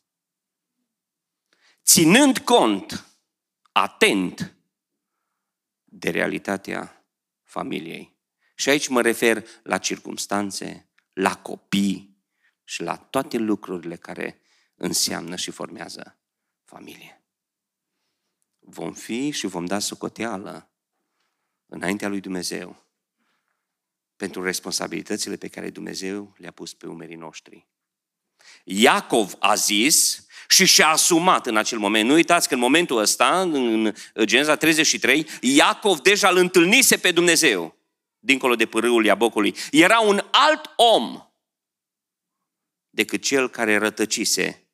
ținând 1.84 2.38
cont, 2.38 3.06
atent, 3.72 4.56
de 5.84 6.10
realitatea 6.10 7.06
familiei. 7.44 8.21
Și 8.62 8.70
aici 8.70 8.88
mă 8.88 9.02
refer 9.02 9.48
la 9.64 9.78
circumstanțe, 9.78 10.90
la 11.14 11.36
copii 11.36 12.18
și 12.64 12.82
la 12.82 12.96
toate 12.96 13.38
lucrurile 13.38 13.96
care 13.96 14.42
înseamnă 14.76 15.36
și 15.36 15.52
formează 15.52 16.20
familie. 16.66 17.24
Vom 18.60 18.94
fi 18.94 19.32
și 19.32 19.48
vom 19.48 19.66
da 19.66 19.80
socoteală 19.80 20.72
înaintea 21.66 22.08
lui 22.08 22.20
Dumnezeu 22.20 22.86
pentru 24.16 24.44
responsabilitățile 24.44 25.36
pe 25.36 25.48
care 25.48 25.70
Dumnezeu 25.70 26.34
le-a 26.38 26.52
pus 26.52 26.74
pe 26.74 26.88
umerii 26.88 27.16
noștri. 27.16 27.68
Iacov 28.64 29.36
a 29.40 29.56
zis 29.56 30.26
și 30.48 30.66
și-a 30.66 30.88
asumat 30.88 31.48
în 31.48 31.58
acel 31.58 31.78
moment. 31.78 32.08
Nu 32.08 32.14
uitați 32.14 32.48
că 32.48 32.54
în 32.54 32.60
momentul 32.60 32.98
ăsta, 32.98 33.42
în 33.42 33.94
Geneza 34.24 34.56
33, 34.56 35.28
Iacov 35.42 36.00
deja 36.00 36.30
îl 36.30 36.38
întâlnise 36.38 36.98
pe 36.98 37.12
Dumnezeu, 37.12 37.80
dincolo 38.22 38.56
de 38.56 38.66
pârâul 38.66 39.06
Iabocului. 39.06 39.56
Era 39.72 40.00
un 40.00 40.22
alt 40.32 40.74
om 40.76 41.22
decât 42.90 43.22
cel 43.22 43.50
care 43.50 43.78
rătăcise 43.78 44.70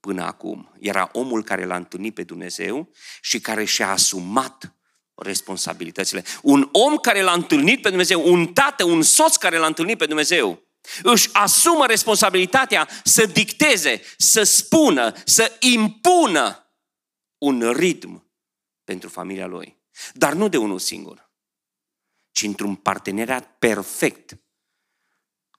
până 0.00 0.22
acum. 0.22 0.72
Era 0.80 1.10
omul 1.12 1.44
care 1.44 1.64
l-a 1.64 1.76
întâlnit 1.76 2.14
pe 2.14 2.22
Dumnezeu 2.22 2.90
și 3.20 3.40
care 3.40 3.64
și-a 3.64 3.90
asumat 3.90 4.74
responsabilitățile. 5.14 6.24
Un 6.42 6.68
om 6.72 6.96
care 6.96 7.22
l-a 7.22 7.32
întâlnit 7.32 7.82
pe 7.82 7.88
Dumnezeu, 7.88 8.32
un 8.32 8.52
tată, 8.52 8.84
un 8.84 9.02
soț 9.02 9.36
care 9.36 9.56
l-a 9.56 9.66
întâlnit 9.66 9.98
pe 9.98 10.06
Dumnezeu, 10.06 10.62
își 11.02 11.28
asumă 11.32 11.86
responsabilitatea 11.86 12.88
să 13.04 13.26
dicteze, 13.26 14.02
să 14.16 14.42
spună, 14.42 15.12
să 15.24 15.56
impună 15.60 16.74
un 17.38 17.72
ritm 17.72 18.32
pentru 18.84 19.08
familia 19.08 19.46
lui. 19.46 19.82
Dar 20.12 20.32
nu 20.32 20.48
de 20.48 20.56
unul 20.56 20.78
singur, 20.78 21.23
ci 22.34 22.42
într-un 22.42 22.74
parteneriat 22.74 23.58
perfect 23.58 24.38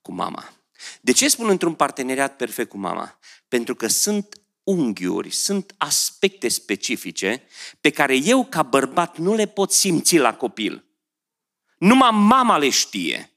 cu 0.02 0.12
mama. 0.12 0.54
De 1.02 1.12
ce 1.12 1.28
spun 1.28 1.50
într-un 1.50 1.74
parteneriat 1.74 2.36
perfect 2.36 2.70
cu 2.70 2.78
mama? 2.78 3.20
Pentru 3.48 3.76
că 3.76 3.88
sunt 3.88 4.42
unghiuri, 4.64 5.32
sunt 5.32 5.76
aspecte 5.78 6.48
specifice 6.48 7.44
pe 7.82 7.90
care 7.90 8.16
eu 8.16 8.46
ca 8.46 8.64
bărbat 8.64 9.18
nu 9.18 9.34
le 9.36 9.48
pot 9.48 9.72
simți 9.72 10.18
la 10.18 10.36
copil. 10.36 10.86
Numai 11.78 12.12
mama 12.12 12.58
le 12.58 12.70
știe. 12.70 13.32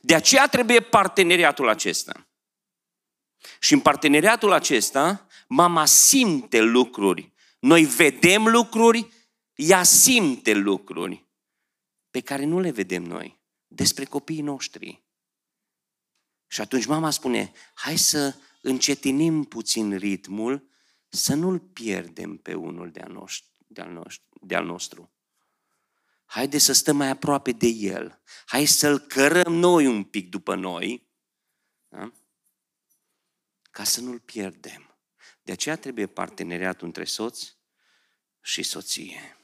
De 0.00 0.14
aceea 0.14 0.48
trebuie 0.48 0.80
parteneriatul 0.80 1.68
acesta. 1.68 2.28
Și 3.60 3.72
în 3.72 3.80
parteneriatul 3.80 4.52
acesta, 4.52 5.26
mama 5.48 5.84
simte 5.84 6.60
lucruri. 6.60 7.32
Noi 7.58 7.84
vedem 7.84 8.46
lucruri, 8.46 9.08
ea 9.54 9.82
simte 9.82 10.52
lucruri 10.52 11.27
pe 12.10 12.20
care 12.20 12.44
nu 12.44 12.60
le 12.60 12.70
vedem 12.70 13.02
noi 13.02 13.40
despre 13.66 14.04
copiii 14.04 14.40
noștri. 14.40 15.06
Și 16.46 16.60
atunci 16.60 16.86
mama 16.86 17.10
spune, 17.10 17.52
hai 17.74 17.96
să 17.96 18.34
încetinim 18.62 19.44
puțin 19.44 19.96
ritmul, 19.96 20.68
să 21.08 21.34
nu-l 21.34 21.58
pierdem 21.58 22.36
pe 22.36 22.54
unul 22.54 22.90
de-al 22.90 23.12
nostru. 23.12 23.50
De-al 23.66 23.90
nostru, 23.90 24.38
de-al 24.40 24.64
nostru. 24.64 25.12
Haide 26.24 26.58
să 26.58 26.72
stăm 26.72 26.96
mai 26.96 27.08
aproape 27.08 27.52
de 27.52 27.66
El. 27.66 28.22
Hai 28.46 28.66
să-L 28.66 28.98
cărăm 28.98 29.52
noi 29.52 29.86
un 29.86 30.04
pic 30.04 30.30
după 30.30 30.54
noi, 30.54 31.08
da? 31.88 32.12
ca 33.70 33.84
să 33.84 34.00
nu-L 34.00 34.20
pierdem. 34.20 34.98
De 35.42 35.52
aceea 35.52 35.76
trebuie 35.76 36.06
parteneriatul 36.06 36.86
între 36.86 37.04
soț 37.04 37.52
și 38.40 38.62
soție. 38.62 39.37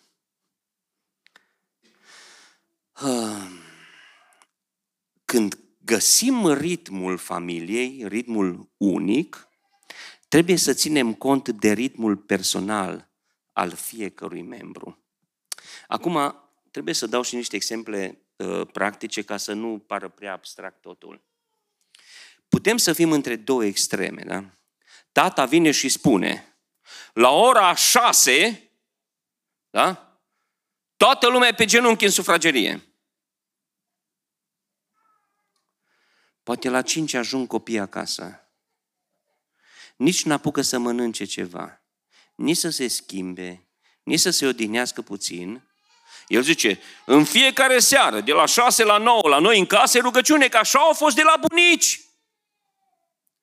Când 5.24 5.58
găsim 5.84 6.52
ritmul 6.52 7.16
familiei, 7.16 8.08
ritmul 8.08 8.70
unic, 8.76 9.48
trebuie 10.28 10.56
să 10.56 10.72
ținem 10.72 11.14
cont 11.14 11.48
de 11.48 11.72
ritmul 11.72 12.16
personal 12.16 13.08
al 13.52 13.70
fiecărui 13.70 14.42
membru. 14.42 15.04
Acum, 15.86 16.34
trebuie 16.70 16.94
să 16.94 17.06
dau 17.06 17.22
și 17.22 17.34
niște 17.34 17.56
exemple 17.56 18.18
uh, 18.36 18.66
practice 18.72 19.22
ca 19.22 19.36
să 19.36 19.52
nu 19.52 19.78
pară 19.78 20.08
prea 20.08 20.32
abstract 20.32 20.80
totul. 20.80 21.22
Putem 22.48 22.76
să 22.76 22.92
fim 22.92 23.12
între 23.12 23.36
două 23.36 23.64
extreme, 23.64 24.22
da? 24.22 24.44
Tata 25.12 25.44
vine 25.44 25.70
și 25.70 25.88
spune, 25.88 26.58
la 27.12 27.30
ora 27.30 27.74
șase, 27.74 28.70
da? 29.70 30.13
Toată 30.96 31.28
lumea 31.28 31.48
e 31.48 31.54
pe 31.54 31.64
genunchi 31.64 32.04
în 32.04 32.10
sufragerie. 32.10 32.88
Poate 36.42 36.68
la 36.68 36.82
cinci 36.82 37.14
ajung 37.14 37.46
copii 37.46 37.78
acasă. 37.78 38.48
Nici 39.96 40.24
n-apucă 40.24 40.62
să 40.62 40.78
mănânce 40.78 41.24
ceva, 41.24 41.82
nici 42.34 42.56
să 42.56 42.70
se 42.70 42.88
schimbe, 42.88 43.66
nici 44.02 44.20
să 44.20 44.30
se 44.30 44.46
odihnească 44.46 45.02
puțin, 45.02 45.62
el 46.26 46.42
zice, 46.42 46.80
în 47.04 47.24
fiecare 47.24 47.78
seară, 47.78 48.20
de 48.20 48.32
la 48.32 48.46
șase 48.46 48.84
la 48.84 48.98
nouă, 48.98 49.28
la 49.28 49.38
noi 49.38 49.58
în 49.58 49.66
casă, 49.66 49.98
rugăciune, 49.98 50.48
că 50.48 50.56
așa 50.56 50.78
au 50.78 50.92
fost 50.92 51.16
de 51.16 51.22
la 51.22 51.40
bunici. 51.48 52.00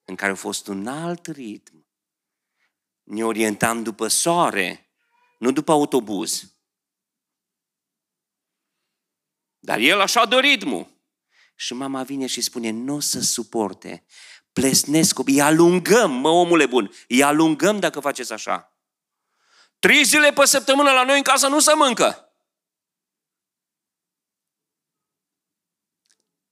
În 0.06 0.16
care 0.16 0.32
a 0.32 0.36
fost 0.36 0.68
un 0.68 0.88
alt 0.88 1.26
ritm. 1.26 1.86
Ne 3.04 3.26
orientam 3.26 3.84
după 3.84 4.08
soare, 4.08 4.90
nu 5.38 5.52
după 5.52 5.72
autobuz. 5.72 6.54
Dar 9.64 9.80
el 9.80 10.02
așa 10.02 10.26
de 10.26 10.36
ritmul. 10.36 10.88
Și 11.56 11.74
mama 11.74 12.04
vine 12.04 12.26
și 12.26 12.42
spune, 12.42 12.70
nu 12.70 12.96
o 12.96 13.00
să 13.00 13.22
suporte. 13.22 14.06
Plesnesc 14.54 15.14
copii, 15.14 15.34
îi 15.34 15.42
alungăm, 15.42 16.12
mă 16.12 16.30
omule 16.30 16.66
bun, 16.66 16.92
îi 17.08 17.24
alungăm 17.24 17.80
dacă 17.80 18.00
faceți 18.00 18.34
așa. 18.34 18.76
Trei 19.80 20.04
zile 20.04 20.34
pe 20.34 20.46
săptămână 20.46 20.92
la 20.92 21.04
noi 21.04 21.18
în 21.18 21.24
casă 21.24 21.48
nu 21.48 21.60
se 21.60 21.74
mâncă. 21.74 22.36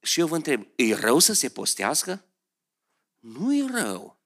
Și 0.02 0.20
eu 0.20 0.26
vă 0.26 0.36
întreb, 0.36 0.66
e 0.76 0.94
rău 0.94 1.18
să 1.18 1.32
se 1.32 1.48
postească? 1.48 2.24
Nu 3.18 3.54
e 3.54 3.66
rău. 3.70 4.20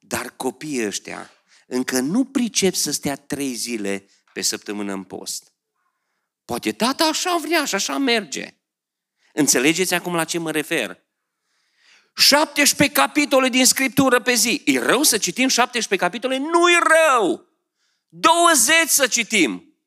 Dar 0.00 0.30
copiii 0.30 0.86
ăștia 0.86 1.30
încă 1.66 2.00
nu 2.00 2.24
pricep 2.24 2.74
să 2.74 2.90
stea 2.90 3.16
trei 3.16 3.54
zile 3.54 4.08
pe 4.32 4.40
săptămână 4.40 4.92
în 4.92 5.04
post. 5.04 5.47
Poate 6.48 6.72
tata 6.72 7.04
așa 7.04 7.36
vrea 7.36 7.64
și 7.64 7.74
așa 7.74 7.98
merge. 7.98 8.58
Înțelegeți 9.32 9.94
acum 9.94 10.14
la 10.14 10.24
ce 10.24 10.38
mă 10.38 10.50
refer? 10.50 11.06
17 12.14 13.00
capitole 13.00 13.48
din 13.48 13.66
Scriptură 13.66 14.20
pe 14.20 14.34
zi. 14.34 14.62
E 14.64 14.78
rău 14.78 15.02
să 15.02 15.18
citim 15.18 15.48
17 15.48 16.08
capitole? 16.08 16.36
Nu 16.36 16.70
e 16.70 16.78
rău! 16.78 17.48
20 18.08 18.88
să 18.88 19.06
citim. 19.06 19.78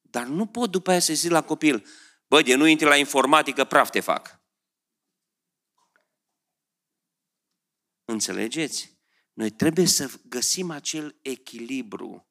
Dar 0.00 0.26
nu 0.26 0.46
pot 0.46 0.70
după 0.70 0.90
aia 0.90 1.00
să 1.00 1.12
zic 1.12 1.30
la 1.30 1.42
copil, 1.42 1.86
Bă, 2.26 2.42
de 2.42 2.54
nu 2.54 2.66
intri 2.66 2.86
la 2.86 2.96
informatică, 2.96 3.64
praf 3.64 3.90
te 3.90 4.00
fac. 4.00 4.40
Înțelegeți? 8.04 8.98
Noi 9.32 9.50
trebuie 9.50 9.86
să 9.86 10.10
găsim 10.22 10.70
acel 10.70 11.18
echilibru, 11.22 12.29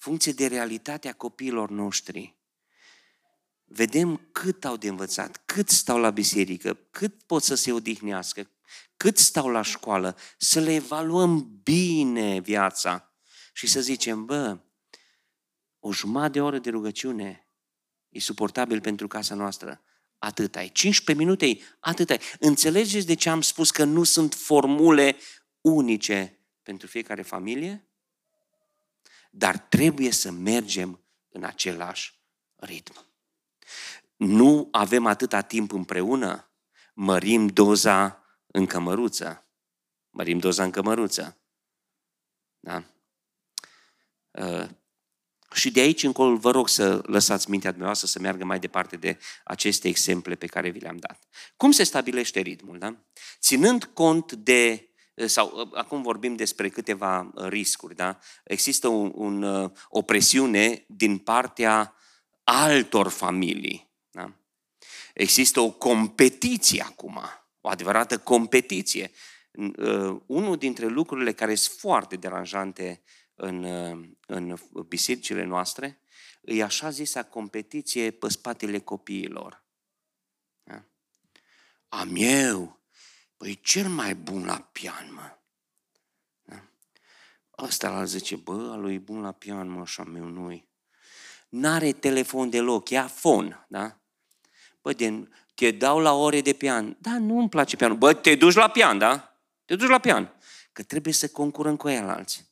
funcție 0.00 0.32
de 0.32 0.46
realitatea 0.46 1.12
copiilor 1.12 1.70
noștri. 1.70 2.36
Vedem 3.64 4.28
cât 4.32 4.64
au 4.64 4.76
de 4.76 4.88
învățat, 4.88 5.42
cât 5.44 5.68
stau 5.68 5.98
la 5.98 6.10
biserică, 6.10 6.74
cât 6.90 7.22
pot 7.22 7.42
să 7.42 7.54
se 7.54 7.72
odihnească, 7.72 8.50
cât 8.96 9.18
stau 9.18 9.48
la 9.48 9.62
școală, 9.62 10.16
să 10.38 10.60
le 10.60 10.74
evaluăm 10.74 11.60
bine 11.62 12.40
viața 12.40 13.14
și 13.52 13.66
să 13.66 13.80
zicem, 13.80 14.24
bă, 14.24 14.58
o 15.78 15.92
jumătate 15.92 16.32
de 16.32 16.40
oră 16.40 16.58
de 16.58 16.70
rugăciune 16.70 17.48
e 18.08 18.20
suportabil 18.20 18.80
pentru 18.80 19.08
casa 19.08 19.34
noastră. 19.34 19.82
Atât 20.18 20.56
ai. 20.56 20.68
15 20.68 21.24
minute, 21.24 21.58
atât 21.80 22.10
ai. 22.10 22.20
Înțelegeți 22.38 23.06
de 23.06 23.14
ce 23.14 23.28
am 23.28 23.40
spus 23.40 23.70
că 23.70 23.84
nu 23.84 24.04
sunt 24.04 24.34
formule 24.34 25.16
unice 25.60 26.38
pentru 26.62 26.86
fiecare 26.86 27.22
familie? 27.22 27.89
Dar 29.30 29.58
trebuie 29.58 30.10
să 30.10 30.30
mergem 30.30 31.04
în 31.28 31.44
același 31.44 32.20
ritm. 32.56 33.06
Nu 34.16 34.68
avem 34.70 35.06
atâta 35.06 35.40
timp 35.40 35.72
împreună, 35.72 36.50
mărim 36.94 37.46
doza 37.46 38.24
în 38.46 38.66
cămăruță. 38.66 39.48
Mărim 40.10 40.38
doza 40.38 40.64
în 40.64 40.70
cămăruță. 40.70 41.40
Da? 42.58 42.84
Uh, 44.30 44.68
și 45.54 45.70
de 45.70 45.80
aici 45.80 46.02
încolo 46.02 46.36
vă 46.36 46.50
rog 46.50 46.68
să 46.68 47.00
lăsați 47.02 47.50
mintea 47.50 47.70
dumneavoastră 47.70 48.08
să 48.08 48.18
meargă 48.18 48.44
mai 48.44 48.58
departe 48.58 48.96
de 48.96 49.18
aceste 49.44 49.88
exemple 49.88 50.34
pe 50.34 50.46
care 50.46 50.68
vi 50.68 50.80
le-am 50.80 50.96
dat. 50.96 51.28
Cum 51.56 51.70
se 51.70 51.82
stabilește 51.82 52.40
ritmul? 52.40 52.78
Da? 52.78 52.96
Ținând 53.40 53.84
cont 53.84 54.32
de 54.32 54.89
sau 55.26 55.70
acum 55.74 56.02
vorbim 56.02 56.36
despre 56.36 56.68
câteva 56.68 57.30
riscuri, 57.34 57.94
da? 57.94 58.18
Există 58.44 58.88
un, 58.88 59.12
un, 59.14 59.70
o 59.88 60.02
presiune 60.02 60.84
din 60.88 61.18
partea 61.18 61.94
altor 62.44 63.08
familii. 63.08 63.90
Da? 64.10 64.32
Există 65.14 65.60
o 65.60 65.70
competiție 65.70 66.82
acum, 66.82 67.20
o 67.60 67.68
adevărată 67.68 68.18
competiție. 68.18 69.10
Unul 70.26 70.56
dintre 70.56 70.86
lucrurile 70.86 71.32
care 71.32 71.54
sunt 71.54 71.78
foarte 71.78 72.16
deranjante 72.16 73.02
în, 73.34 73.64
în 74.26 74.56
bisericile 74.88 75.44
noastre, 75.44 76.00
e 76.42 76.62
așa 76.62 76.90
zisa 76.90 77.22
competiție 77.22 78.10
pe 78.10 78.28
spatele 78.28 78.78
copiilor. 78.78 79.64
Da? 80.62 80.84
Am 81.88 82.10
eu, 82.14 82.79
păi 83.40 83.60
cel 83.60 83.88
mai 83.88 84.14
bun 84.14 84.44
la 84.44 84.68
pian, 84.72 85.12
mă. 85.14 85.38
Da? 86.42 86.62
Ăsta 87.58 87.90
la 87.90 88.04
zice, 88.04 88.36
bă, 88.36 88.76
lui 88.76 88.94
e 88.94 88.98
bun 88.98 89.20
la 89.20 89.32
pian, 89.32 89.68
mă, 89.68 89.80
așa 89.80 90.04
meu 90.04 90.24
nu 90.24 90.64
N-are 91.48 91.92
telefon 91.92 92.50
deloc, 92.50 92.88
ia 92.88 93.06
fon, 93.06 93.66
da? 93.68 94.00
Bă, 94.82 94.92
de, 94.92 95.28
te 95.54 95.70
dau 95.70 95.98
la 95.98 96.12
ore 96.12 96.40
de 96.40 96.52
pian. 96.52 96.96
Da, 97.00 97.18
nu 97.18 97.38
îmi 97.38 97.48
place 97.48 97.76
pianul. 97.76 97.96
Bă, 97.96 98.14
te 98.14 98.34
duci 98.34 98.54
la 98.54 98.70
pian, 98.70 98.98
da? 98.98 99.38
Te 99.64 99.76
duci 99.76 99.88
la 99.88 99.98
pian. 99.98 100.32
Că 100.72 100.82
trebuie 100.82 101.12
să 101.12 101.28
concurăm 101.28 101.76
cu 101.76 101.88
el 101.88 102.08
alții. 102.08 102.48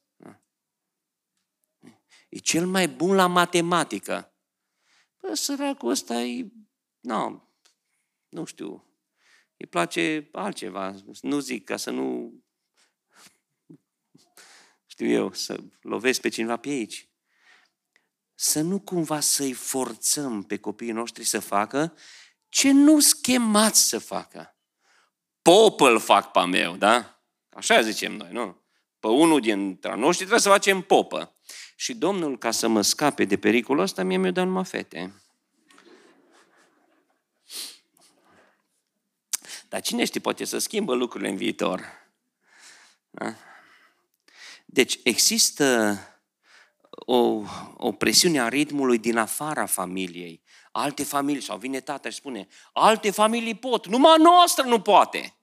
E 2.28 2.38
cel 2.38 2.66
mai 2.66 2.88
bun 2.88 3.14
la 3.14 3.26
matematică. 3.26 4.32
Bă, 5.20 5.34
săracul 5.34 5.90
ăsta 5.90 6.14
e, 6.14 6.46
nu, 7.00 7.48
nu 8.28 8.44
știu, 8.44 8.87
îi 9.58 9.66
place 9.66 10.28
altceva. 10.32 10.94
Nu 11.20 11.38
zic 11.38 11.64
ca 11.64 11.76
să 11.76 11.90
nu, 11.90 12.32
știu 14.92 15.06
eu, 15.06 15.32
să 15.32 15.60
lovesc 15.80 16.20
pe 16.20 16.28
cineva 16.28 16.56
pe 16.56 16.68
aici. 16.68 17.08
Să 18.34 18.60
nu 18.60 18.80
cumva 18.80 19.20
să-i 19.20 19.52
forțăm 19.52 20.42
pe 20.42 20.56
copiii 20.56 20.92
noștri 20.92 21.24
să 21.24 21.40
facă 21.40 21.94
ce 22.48 22.72
nu 22.72 23.00
schemați 23.00 23.88
să 23.88 23.98
facă. 23.98 24.56
Popă 25.42 25.98
fac 25.98 26.30
pe 26.30 26.44
meu, 26.44 26.76
da? 26.76 27.22
Așa 27.48 27.80
zicem 27.80 28.12
noi, 28.12 28.32
nu? 28.32 28.62
Pe 29.00 29.06
unul 29.06 29.40
dintre 29.40 29.94
noștri 29.94 30.16
trebuie 30.16 30.40
să 30.40 30.48
facem 30.48 30.80
popă. 30.80 31.36
Și 31.76 31.94
Domnul, 31.94 32.38
ca 32.38 32.50
să 32.50 32.68
mă 32.68 32.82
scape 32.82 33.24
de 33.24 33.38
pericolul 33.38 33.82
ăsta, 33.82 34.02
mie 34.02 34.16
mi-a 34.16 34.30
dat 34.30 34.44
numai 34.44 34.64
fete. 34.64 35.22
Dar 39.68 39.80
cine 39.80 40.04
știe, 40.04 40.20
poate 40.20 40.44
să 40.44 40.58
schimbă 40.58 40.94
lucrurile 40.94 41.30
în 41.30 41.36
viitor. 41.36 41.84
Da? 43.10 43.34
Deci 44.66 44.98
există 45.02 45.98
o, 46.90 47.42
o 47.76 47.92
presiune 47.92 48.40
a 48.40 48.48
ritmului 48.48 48.98
din 48.98 49.16
afara 49.16 49.66
familiei. 49.66 50.42
Alte 50.72 51.04
familii, 51.04 51.42
sau 51.42 51.58
vine 51.58 51.80
tata 51.80 52.08
și 52.10 52.16
spune, 52.16 52.48
alte 52.72 53.10
familii 53.10 53.54
pot, 53.54 53.86
numai 53.86 54.16
noastră 54.18 54.64
nu 54.64 54.80
poate. 54.80 55.34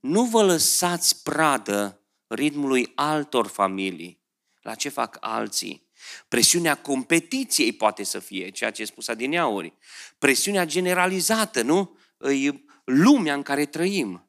Nu 0.00 0.24
vă 0.24 0.42
lăsați 0.42 1.22
pradă 1.22 2.00
ritmului 2.26 2.92
altor 2.94 3.46
familii 3.46 4.20
la 4.62 4.74
ce 4.74 4.88
fac 4.88 5.16
alții. 5.20 5.88
Presiunea 6.28 6.74
competiției 6.74 7.72
poate 7.72 8.02
să 8.02 8.18
fie, 8.18 8.50
ceea 8.50 8.70
ce 8.70 8.82
a 8.82 8.86
spus 8.86 9.08
Adineauri. 9.08 9.74
Presiunea 10.18 10.64
generalizată, 10.64 11.62
nu? 11.62 11.96
E 12.18 12.52
lumea 12.84 13.34
în 13.34 13.42
care 13.42 13.66
trăim. 13.66 14.24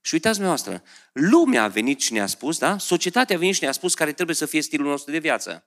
Și 0.00 0.14
uitați 0.14 0.38
dumneavoastră, 0.38 0.82
lumea 1.12 1.62
a 1.62 1.68
venit 1.68 2.00
și 2.00 2.12
ne-a 2.12 2.26
spus, 2.26 2.58
da? 2.58 2.78
Societatea 2.78 3.36
a 3.36 3.38
venit 3.38 3.54
și 3.54 3.62
ne-a 3.62 3.72
spus 3.72 3.94
care 3.94 4.12
trebuie 4.12 4.36
să 4.36 4.46
fie 4.46 4.62
stilul 4.62 4.86
nostru 4.86 5.12
de 5.12 5.18
viață. 5.18 5.64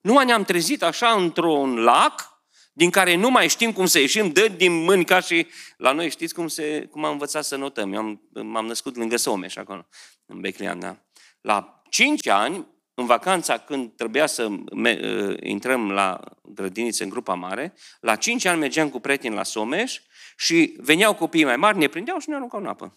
Nu 0.00 0.18
ne-am 0.18 0.44
trezit 0.44 0.82
așa 0.82 1.12
într-un 1.12 1.76
lac 1.76 2.32
din 2.72 2.90
care 2.90 3.14
nu 3.14 3.30
mai 3.30 3.48
știm 3.48 3.72
cum 3.72 3.86
să 3.86 3.98
ieșim, 3.98 4.32
dă 4.32 4.48
din 4.48 4.72
mâini 4.72 5.04
ca 5.04 5.20
și 5.20 5.46
la 5.76 5.92
noi 5.92 6.10
știți 6.10 6.34
cum, 6.34 6.48
se, 6.48 6.88
cum 6.90 7.04
am 7.04 7.12
învățat 7.12 7.44
să 7.44 7.56
notăm. 7.56 7.92
Eu 7.92 7.98
am, 7.98 8.22
m-am 8.32 8.66
născut 8.66 8.96
lângă 8.96 9.16
Someș 9.16 9.56
acolo, 9.56 9.86
în 10.26 10.40
Beclean, 10.40 10.78
da? 10.78 10.96
La 11.40 11.82
5 11.88 12.26
ani, 12.28 12.66
în 12.94 13.06
vacanța 13.06 13.58
când 13.58 13.96
trebuia 13.96 14.26
să 14.26 14.48
me- 14.74 15.36
intrăm 15.40 15.90
la 15.90 16.20
grădiniță 16.42 17.02
în 17.02 17.08
grupa 17.08 17.34
mare, 17.34 17.74
la 18.00 18.16
5 18.16 18.44
ani 18.44 18.58
mergeam 18.58 18.90
cu 18.90 19.00
prieteni 19.00 19.34
la 19.34 19.42
Someș 19.42 20.00
și 20.36 20.76
veneau 20.78 21.14
copiii 21.14 21.44
mai 21.44 21.56
mari, 21.56 21.78
ne 21.78 21.88
prindeau 21.88 22.18
și 22.18 22.28
ne 22.28 22.34
aruncau 22.34 22.60
în 22.60 22.66
apă. 22.66 22.96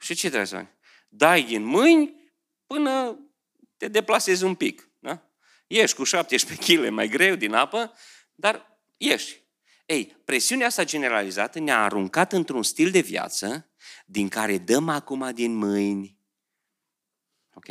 Și 0.00 0.14
ce 0.14 0.26
trebuie 0.26 0.46
să 0.46 0.56
faci? 0.56 0.66
Dai 1.08 1.42
din 1.42 1.64
mâini 1.64 2.32
până 2.66 3.18
te 3.76 3.88
deplasezi 3.88 4.44
un 4.44 4.54
pic. 4.54 4.88
Da? 4.98 5.22
Ieși 5.66 5.94
cu 5.94 6.04
17 6.04 6.76
kg 6.76 6.88
mai 6.88 7.08
greu 7.08 7.34
din 7.34 7.54
apă, 7.54 7.92
dar 8.34 8.78
ieși. 8.96 9.42
Ei, 9.86 10.16
presiunea 10.24 10.66
asta 10.66 10.84
generalizată 10.84 11.58
ne-a 11.58 11.82
aruncat 11.84 12.32
într-un 12.32 12.62
stil 12.62 12.90
de 12.90 13.00
viață 13.00 13.70
din 14.06 14.28
care 14.28 14.58
dăm 14.58 14.88
acum 14.88 15.30
din 15.34 15.54
mâini. 15.54 16.18
Ok? 17.54 17.66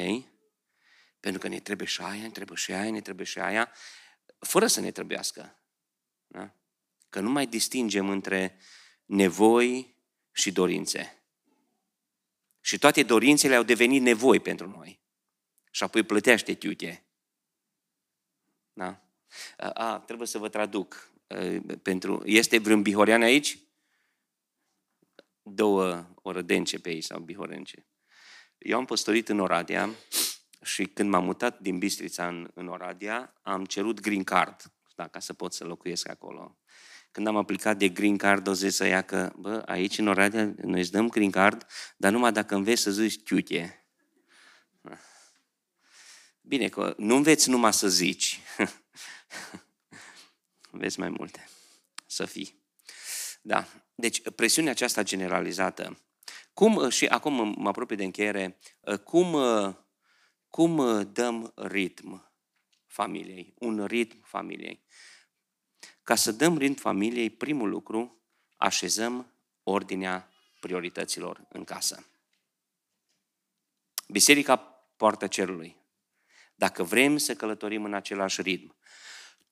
Pentru 1.20 1.42
că 1.42 1.48
ne 1.48 1.60
trebuie 1.60 1.88
și 1.88 2.02
aia, 2.02 2.22
ne 2.22 2.30
trebuie 2.30 2.58
și 2.58 2.74
aia, 2.74 2.92
ne 2.92 3.02
trebuie 3.02 3.26
și 3.26 3.40
aia, 3.40 3.72
fără 4.40 4.68
să 4.68 4.80
ne 4.80 4.92
trebuiască. 4.92 5.60
Da? 6.28 6.56
Că 7.10 7.20
nu 7.20 7.30
mai 7.30 7.48
distingem 7.48 8.10
între 8.10 8.60
nevoi 9.06 9.96
și 10.32 10.52
dorințe. 10.52 11.24
Și 12.60 12.78
toate 12.78 13.04
dorințele 13.04 13.56
au 13.56 13.64
devenit 13.64 14.02
nevoi 14.02 14.40
pentru 14.40 14.68
noi. 14.68 15.02
Și 15.72 15.84
apoi 15.84 16.04
plătește 16.04 16.54
tiute. 16.54 17.06
Da? 18.74 19.08
A, 19.58 19.70
a, 19.70 20.00
trebuie 20.00 20.28
să 20.28 20.38
vă 20.38 20.50
traduc. 20.50 21.12
Pentru, 21.82 22.22
este 22.26 22.58
vreun 22.58 22.82
bihorean 22.82 23.22
aici? 23.22 23.58
două 25.44 26.06
orădence 26.22 26.80
pe 26.80 26.90
ei 26.90 27.02
sau 27.02 27.20
bihorence. 27.20 27.86
Eu 28.64 28.78
am 28.78 28.86
păstorit 28.86 29.30
în 29.30 29.40
Oradea 29.40 29.90
și 30.62 30.86
când 30.86 31.10
m-am 31.10 31.24
mutat 31.24 31.60
din 31.60 31.78
Bistrița 31.78 32.28
în, 32.28 32.52
în 32.54 32.68
Oradea, 32.68 33.34
am 33.42 33.66
cerut 33.66 34.00
green 34.00 34.24
card, 34.24 34.62
da, 34.96 35.08
ca 35.08 35.20
să 35.20 35.34
pot 35.34 35.54
să 35.54 35.64
locuiesc 35.64 36.10
acolo. 36.10 36.58
Când 37.12 37.28
am 37.28 37.36
aplicat 37.36 37.78
de 37.78 37.90
green 37.90 38.18
card, 38.18 38.48
o 38.48 38.54
zis 38.54 38.76
să 38.76 38.86
ia 38.86 39.02
că, 39.02 39.34
bă, 39.36 39.62
aici 39.66 39.98
în 39.98 40.08
Oradea 40.08 40.54
noi 40.62 40.80
îți 40.80 40.92
dăm 40.92 41.10
green 41.10 41.32
card, 41.32 41.66
dar 41.98 42.12
numai 42.12 42.32
dacă 42.32 42.56
înveți 42.56 42.82
să 42.82 42.92
zici 42.92 43.24
chiuche. 43.24 43.88
Bine, 46.42 46.70
că 46.70 46.94
nu 46.98 47.16
înveți 47.16 47.50
numai 47.50 47.74
să 47.74 47.88
zici. 47.88 48.40
Înveți 50.72 51.00
mai 51.00 51.10
multe. 51.10 51.50
Să 52.06 52.26
fii. 52.26 52.64
Da. 53.42 53.68
Deci, 53.96 54.30
presiunea 54.30 54.72
aceasta 54.72 55.04
generalizată. 55.04 55.98
Cum, 56.54 56.90
și 56.90 57.06
acum 57.06 57.54
mă 57.58 57.68
apropie 57.68 57.96
de 57.96 58.04
încheiere, 58.04 58.60
cum, 59.04 59.38
cum 60.50 61.04
dăm 61.12 61.52
ritm 61.56 62.32
familiei, 62.86 63.54
un 63.58 63.86
ritm 63.86 64.24
familiei? 64.24 64.86
Ca 66.04 66.16
să 66.16 66.32
dăm 66.32 66.58
ritm 66.58 66.82
familiei, 66.82 67.30
primul 67.30 67.70
lucru, 67.70 68.22
așezăm 68.58 69.34
ordinea 69.64 70.30
priorităților 70.60 71.46
în 71.50 71.64
casă. 71.64 72.06
Biserica 74.08 74.58
poartă 74.98 75.28
cerului. 75.28 75.78
Dacă 76.56 76.84
vrem 76.84 77.18
să 77.18 77.36
călătorim 77.36 77.84
în 77.84 77.94
același 77.94 78.42
ritm, 78.42 78.76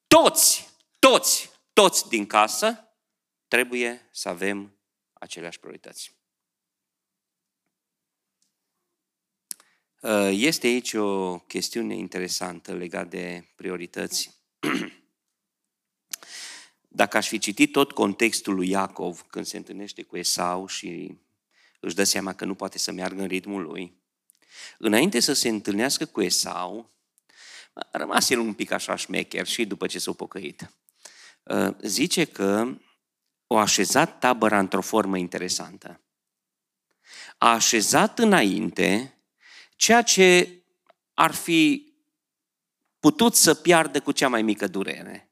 toți, 0.08 0.70
toți, 1.00 1.52
toți 1.74 2.08
din 2.08 2.26
casă 2.26 2.88
trebuie 3.48 4.10
să 4.12 4.30
avem 4.30 4.78
aceleași 5.14 5.60
priorități. 5.60 6.21
Este 10.30 10.68
aici 10.68 10.94
o 10.94 11.38
chestiune 11.38 11.96
interesantă 11.96 12.74
legată 12.74 13.08
de 13.08 13.48
priorități. 13.56 14.40
Dacă 16.88 17.18
aș 17.18 17.28
fi 17.28 17.38
citit 17.38 17.72
tot 17.72 17.92
contextul 17.92 18.56
lui 18.56 18.70
Iacov 18.70 19.22
când 19.22 19.46
se 19.46 19.58
întâlnește 19.58 20.04
cu 20.04 20.18
Esau 20.18 20.68
și 20.68 21.18
își 21.80 21.96
dă 21.96 22.04
seama 22.04 22.34
că 22.34 22.46
nu 22.46 22.56
poate 22.56 22.78
să 22.78 22.92
meargă 22.92 23.22
în 23.22 23.28
ritmul 23.28 23.62
lui, 23.62 23.94
înainte 24.78 25.20
să 25.20 25.34
se 25.34 25.50
întâlnească 25.50 26.06
cu 26.06 26.22
Esau, 26.22 26.92
a 27.74 27.88
rămas 27.92 28.30
el 28.30 28.40
un 28.40 28.54
pic 28.54 28.72
așa 28.72 28.96
șmecher 28.96 29.48
și 29.48 29.66
după 29.66 29.88
ce 29.88 30.00
s-a 30.00 30.12
pocăit. 30.12 30.74
Uh, 31.44 31.76
zice 31.82 32.26
că 32.26 32.78
o 33.48 33.58
așezat 33.58 34.20
tabăra 34.20 34.60
într-o 34.60 34.82
formă 34.82 35.18
interesantă. 35.18 36.02
A 37.38 37.50
așezat 37.52 38.20
înainte 38.20 39.16
ceea 39.82 40.02
ce 40.02 40.64
ar 41.14 41.34
fi 41.34 41.94
putut 43.00 43.36
să 43.36 43.54
piardă 43.54 44.02
cu 44.02 44.12
cea 44.12 44.28
mai 44.28 44.42
mică 44.42 44.68
durere. 44.68 45.32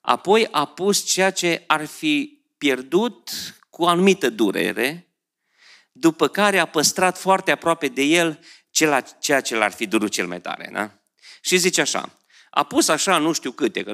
Apoi 0.00 0.48
a 0.50 0.66
pus 0.66 1.04
ceea 1.04 1.30
ce 1.30 1.64
ar 1.66 1.84
fi 1.84 2.44
pierdut 2.58 3.30
cu 3.70 3.84
anumită 3.84 4.30
durere, 4.30 5.08
după 5.92 6.28
care 6.28 6.58
a 6.58 6.66
păstrat 6.66 7.18
foarte 7.18 7.50
aproape 7.50 7.88
de 7.88 8.02
el 8.02 8.40
ceea 9.18 9.40
ce 9.40 9.56
l-ar 9.56 9.72
fi 9.72 9.86
durut 9.86 10.10
cel 10.10 10.26
mai 10.26 10.40
tare. 10.40 10.70
Da? 10.72 10.90
Și 11.40 11.56
zice 11.56 11.80
așa, 11.80 12.18
a 12.50 12.62
pus 12.62 12.88
așa 12.88 13.18
nu 13.18 13.32
știu 13.32 13.50
câte, 13.50 13.82
că 13.82 13.92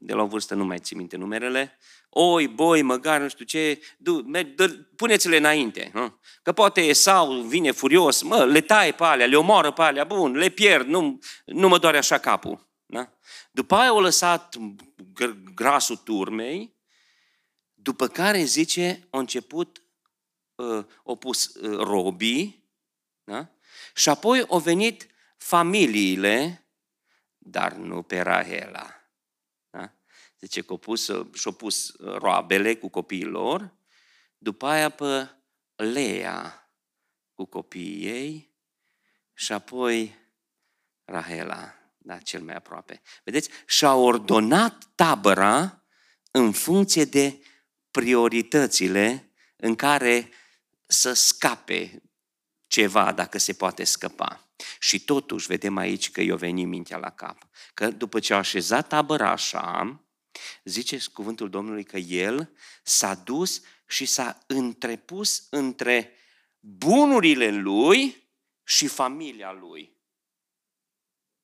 de 0.00 0.12
la 0.12 0.22
o 0.22 0.26
vârstă 0.26 0.54
nu 0.54 0.64
mai 0.64 0.78
țin 0.78 0.96
minte 0.96 1.16
numerele, 1.16 1.78
oi, 2.14 2.48
boi, 2.48 2.82
măgar, 2.82 3.20
nu 3.20 3.28
știu 3.28 3.44
ce, 3.44 3.80
puneți-le 4.96 5.36
înainte. 5.36 5.90
Nu? 5.94 6.18
Că 6.42 6.52
poate 6.52 6.80
Esau 6.80 7.32
vine 7.32 7.70
furios, 7.70 8.22
mă, 8.22 8.44
le 8.44 8.60
taie 8.60 8.92
pe 8.92 9.04
alea, 9.04 9.26
le 9.26 9.36
omoară 9.36 9.72
pe 9.72 9.82
alea, 9.82 10.04
bun, 10.04 10.32
le 10.32 10.48
pierd, 10.48 10.86
nu, 10.86 11.18
nu 11.44 11.68
mă 11.68 11.78
doare 11.78 11.96
așa 11.96 12.18
capul. 12.18 12.68
Da? 12.86 13.12
După 13.50 13.74
aia 13.74 13.88
au 13.88 14.00
lăsat 14.00 14.56
grasul 15.54 15.96
turmei, 15.96 16.76
după 17.74 18.08
care, 18.08 18.42
zice, 18.42 19.06
au 19.10 19.20
început, 19.20 19.82
uh, 20.54 20.84
au 21.04 21.16
pus 21.16 21.44
uh, 21.44 21.78
robii, 21.78 22.70
da? 23.24 23.48
și 23.94 24.08
apoi 24.08 24.44
au 24.48 24.58
venit 24.58 25.06
familiile, 25.36 26.66
dar 27.38 27.72
nu 27.72 28.02
pe 28.02 28.20
Rahela. 28.20 29.01
Zice 30.42 30.60
că 30.60 30.66
au 30.70 30.76
pus, 30.76 31.10
și-au 31.32 31.52
pus 31.52 31.94
roabele 31.98 32.74
cu 32.74 32.88
copiii 32.88 33.24
lor, 33.24 33.74
după 34.38 34.66
aia 34.66 34.88
pe 34.88 35.28
Lea 35.76 36.70
cu 37.34 37.44
copiii 37.44 38.06
ei 38.06 38.54
și 39.34 39.52
apoi 39.52 40.18
Rahela, 41.04 41.74
da, 41.98 42.18
cel 42.18 42.42
mai 42.42 42.54
aproape. 42.54 43.02
Vedeți? 43.24 43.48
Și-a 43.66 43.94
ordonat 43.94 44.88
tabăra 44.94 45.82
în 46.30 46.52
funcție 46.52 47.04
de 47.04 47.42
prioritățile 47.90 49.32
în 49.56 49.74
care 49.74 50.28
să 50.86 51.12
scape 51.12 52.02
ceva 52.66 53.12
dacă 53.12 53.38
se 53.38 53.52
poate 53.52 53.84
scăpa. 53.84 54.46
Și 54.78 55.04
totuși 55.04 55.46
vedem 55.46 55.76
aici 55.76 56.10
că 56.10 56.20
i-a 56.20 56.36
venit 56.36 56.66
mintea 56.66 56.96
la 56.96 57.10
cap. 57.10 57.48
Că 57.74 57.90
după 57.90 58.20
ce 58.20 58.34
a 58.34 58.36
așezat 58.36 58.88
tabăra 58.88 59.30
așa, 59.30 60.02
Zice 60.64 60.98
cuvântul 61.12 61.50
Domnului 61.50 61.84
că 61.84 61.96
el 61.96 62.50
s-a 62.82 63.14
dus 63.14 63.62
și 63.86 64.06
s-a 64.06 64.38
întrepus 64.46 65.46
între 65.50 66.16
bunurile 66.60 67.50
lui 67.50 68.30
și 68.64 68.86
familia 68.86 69.52
lui. 69.52 69.96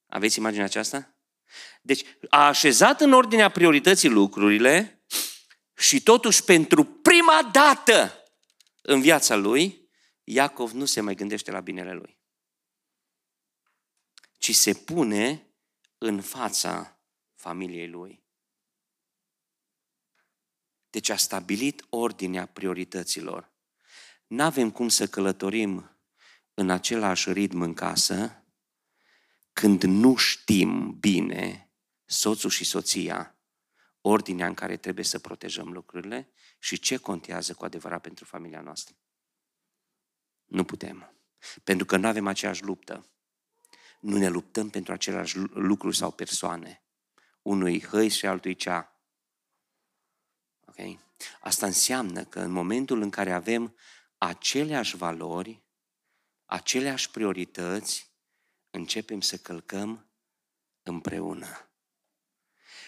Aveți 0.06 0.38
imaginea 0.38 0.64
aceasta? 0.64 1.16
Deci 1.82 2.04
a 2.28 2.46
așezat 2.46 3.00
în 3.00 3.12
ordinea 3.12 3.50
priorității 3.50 4.08
lucrurile 4.08 5.04
și 5.76 6.02
totuși 6.02 6.44
pentru 6.44 6.84
prima 6.84 7.48
dată 7.52 8.22
în 8.82 9.00
viața 9.00 9.34
lui, 9.34 9.90
Iacov 10.24 10.70
nu 10.70 10.84
se 10.84 11.00
mai 11.00 11.14
gândește 11.14 11.50
la 11.50 11.60
binele 11.60 11.92
lui, 11.92 12.18
ci 14.38 14.54
se 14.54 14.74
pune 14.74 15.52
în 15.98 16.20
fața 16.20 17.00
familiei 17.34 17.88
lui. 17.88 18.26
Deci 20.98 21.08
a 21.08 21.16
stabilit 21.16 21.84
ordinea 21.88 22.46
priorităților. 22.46 23.50
Nu 24.26 24.42
avem 24.42 24.70
cum 24.70 24.88
să 24.88 25.06
călătorim 25.06 25.96
în 26.54 26.70
același 26.70 27.32
ritm 27.32 27.60
în 27.60 27.74
casă 27.74 28.44
când 29.52 29.82
nu 29.82 30.16
știm 30.16 30.98
bine, 31.00 31.70
soțul 32.04 32.50
și 32.50 32.64
soția, 32.64 33.38
ordinea 34.00 34.46
în 34.46 34.54
care 34.54 34.76
trebuie 34.76 35.04
să 35.04 35.18
protejăm 35.18 35.72
lucrurile 35.72 36.32
și 36.58 36.78
ce 36.78 36.96
contează 36.96 37.54
cu 37.54 37.64
adevărat 37.64 38.00
pentru 38.00 38.24
familia 38.24 38.60
noastră. 38.60 38.96
Nu 40.44 40.64
putem. 40.64 41.14
Pentru 41.64 41.86
că 41.86 41.96
nu 41.96 42.06
avem 42.06 42.26
aceeași 42.26 42.62
luptă. 42.64 43.08
Nu 44.00 44.16
ne 44.16 44.28
luptăm 44.28 44.70
pentru 44.70 44.92
același 44.92 45.38
lucruri 45.38 45.96
sau 45.96 46.10
persoane. 46.10 46.82
Unui 47.42 47.82
hăi 47.82 48.08
și 48.08 48.26
altui 48.26 48.54
cea. 48.54 48.92
Okay? 50.78 51.00
Asta 51.40 51.66
înseamnă 51.66 52.24
că 52.24 52.40
în 52.40 52.50
momentul 52.50 53.02
în 53.02 53.10
care 53.10 53.32
avem 53.32 53.76
aceleași 54.18 54.96
valori, 54.96 55.62
aceleași 56.44 57.10
priorități, 57.10 58.12
începem 58.70 59.20
să 59.20 59.36
călcăm 59.36 60.10
împreună. 60.82 61.70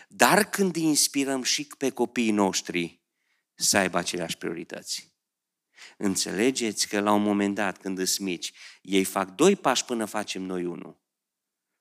Dar 0.09 0.45
când 0.45 0.77
inspirăm 0.77 1.43
și 1.43 1.67
pe 1.79 1.91
copiii 1.91 2.31
noștri 2.31 3.01
să 3.55 3.77
aibă 3.77 3.99
aceleași 3.99 4.37
priorități. 4.37 5.09
Înțelegeți 5.97 6.89
că 6.89 7.01
la 7.01 7.13
un 7.13 7.23
moment 7.23 7.55
dat, 7.55 7.79
când 7.79 7.99
îs 7.99 8.19
mici, 8.19 8.53
ei 8.83 9.05
fac 9.05 9.35
doi 9.35 9.57
pași 9.57 9.85
până 9.85 10.05
facem 10.05 10.43
noi 10.43 10.65
unul. 10.65 11.01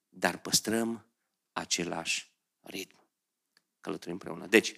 Dar 0.10 0.38
păstrăm 0.38 1.06
același 1.52 2.32
ritm. 2.60 3.08
Călătorim 3.80 4.14
împreună. 4.14 4.48
Deci, 4.48 4.76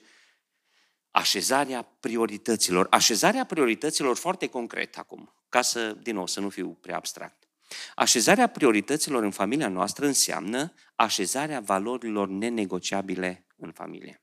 așezarea 1.11 1.81
priorităților. 1.99 2.87
Așezarea 2.89 3.45
priorităților 3.45 4.15
foarte 4.15 4.47
concret 4.47 4.97
acum, 4.97 5.33
ca 5.49 5.61
să, 5.61 5.91
din 5.91 6.15
nou, 6.15 6.27
să 6.27 6.39
nu 6.39 6.49
fiu 6.49 6.77
prea 6.81 6.95
abstract. 6.95 7.43
Așezarea 7.95 8.47
priorităților 8.47 9.23
în 9.23 9.31
familia 9.31 9.67
noastră 9.67 10.05
înseamnă 10.05 10.73
așezarea 10.95 11.59
valorilor 11.59 12.27
nenegociabile 12.27 13.45
în 13.57 13.71
familie. 13.71 14.21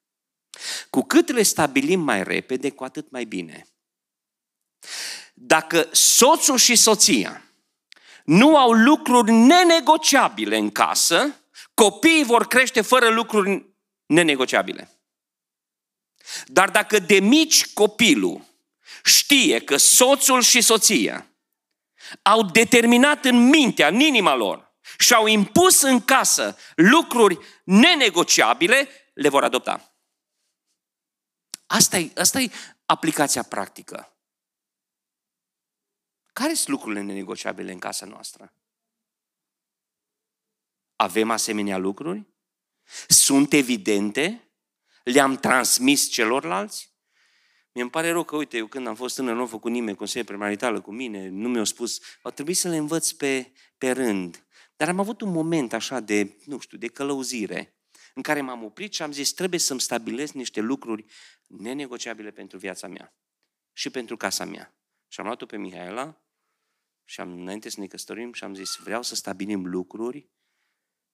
Cu 0.91 1.03
cât 1.03 1.31
le 1.31 1.43
stabilim 1.43 2.01
mai 2.01 2.23
repede, 2.23 2.71
cu 2.71 2.85
atât 2.85 3.11
mai 3.11 3.25
bine. 3.25 3.67
Dacă 5.35 5.89
soțul 5.93 6.57
și 6.57 6.77
soția 6.77 7.43
nu 8.25 8.57
au 8.57 8.73
lucruri 8.73 9.33
nenegociabile 9.33 10.57
în 10.57 10.71
casă, 10.71 11.41
copiii 11.75 12.25
vor 12.25 12.47
crește 12.47 12.81
fără 12.81 13.09
lucruri 13.09 13.67
nenegociabile. 14.07 14.98
Dar 16.47 16.71
dacă 16.71 16.99
de 16.99 17.21
mici 17.21 17.73
copilul 17.73 18.45
știe 19.05 19.61
că 19.61 19.77
soțul 19.77 20.43
și 20.43 20.61
soția 20.61 21.27
au 22.23 22.43
determinat 22.43 23.25
în 23.25 23.49
mintea, 23.49 23.89
în 23.89 24.01
inima 24.01 24.35
lor 24.35 24.75
și 24.99 25.15
au 25.15 25.27
impus 25.27 25.83
în 25.83 26.05
casă 26.05 26.57
lucruri 26.75 27.39
nenegociabile, 27.65 28.89
le 29.15 29.29
vor 29.29 29.45
adopta. 29.45 29.93
Asta 31.67 31.99
e, 31.99 32.13
asta 32.15 32.41
e 32.41 32.51
aplicația 32.87 33.43
practică. 33.43 34.13
Care 36.33 36.55
sunt 36.55 36.69
lucrurile 36.69 37.01
nenegociabile 37.01 37.73
în 37.73 37.79
casa 37.79 38.07
noastră? 38.07 38.53
Avem 40.97 41.31
asemenea 41.31 41.77
lucruri? 41.77 42.27
Sunt 43.09 43.53
evidente? 43.53 44.48
Le-am 45.13 45.37
transmis 45.37 46.09
celorlalți? 46.09 46.97
mi 47.79 47.85
îmi 47.85 47.93
pare 47.93 48.11
rău 48.11 48.25
că, 48.25 48.37
uite, 48.37 48.57
eu 48.57 48.67
când 48.67 48.87
am 48.87 48.95
fost 48.95 49.15
tânăr, 49.15 49.35
nu 49.35 49.41
am 49.41 49.47
făcut 49.47 49.71
nimeni 49.71 49.97
consilier 49.97 50.27
premaritală 50.27 50.81
cu 50.81 50.93
mine, 50.93 51.29
nu 51.29 51.49
mi-au 51.49 51.65
spus, 51.65 52.01
au 52.23 52.31
trebuit 52.31 52.57
să 52.57 52.69
le 52.69 52.77
învăț 52.77 53.11
pe, 53.11 53.53
pe 53.79 53.91
rând. 53.91 54.47
Dar 54.77 54.89
am 54.89 54.99
avut 54.99 55.21
un 55.21 55.31
moment 55.31 55.73
așa 55.73 56.01
de, 56.01 56.37
nu 56.45 56.59
știu, 56.59 56.79
de 56.79 56.87
călăuzire, 56.87 57.77
în 58.15 58.23
care 58.23 58.41
m-am 58.41 58.65
oprit 58.65 58.93
și 58.95 59.03
am 59.03 59.13
zis, 59.13 59.33
trebuie 59.33 59.61
să-mi 59.61 59.81
stabilesc 59.81 60.33
niște 60.33 60.61
lucruri 60.61 61.05
nenegociabile 61.47 62.31
pentru 62.31 62.59
viața 62.59 62.87
mea 62.87 63.15
și 63.73 63.91
pentru 63.91 64.17
casa 64.17 64.45
mea. 64.45 64.75
Și 65.09 65.21
am 65.21 65.27
luat-o 65.27 65.47
pe 65.47 65.57
Mihaela 65.57 66.23
Și 67.05 67.21
am, 67.21 67.33
înainte 67.33 67.69
să 67.69 67.81
ne 67.81 67.87
căsătorim 67.87 68.33
și 68.33 68.45
am 68.45 68.55
zis, 68.55 68.77
vreau 68.77 69.03
să 69.03 69.15
stabilim 69.15 69.67
lucruri 69.67 70.31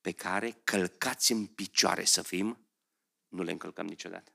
pe 0.00 0.12
care 0.12 0.60
călcați 0.64 1.32
în 1.32 1.46
picioare 1.46 2.04
să 2.04 2.22
fim, 2.22 2.63
nu 3.34 3.42
le 3.42 3.50
încălcăm 3.50 3.86
niciodată. 3.86 4.32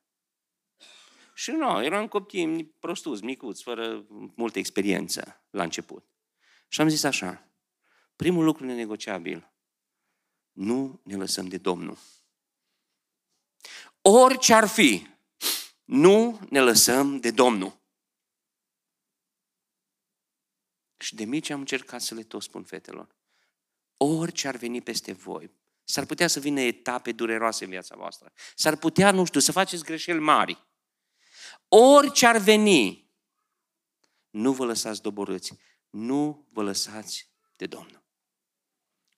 Și 1.33 1.51
nu, 1.51 1.83
eram 1.83 2.07
copii 2.07 2.65
prostuți, 2.65 3.23
micuți, 3.23 3.63
fără 3.63 4.05
multă 4.35 4.59
experiență 4.59 5.43
la 5.49 5.63
început. 5.63 6.05
Și 6.67 6.81
am 6.81 6.87
zis 6.87 7.03
așa, 7.03 7.49
primul 8.15 8.43
lucru 8.43 8.65
nenegociabil, 8.65 9.51
nu 10.51 11.01
ne 11.03 11.15
lăsăm 11.15 11.47
de 11.47 11.57
Domnul. 11.57 11.97
Orice 14.01 14.53
ar 14.53 14.67
fi, 14.67 15.07
nu 15.83 16.39
ne 16.49 16.61
lăsăm 16.61 17.19
de 17.19 17.31
Domnul. 17.31 17.77
Și 20.97 21.15
de 21.15 21.23
mici 21.23 21.49
am 21.49 21.59
încercat 21.59 22.01
să 22.01 22.15
le 22.15 22.23
tot 22.23 22.41
spun 22.41 22.63
fetelor. 22.63 23.15
Orice 23.97 24.47
ar 24.47 24.55
veni 24.55 24.81
peste 24.81 25.11
voi, 25.11 25.51
s-ar 25.89 26.05
putea 26.05 26.27
să 26.27 26.39
vină 26.39 26.61
etape 26.61 27.11
dureroase 27.11 27.63
în 27.63 27.69
viața 27.69 27.95
voastră. 27.95 28.33
S-ar 28.55 28.75
putea, 28.75 29.11
nu 29.11 29.25
știu, 29.25 29.39
să 29.39 29.51
faceți 29.51 29.83
greșeli 29.83 30.19
mari. 30.19 30.67
Orice 31.67 32.25
ar 32.25 32.37
veni, 32.37 33.11
nu 34.29 34.53
vă 34.53 34.65
lăsați 34.65 35.01
doborâți, 35.01 35.53
nu 35.89 36.47
vă 36.51 36.63
lăsați 36.63 37.31
de 37.55 37.65
Domnul. 37.65 38.03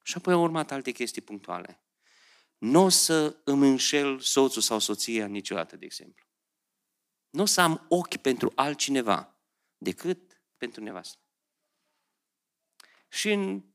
Și 0.02 0.18
apoi 0.18 0.34
au 0.34 0.42
urmat 0.42 0.72
alte 0.72 0.92
chestii 0.92 1.22
punctuale. 1.22 1.84
Nu 2.58 2.84
o 2.84 2.90
să 2.90 3.42
îmi 3.44 3.68
înșel 3.68 4.20
soțul 4.20 4.62
sau 4.62 4.80
soția 4.80 5.26
niciodată, 5.26 5.76
de 5.76 5.86
exemplu. 5.86 6.26
Nu 7.30 7.42
o 7.42 7.46
să 7.46 7.62
am 7.62 7.86
ochi 7.90 8.16
pentru 8.16 8.52
altcineva 8.56 9.40
decât 9.78 10.44
pentru 10.58 10.84
nevastă. 10.84 11.20
Și 13.10 13.32
în, 13.32 13.71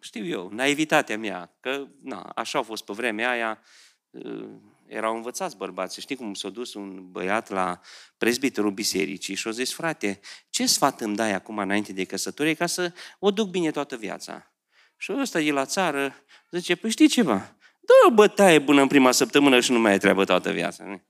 știu 0.00 0.26
eu, 0.26 0.48
naivitatea 0.52 1.18
mea, 1.18 1.56
că 1.60 1.86
na, 2.02 2.20
așa 2.22 2.58
au 2.58 2.64
fost 2.64 2.84
pe 2.84 2.92
vremea 2.92 3.30
aia, 3.30 3.62
uh, 4.10 4.48
erau 4.86 5.16
învățați 5.16 5.56
bărbați. 5.56 6.00
Știi 6.00 6.16
cum 6.16 6.34
s-a 6.34 6.48
dus 6.48 6.74
un 6.74 7.10
băiat 7.10 7.48
la 7.48 7.80
prezbiterul 8.18 8.70
bisericii 8.70 9.34
și 9.34 9.48
a 9.48 9.50
zis, 9.50 9.72
frate, 9.72 10.20
ce 10.50 10.66
sfat 10.66 11.00
îmi 11.00 11.16
dai 11.16 11.32
acum 11.32 11.58
înainte 11.58 11.92
de 11.92 12.04
căsătorie 12.04 12.54
ca 12.54 12.66
să 12.66 12.92
o 13.18 13.30
duc 13.30 13.48
bine 13.48 13.70
toată 13.70 13.96
viața? 13.96 14.54
Și 14.96 15.12
ăsta 15.12 15.40
e 15.40 15.52
la 15.52 15.64
țară, 15.64 16.14
zice, 16.50 16.76
păi 16.76 16.90
știi 16.90 17.08
ceva, 17.08 17.56
dă 17.80 17.92
o 18.06 18.10
bătaie 18.10 18.58
bună 18.58 18.82
în 18.82 18.88
prima 18.88 19.12
săptămână 19.12 19.60
și 19.60 19.72
nu 19.72 19.78
mai 19.78 19.90
ai 19.90 19.98
treabă 19.98 20.24
toată 20.24 20.52
viața. 20.52 21.00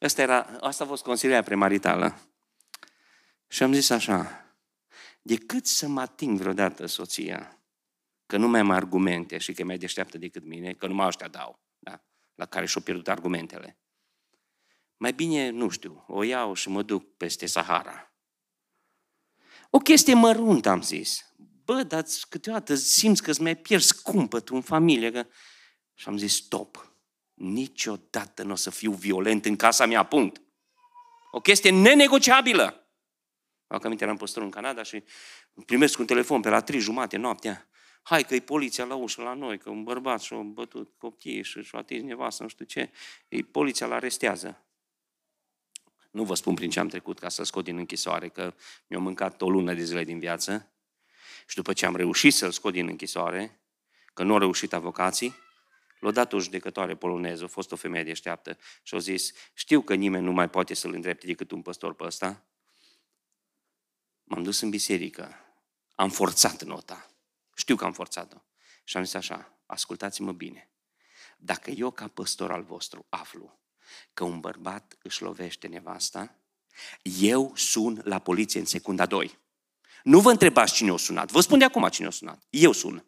Asta, 0.00 0.22
era, 0.22 0.40
asta 0.60 0.84
a 0.84 0.86
fost 0.86 1.02
consilierea 1.02 1.42
premaritală. 1.42 2.18
Și 3.48 3.62
am 3.62 3.72
zis 3.72 3.90
așa, 3.90 4.43
decât 5.26 5.66
să 5.66 5.88
mă 5.88 6.00
ating 6.00 6.38
vreodată 6.38 6.86
soția, 6.86 7.62
că 8.26 8.36
nu 8.36 8.48
mai 8.48 8.60
am 8.60 8.70
argumente 8.70 9.38
și 9.38 9.52
că 9.52 9.60
e 9.60 9.64
mai 9.64 9.78
deșteaptă 9.78 10.18
decât 10.18 10.44
mine, 10.44 10.72
că 10.72 10.86
nu 10.86 10.94
mă 10.94 11.06
ăștia 11.06 11.28
dau, 11.28 11.60
da? 11.78 12.04
la 12.34 12.46
care 12.46 12.66
și-au 12.66 12.82
pierdut 12.82 13.08
argumentele. 13.08 13.78
Mai 14.96 15.12
bine, 15.12 15.50
nu 15.50 15.68
știu, 15.68 16.04
o 16.08 16.22
iau 16.22 16.54
și 16.54 16.68
mă 16.68 16.82
duc 16.82 17.16
peste 17.16 17.46
Sahara. 17.46 18.14
O 19.70 19.78
chestie 19.78 20.14
măruntă, 20.14 20.68
am 20.68 20.82
zis. 20.82 21.32
Bă, 21.64 21.82
dar 21.82 22.04
câteodată 22.28 22.74
simți 22.74 23.22
că 23.22 23.30
îți 23.30 23.42
mai 23.42 23.56
pierzi 23.56 23.86
scumpă 23.86 24.40
tu 24.40 24.54
în 24.54 24.62
familie. 24.62 25.10
Că... 25.10 25.26
Și 25.94 26.08
am 26.08 26.16
zis, 26.16 26.34
stop, 26.34 26.96
niciodată 27.34 28.42
nu 28.42 28.52
o 28.52 28.54
să 28.54 28.70
fiu 28.70 28.92
violent 28.92 29.44
în 29.44 29.56
casa 29.56 29.86
mea, 29.86 30.02
punct. 30.02 30.42
O 31.30 31.40
chestie 31.40 31.70
nenegociabilă. 31.70 32.83
Am 33.74 33.80
aminte, 33.84 34.04
eram 34.04 34.16
păstor 34.16 34.42
în 34.42 34.50
Canada 34.50 34.82
și 34.82 35.04
primesc 35.66 35.98
un 35.98 36.06
telefon 36.06 36.40
pe 36.40 36.48
la 36.48 36.60
trei 36.60 36.80
jumate 36.80 37.16
noaptea. 37.16 37.68
Hai 38.02 38.24
că 38.24 38.34
e 38.34 38.40
poliția 38.40 38.84
la 38.84 38.94
ușă 38.94 39.22
la 39.22 39.34
noi, 39.34 39.58
că 39.58 39.70
un 39.70 39.82
bărbat 39.82 40.20
și-a 40.20 40.36
bătut 40.36 40.94
copiii 40.98 41.42
și 41.42 41.62
și-a 41.62 41.78
atins 41.78 42.02
nevastă, 42.02 42.42
nu 42.42 42.48
știu 42.48 42.64
ce. 42.64 42.90
E 43.28 43.42
poliția 43.42 43.86
la 43.86 43.94
arestează. 43.94 44.64
Nu 46.10 46.24
vă 46.24 46.34
spun 46.34 46.54
prin 46.54 46.70
ce 46.70 46.80
am 46.80 46.88
trecut 46.88 47.18
ca 47.18 47.28
să 47.28 47.42
scot 47.42 47.64
din 47.64 47.78
închisoare, 47.78 48.28
că 48.28 48.54
mi-au 48.86 49.02
mâncat 49.02 49.42
o 49.42 49.50
lună 49.50 49.74
de 49.74 49.82
zile 49.82 50.04
din 50.04 50.18
viață. 50.18 50.72
Și 51.46 51.56
după 51.56 51.72
ce 51.72 51.86
am 51.86 51.96
reușit 51.96 52.34
să-l 52.34 52.50
scot 52.50 52.72
din 52.72 52.88
închisoare, 52.88 53.60
că 54.14 54.22
nu 54.22 54.32
au 54.32 54.38
reușit 54.38 54.72
avocații, 54.72 55.34
l-a 56.00 56.10
dat 56.10 56.32
o 56.32 56.40
judecătoare 56.40 56.96
poloneză, 56.96 57.44
a 57.44 57.46
fost 57.46 57.72
o 57.72 57.76
femeie 57.76 58.04
deșteaptă 58.04 58.58
și 58.82 58.94
a 58.94 58.98
zis, 58.98 59.32
știu 59.54 59.80
că 59.80 59.94
nimeni 59.94 60.24
nu 60.24 60.32
mai 60.32 60.50
poate 60.50 60.74
să-l 60.74 60.92
îndrepte 60.92 61.26
decât 61.26 61.50
un 61.50 61.62
păstor 61.62 61.94
pe 61.94 62.04
ăsta, 62.04 62.44
m-am 64.24 64.42
dus 64.42 64.60
în 64.60 64.70
biserică, 64.70 65.34
am 65.94 66.10
forțat 66.10 66.62
nota. 66.62 67.10
Știu 67.54 67.76
că 67.76 67.84
am 67.84 67.92
forțat-o. 67.92 68.36
Și 68.84 68.96
am 68.96 69.04
zis 69.04 69.14
așa, 69.14 69.58
ascultați-mă 69.66 70.32
bine. 70.32 70.70
Dacă 71.36 71.70
eu 71.70 71.90
ca 71.90 72.08
păstor 72.08 72.52
al 72.52 72.62
vostru 72.62 73.06
aflu 73.08 73.58
că 74.12 74.24
un 74.24 74.40
bărbat 74.40 74.98
își 75.02 75.22
lovește 75.22 75.66
nevasta, 75.66 76.38
eu 77.02 77.56
sun 77.56 78.00
la 78.04 78.18
poliție 78.18 78.60
în 78.60 78.66
secunda 78.66 79.06
2. 79.06 79.38
Nu 80.02 80.20
vă 80.20 80.30
întrebați 80.30 80.74
cine 80.74 80.92
o 80.92 80.96
sunat. 80.96 81.30
Vă 81.30 81.40
spun 81.40 81.58
de 81.58 81.64
acum 81.64 81.88
cine 81.88 82.06
o 82.06 82.10
sunat. 82.10 82.46
Eu 82.50 82.72
sun. 82.72 83.04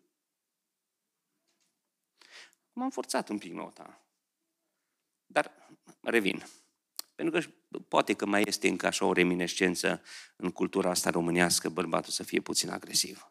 M-am 2.73 2.91
forțat 2.91 3.29
un 3.29 3.39
pic 3.39 3.53
nota. 3.53 4.01
Dar 5.27 5.69
revin. 6.03 6.47
Pentru 7.17 7.41
că 7.41 7.47
poate 7.89 8.13
că 8.13 8.27
mai 8.27 8.43
este 8.47 8.69
încă 8.69 8.87
așa 8.87 9.05
o 9.05 9.13
reminescență 9.13 10.03
în 10.37 10.51
cultura 10.51 10.91
asta 10.91 11.11
românească, 11.11 11.69
bărbatul 11.69 12.13
să 12.13 12.23
fie 12.23 12.41
puțin 12.41 12.71
agresiv. 12.71 13.31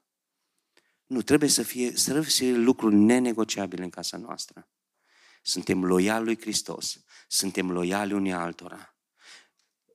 Nu, 1.06 1.22
trebuie 1.22 1.50
să 1.50 1.64
fie, 1.64 1.96
să 1.96 2.22
fie 2.22 2.56
lucruri 2.56 2.96
nenegociabile 2.96 3.84
în 3.84 3.90
casa 3.90 4.18
noastră. 4.18 4.70
Suntem 5.42 5.86
loiali 5.86 6.26
lui 6.26 6.40
Hristos, 6.40 7.04
suntem 7.28 7.72
loiali 7.72 8.14
unii 8.14 8.32
altora 8.32 8.95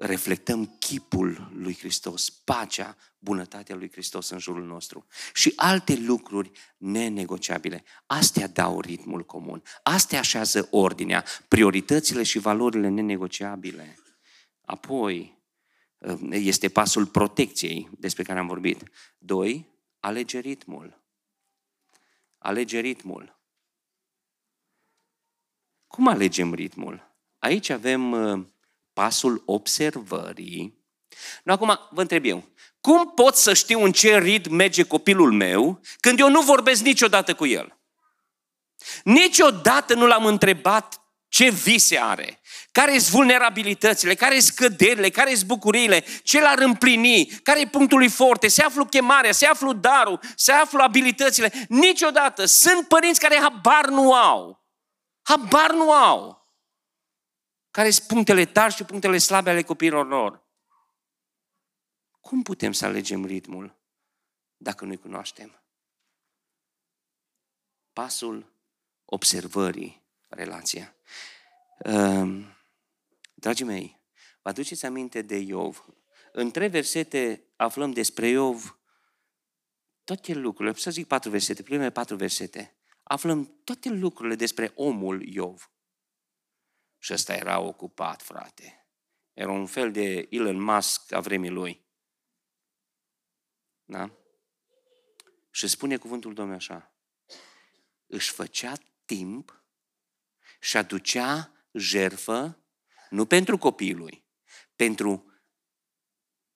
reflectăm 0.01 0.76
chipul 0.78 1.51
lui 1.55 1.76
Hristos, 1.76 2.30
pacea, 2.30 2.96
bunătatea 3.18 3.76
lui 3.76 3.90
Hristos 3.90 4.28
în 4.28 4.38
jurul 4.38 4.64
nostru. 4.64 5.07
Și 5.34 5.53
alte 5.57 5.96
lucruri 5.96 6.51
nenegociabile. 6.76 7.84
Astea 8.07 8.46
dau 8.46 8.80
ritmul 8.80 9.24
comun. 9.24 9.62
Astea 9.82 10.18
așează 10.18 10.68
ordinea, 10.70 11.24
prioritățile 11.48 12.22
și 12.22 12.38
valorile 12.38 12.88
nenegociabile. 12.88 13.98
Apoi, 14.64 15.38
este 16.30 16.68
pasul 16.68 17.07
protecției 17.07 17.88
despre 17.98 18.22
care 18.22 18.38
am 18.38 18.46
vorbit. 18.46 18.90
Doi, 19.18 19.66
alege 19.98 20.38
ritmul. 20.38 21.03
Alege 22.38 22.80
ritmul. 22.80 23.40
Cum 25.86 26.09
alegem 26.09 26.55
ritmul? 26.55 27.14
Aici 27.38 27.68
avem 27.68 28.14
pasul 29.01 29.42
observării. 29.46 30.78
Nu, 31.42 31.53
acum 31.53 31.78
vă 31.90 32.01
întreb 32.01 32.24
eu, 32.24 32.44
cum 32.80 33.11
pot 33.14 33.36
să 33.36 33.55
știu 33.55 33.84
în 33.84 33.92
ce 33.92 34.18
ritm 34.18 34.55
merge 34.55 34.82
copilul 34.82 35.32
meu 35.32 35.80
când 36.01 36.18
eu 36.20 36.30
nu 36.30 36.40
vorbesc 36.40 36.82
niciodată 36.82 37.34
cu 37.34 37.46
el? 37.46 37.78
Niciodată 39.05 39.94
nu 39.94 40.07
l-am 40.07 40.26
întrebat 40.26 41.01
ce 41.28 41.51
vise 41.51 41.98
are, 41.98 42.40
care 42.72 42.98
sunt 42.98 43.14
vulnerabilitățile, 43.14 44.14
care 44.14 44.40
sunt 44.40 44.53
scăderile, 44.55 45.09
care 45.09 45.34
sunt 45.34 45.46
bucuriile, 45.46 46.05
ce 46.22 46.40
l-ar 46.40 46.59
împlini, 46.59 47.26
care 47.42 47.61
e 47.61 47.66
punctul 47.66 47.98
lui 47.98 48.09
forte, 48.09 48.48
se 48.48 48.62
află 48.62 48.86
chemarea, 48.86 49.32
se 49.32 49.46
află 49.46 49.72
darul, 49.72 50.20
se 50.36 50.53
află 50.53 50.82
abilitățile. 50.82 51.53
Niciodată. 51.68 52.44
Sunt 52.44 52.88
părinți 52.88 53.20
care 53.20 53.38
habar 53.40 53.88
nu 53.88 54.12
au. 54.12 54.64
Habar 55.22 55.70
nu 55.72 55.92
au. 55.92 56.39
Care 57.70 57.90
sunt 57.90 58.06
punctele 58.06 58.44
tari 58.44 58.74
și 58.74 58.84
punctele 58.84 59.18
slabe 59.18 59.50
ale 59.50 59.62
copiilor 59.62 60.06
lor? 60.06 60.42
Cum 62.20 62.42
putem 62.42 62.72
să 62.72 62.84
alegem 62.84 63.24
ritmul 63.24 63.78
dacă 64.56 64.84
nu-i 64.84 64.96
cunoaștem? 64.96 65.62
Pasul 67.92 68.52
observării, 69.04 70.02
relația. 70.28 70.94
Ehm, 71.78 72.56
dragii 73.34 73.64
mei, 73.64 74.00
vă 74.42 74.48
aduceți 74.48 74.86
aminte 74.86 75.22
de 75.22 75.36
Iov? 75.36 75.84
În 76.32 76.50
trei 76.50 76.68
versete 76.68 77.44
aflăm 77.56 77.92
despre 77.92 78.28
Iov 78.28 78.80
toate 80.04 80.32
lucrurile, 80.32 80.74
să 80.74 80.90
zic 80.90 81.06
patru 81.06 81.30
versete, 81.30 81.62
primele 81.62 81.90
patru 81.90 82.16
versete. 82.16 82.74
Aflăm 83.02 83.60
toate 83.64 83.88
lucrurile 83.88 84.34
despre 84.34 84.72
omul 84.74 85.22
Iov. 85.22 85.70
Și 87.03 87.12
ăsta 87.12 87.34
era 87.34 87.59
ocupat, 87.59 88.22
frate. 88.22 88.86
Era 89.32 89.51
un 89.51 89.66
fel 89.66 89.92
de 89.92 90.26
Elon 90.30 90.61
Musk 90.61 91.12
a 91.12 91.20
vremii 91.20 91.51
lui. 91.51 91.84
Da? 93.84 94.11
Și 95.51 95.68
spune 95.68 95.96
cuvântul 95.96 96.34
Domnului 96.34 96.61
așa. 96.61 96.94
Își 98.07 98.30
făcea 98.30 98.72
timp 99.05 99.64
și 100.61 100.76
aducea 100.76 101.53
jerfă, 101.72 102.59
nu 103.11 103.26
pentru 103.26 103.59
copiii 103.59 103.94
lui, 103.94 104.24
pentru 104.76 105.32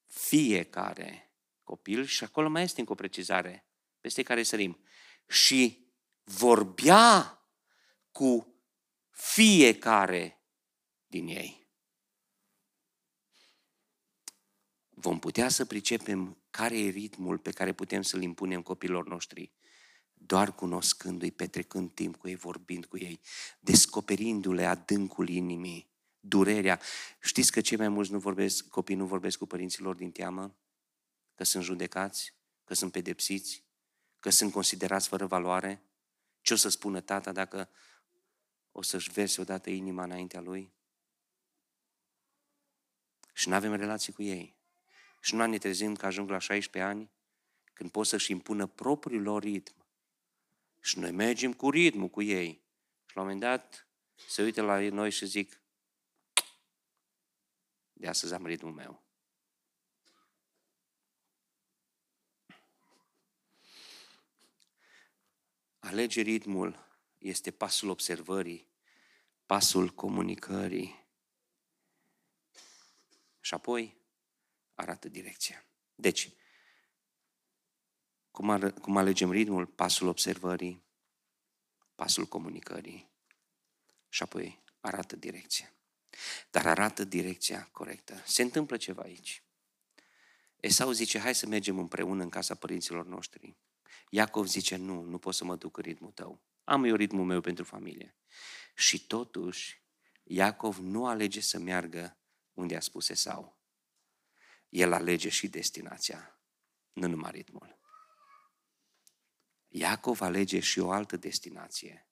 fiecare 0.04 1.34
copil 1.62 2.04
și 2.04 2.24
acolo 2.24 2.48
mai 2.48 2.62
este 2.62 2.80
încă 2.80 2.92
o 2.92 2.94
precizare, 2.94 3.66
peste 4.00 4.22
care 4.22 4.42
sărim. 4.42 4.84
Și 5.28 5.88
vorbea 6.22 7.38
cu 8.10 8.54
fiecare 9.10 10.33
din 11.14 11.26
ei. 11.26 11.66
Vom 14.88 15.18
putea 15.18 15.48
să 15.48 15.64
pricepem 15.64 16.38
care 16.50 16.78
e 16.78 16.88
ritmul 16.88 17.38
pe 17.38 17.50
care 17.50 17.72
putem 17.72 18.02
să-l 18.02 18.22
impunem 18.22 18.62
copilor 18.62 19.08
noștri 19.08 19.52
doar 20.14 20.54
cunoscându-i, 20.54 21.30
petrecând 21.30 21.94
timp 21.94 22.16
cu 22.16 22.28
ei, 22.28 22.34
vorbind 22.34 22.84
cu 22.86 22.98
ei, 22.98 23.20
descoperindu-le 23.60 24.64
adâncul 24.64 25.28
inimii, 25.28 25.90
durerea. 26.20 26.80
Știți 27.20 27.52
că 27.52 27.60
cei 27.60 27.76
mai 27.76 27.88
mulți 27.88 28.12
nu 28.12 28.18
vorbesc, 28.18 28.68
copii 28.68 28.94
nu 28.94 29.06
vorbesc 29.06 29.38
cu 29.38 29.46
părinților 29.46 29.94
din 29.94 30.10
teamă? 30.10 30.56
Că 31.34 31.44
sunt 31.44 31.64
judecați? 31.64 32.34
Că 32.64 32.74
sunt 32.74 32.92
pedepsiți? 32.92 33.64
Că 34.20 34.30
sunt 34.30 34.52
considerați 34.52 35.08
fără 35.08 35.26
valoare? 35.26 35.82
Ce 36.40 36.52
o 36.52 36.56
să 36.56 36.68
spună 36.68 37.00
tata 37.00 37.32
dacă 37.32 37.68
o 38.72 38.82
să-și 38.82 39.10
verse 39.10 39.40
odată 39.40 39.70
inima 39.70 40.04
înaintea 40.04 40.40
lui? 40.40 40.73
Și 43.34 43.48
nu 43.48 43.54
avem 43.54 43.74
relații 43.74 44.12
cu 44.12 44.22
ei. 44.22 44.56
Și 45.20 45.34
nu 45.34 45.46
ne 45.46 45.58
trezim 45.58 45.94
că 45.94 46.06
ajung 46.06 46.30
la 46.30 46.38
16 46.38 46.90
ani, 46.90 47.10
când 47.72 47.90
pot 47.90 48.06
să-și 48.06 48.30
impună 48.30 48.66
propriul 48.66 49.22
lor 49.22 49.42
ritm. 49.42 49.74
Și 50.80 50.98
noi 50.98 51.10
mergem 51.10 51.52
cu 51.52 51.70
ritmul 51.70 52.08
cu 52.08 52.22
ei. 52.22 52.62
Și 53.06 53.16
la 53.16 53.22
un 53.22 53.26
moment 53.26 53.40
dat 53.40 53.88
se 54.28 54.42
uită 54.42 54.62
la 54.62 54.78
noi 54.80 55.10
și 55.10 55.26
zic, 55.26 55.60
de 57.92 58.08
astăzi 58.08 58.34
am 58.34 58.46
ritmul 58.46 58.72
meu. 58.72 59.02
Alege 65.78 66.20
ritmul 66.20 66.86
este 67.18 67.50
pasul 67.50 67.88
observării, 67.88 68.68
pasul 69.46 69.88
comunicării 69.88 71.03
și 73.44 73.54
apoi 73.54 73.96
arată 74.74 75.08
direcția. 75.08 75.66
Deci, 75.94 76.32
cum, 78.30 78.50
ar, 78.50 78.72
cum 78.72 78.96
alegem 78.96 79.30
ritmul? 79.30 79.66
Pasul 79.66 80.08
observării, 80.08 80.84
pasul 81.94 82.26
comunicării 82.26 83.10
și 84.08 84.22
apoi 84.22 84.62
arată 84.80 85.16
direcția. 85.16 85.74
Dar 86.50 86.66
arată 86.66 87.04
direcția 87.04 87.68
corectă. 87.72 88.22
Se 88.26 88.42
întâmplă 88.42 88.76
ceva 88.76 89.02
aici. 89.02 89.42
Esau 90.56 90.90
zice, 90.90 91.18
hai 91.18 91.34
să 91.34 91.46
mergem 91.46 91.78
împreună 91.78 92.22
în 92.22 92.28
casa 92.28 92.54
părinților 92.54 93.06
noștri. 93.06 93.56
Iacov 94.10 94.46
zice, 94.46 94.76
nu, 94.76 95.02
nu 95.02 95.18
pot 95.18 95.34
să 95.34 95.44
mă 95.44 95.56
duc 95.56 95.76
în 95.76 95.82
ritmul 95.82 96.10
tău. 96.10 96.42
Am 96.64 96.84
eu 96.84 96.94
ritmul 96.94 97.24
meu 97.24 97.40
pentru 97.40 97.64
familie. 97.64 98.16
Și 98.74 99.06
totuși, 99.06 99.82
Iacov 100.22 100.78
nu 100.78 101.06
alege 101.06 101.40
să 101.40 101.58
meargă 101.58 102.18
unde 102.54 102.76
a 102.76 102.80
spus 102.80 103.08
Esau. 103.08 103.58
El 104.68 104.92
alege 104.92 105.28
și 105.28 105.48
destinația, 105.48 106.38
nu 106.92 107.08
numai 107.08 107.30
ritmul. 107.30 107.78
Iacov 109.68 110.20
alege 110.20 110.60
și 110.60 110.78
o 110.78 110.90
altă 110.90 111.16
destinație, 111.16 112.08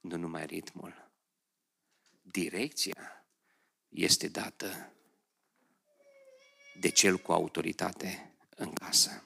nu 0.00 0.16
numai 0.16 0.46
ritmul. 0.46 1.10
Direcția 2.22 3.26
este 3.88 4.28
dată 4.28 4.92
de 6.80 6.88
cel 6.88 7.18
cu 7.18 7.32
autoritate 7.32 8.36
în 8.48 8.72
casă. 8.72 9.24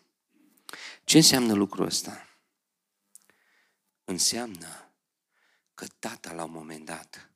Ce 1.04 1.16
înseamnă 1.16 1.52
lucrul 1.52 1.84
ăsta? 1.84 2.28
Înseamnă 4.04 4.92
că 5.74 5.86
tata 5.98 6.32
la 6.32 6.44
un 6.44 6.50
moment 6.50 6.84
dat 6.84 7.30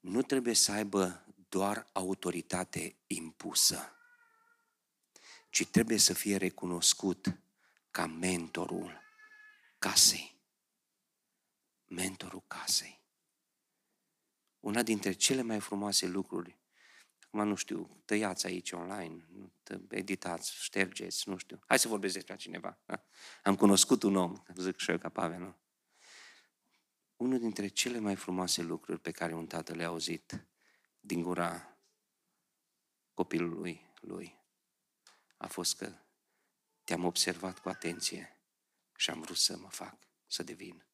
nu 0.00 0.22
trebuie 0.22 0.54
să 0.54 0.72
aibă 0.72 1.24
doar 1.50 1.88
autoritate 1.92 2.96
impusă, 3.06 3.92
ci 5.48 5.66
trebuie 5.66 5.98
să 5.98 6.12
fie 6.12 6.36
recunoscut 6.36 7.40
ca 7.90 8.06
mentorul 8.06 9.00
casei. 9.78 10.38
Mentorul 11.86 12.44
casei. 12.46 13.00
Una 14.60 14.82
dintre 14.82 15.12
cele 15.12 15.42
mai 15.42 15.60
frumoase 15.60 16.06
lucruri, 16.06 16.58
acum 17.20 17.48
nu 17.48 17.54
știu, 17.54 18.02
tăiați 18.04 18.46
aici 18.46 18.72
online, 18.72 19.24
editați, 19.88 20.54
ștergeți, 20.54 21.28
nu 21.28 21.36
știu. 21.36 21.60
Hai 21.66 21.78
să 21.78 21.88
vorbesc 21.88 22.14
despre 22.14 22.36
cineva. 22.36 22.78
Am 23.42 23.56
cunoscut 23.56 24.02
un 24.02 24.16
om, 24.16 24.42
zic 24.54 24.78
și 24.78 24.90
eu 24.90 24.98
ca 24.98 25.08
Pavel, 25.08 25.38
nu? 25.38 25.58
Unul 27.16 27.38
dintre 27.38 27.68
cele 27.68 27.98
mai 27.98 28.16
frumoase 28.16 28.62
lucruri 28.62 29.00
pe 29.00 29.10
care 29.10 29.34
un 29.34 29.46
tată 29.46 29.74
le-a 29.74 29.86
auzit 29.86 30.49
din 31.00 31.22
gura 31.22 31.76
copilului 33.14 33.88
lui 34.00 34.38
a 35.36 35.46
fost 35.46 35.76
că 35.76 35.94
te-am 36.84 37.04
observat 37.04 37.58
cu 37.58 37.68
atenție 37.68 38.36
și 38.96 39.10
am 39.10 39.20
vrut 39.20 39.36
să 39.36 39.56
mă 39.56 39.68
fac, 39.68 39.96
să 40.26 40.42
devin 40.42 40.84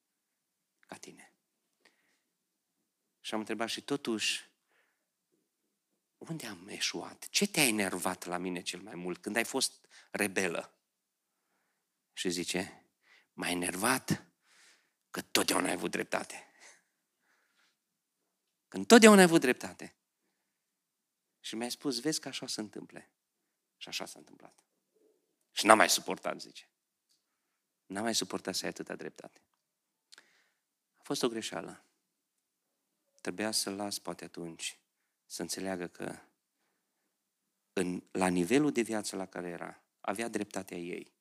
ca 0.80 0.96
tine. 0.96 1.32
Și 3.20 3.34
am 3.34 3.40
întrebat 3.40 3.68
și 3.68 3.80
totuși, 3.80 4.50
unde 6.18 6.46
am 6.46 6.68
eșuat? 6.68 7.28
Ce 7.28 7.46
te-a 7.46 7.66
enervat 7.66 8.24
la 8.24 8.36
mine 8.36 8.62
cel 8.62 8.80
mai 8.80 8.94
mult 8.94 9.18
când 9.18 9.36
ai 9.36 9.44
fost 9.44 9.86
rebelă? 10.10 10.78
Și 12.12 12.30
zice, 12.30 12.84
m-a 13.32 13.48
enervat 13.48 14.26
că 15.10 15.20
totdeauna 15.20 15.66
ai 15.66 15.72
avut 15.72 15.90
dreptate. 15.90 16.45
Când 18.68 18.86
totdeauna 18.86 19.18
ai 19.18 19.24
avut 19.24 19.40
dreptate. 19.40 19.94
Și 21.40 21.54
mi-ai 21.54 21.70
spus, 21.70 22.00
vezi 22.00 22.20
că 22.20 22.28
așa 22.28 22.46
se 22.46 22.60
întâmple. 22.60 23.10
Și 23.76 23.88
așa 23.88 24.06
s-a 24.06 24.18
întâmplat. 24.18 24.64
Și 25.52 25.66
n-am 25.66 25.76
mai 25.76 25.90
suportat, 25.90 26.40
zice. 26.40 26.68
N-am 27.86 28.02
mai 28.02 28.14
suportat 28.14 28.54
să 28.54 28.64
ai 28.64 28.70
atâta 28.70 28.94
dreptate. 28.94 29.40
A 30.96 31.02
fost 31.02 31.22
o 31.22 31.28
greșeală. 31.28 31.84
Trebuia 33.20 33.50
să-l 33.50 33.74
las 33.74 33.98
poate 33.98 34.24
atunci 34.24 34.78
să 35.26 35.42
înțeleagă 35.42 35.86
că 35.86 36.18
în, 37.72 38.02
la 38.10 38.26
nivelul 38.26 38.72
de 38.72 38.80
viață 38.80 39.16
la 39.16 39.26
care 39.26 39.48
era, 39.48 39.82
avea 40.00 40.28
dreptatea 40.28 40.76
ei. 40.76 41.12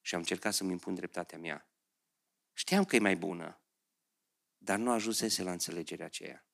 Și 0.00 0.14
am 0.14 0.20
încercat 0.20 0.54
să-mi 0.54 0.70
impun 0.70 0.94
dreptatea 0.94 1.38
mea. 1.38 1.66
Știam 2.52 2.84
că 2.84 2.96
e 2.96 2.98
mai 2.98 3.16
bună, 3.16 3.60
dar 4.58 4.78
nu 4.78 4.90
ajunsese 4.90 5.42
la 5.42 5.52
înțelegerea 5.52 6.06
aceea. 6.06 6.44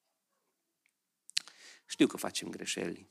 Știu 1.86 2.06
că 2.06 2.16
facem 2.16 2.48
greșeli. 2.48 3.10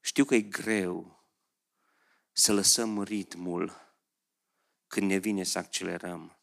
Știu 0.00 0.24
că 0.24 0.34
e 0.34 0.40
greu 0.40 1.24
să 2.32 2.52
lăsăm 2.52 3.02
ritmul 3.02 3.94
când 4.86 5.06
ne 5.10 5.16
vine 5.16 5.42
să 5.42 5.58
accelerăm. 5.58 6.38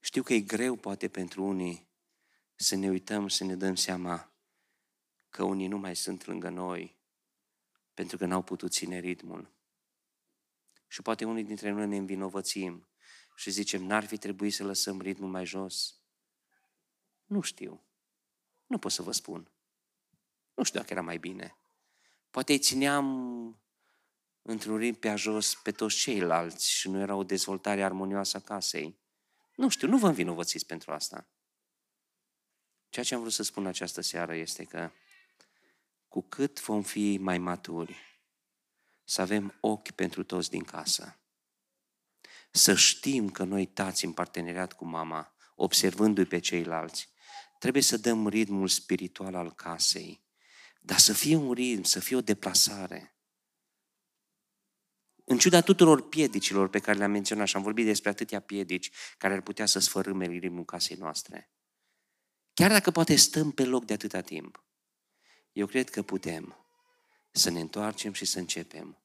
Știu 0.00 0.22
că 0.22 0.32
e 0.32 0.40
greu 0.40 0.76
poate 0.76 1.08
pentru 1.08 1.44
unii 1.44 1.88
să 2.54 2.76
ne 2.76 2.88
uităm, 2.88 3.28
să 3.28 3.44
ne 3.44 3.56
dăm 3.56 3.74
seama 3.74 4.32
că 5.28 5.42
unii 5.42 5.66
nu 5.66 5.78
mai 5.78 5.96
sunt 5.96 6.26
lângă 6.26 6.48
noi 6.48 6.96
pentru 7.94 8.16
că 8.16 8.26
n-au 8.26 8.42
putut 8.42 8.72
ține 8.72 8.98
ritmul. 8.98 9.52
Și 10.86 11.02
poate 11.02 11.24
unii 11.24 11.44
dintre 11.44 11.70
noi 11.70 11.86
ne 11.86 11.96
învinovățim 11.96 12.88
și 13.36 13.50
zicem, 13.50 13.82
n-ar 13.82 14.04
fi 14.04 14.16
trebuit 14.16 14.54
să 14.54 14.64
lăsăm 14.64 15.00
ritmul 15.00 15.30
mai 15.30 15.46
jos? 15.46 15.98
Nu 17.24 17.40
știu. 17.40 17.84
Nu 18.74 18.80
pot 18.80 18.92
să 18.92 19.02
vă 19.02 19.12
spun. 19.12 19.50
Nu 20.54 20.62
știu 20.62 20.78
dacă 20.78 20.92
era 20.92 21.02
mai 21.02 21.18
bine. 21.18 21.56
Poate 22.30 22.52
îi 22.52 22.58
țineam 22.58 23.06
într-un 24.42 24.76
ritm 24.76 24.98
pe 24.98 25.14
jos 25.14 25.54
pe 25.54 25.72
toți 25.72 25.96
ceilalți 25.96 26.70
și 26.70 26.88
nu 26.88 26.98
era 26.98 27.14
o 27.14 27.24
dezvoltare 27.24 27.84
armonioasă 27.84 28.36
a 28.36 28.40
casei. 28.40 28.98
Nu 29.56 29.68
știu, 29.68 29.88
nu 29.88 29.98
vă 29.98 30.06
învinovățiți 30.06 30.66
pentru 30.66 30.92
asta. 30.92 31.26
Ceea 32.88 33.04
ce 33.04 33.14
am 33.14 33.20
vrut 33.20 33.32
să 33.32 33.42
spun 33.42 33.66
această 33.66 34.00
seară 34.00 34.34
este 34.34 34.64
că 34.64 34.90
cu 36.08 36.22
cât 36.22 36.60
vom 36.60 36.82
fi 36.82 37.18
mai 37.20 37.38
maturi, 37.38 38.20
să 39.04 39.20
avem 39.20 39.54
ochi 39.60 39.90
pentru 39.90 40.24
toți 40.24 40.50
din 40.50 40.64
casă. 40.64 41.18
Să 42.50 42.74
știm 42.74 43.30
că 43.30 43.44
noi 43.44 43.66
tați 43.66 44.04
în 44.04 44.12
parteneriat 44.12 44.72
cu 44.72 44.84
mama, 44.84 45.34
observându-i 45.54 46.24
pe 46.24 46.38
ceilalți, 46.38 47.12
trebuie 47.64 47.84
să 47.84 47.96
dăm 47.96 48.28
ritmul 48.28 48.68
spiritual 48.68 49.34
al 49.34 49.54
casei, 49.54 50.22
dar 50.80 50.98
să 50.98 51.12
fie 51.12 51.36
un 51.36 51.52
ritm, 51.52 51.82
să 51.82 52.00
fie 52.00 52.16
o 52.16 52.20
deplasare. 52.20 53.16
În 55.24 55.38
ciuda 55.38 55.60
tuturor 55.60 56.08
piedicilor 56.08 56.68
pe 56.68 56.78
care 56.78 56.98
le-am 56.98 57.10
menționat 57.10 57.46
și 57.46 57.56
am 57.56 57.62
vorbit 57.62 57.84
despre 57.84 58.10
atâtea 58.10 58.40
piedici 58.40 58.90
care 59.18 59.34
ar 59.34 59.40
putea 59.40 59.66
să 59.66 59.78
sfărâme 59.78 60.26
ritmul 60.26 60.64
casei 60.64 60.96
noastre, 60.96 61.52
Chiar 62.54 62.70
dacă 62.70 62.90
poate 62.90 63.16
stăm 63.16 63.50
pe 63.50 63.64
loc 63.64 63.84
de 63.84 63.92
atâta 63.92 64.20
timp, 64.20 64.64
eu 65.52 65.66
cred 65.66 65.90
că 65.90 66.02
putem 66.02 66.66
să 67.30 67.50
ne 67.50 67.60
întoarcem 67.60 68.12
și 68.12 68.24
să 68.24 68.38
începem 68.38 69.02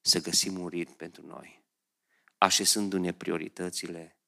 să 0.00 0.20
găsim 0.20 0.60
un 0.60 0.68
ritm 0.68 0.96
pentru 0.96 1.26
noi, 1.26 1.64
așezându-ne 2.38 3.12
prioritățile, 3.12 4.18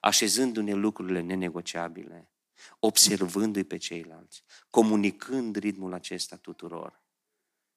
așezându-ne 0.00 0.72
lucrurile 0.72 1.20
nenegociabile, 1.20 2.30
observându-i 2.78 3.64
pe 3.64 3.76
ceilalți, 3.76 4.42
comunicând 4.70 5.56
ritmul 5.56 5.92
acesta 5.92 6.36
tuturor 6.36 7.02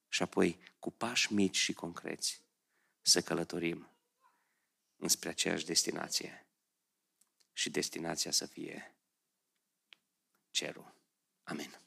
și 0.07 0.21
apoi 0.21 0.59
cu 0.79 0.91
pași 0.91 1.33
mici 1.33 1.57
și 1.57 1.73
concreți 1.73 2.43
să 3.01 3.21
călătorim 3.21 3.91
înspre 4.95 5.29
aceeași 5.29 5.65
destinație 5.65 6.47
și 7.53 7.69
destinația 7.69 8.31
să 8.31 8.45
fie 8.45 8.97
cerul. 10.51 10.95
Amin. 11.43 11.82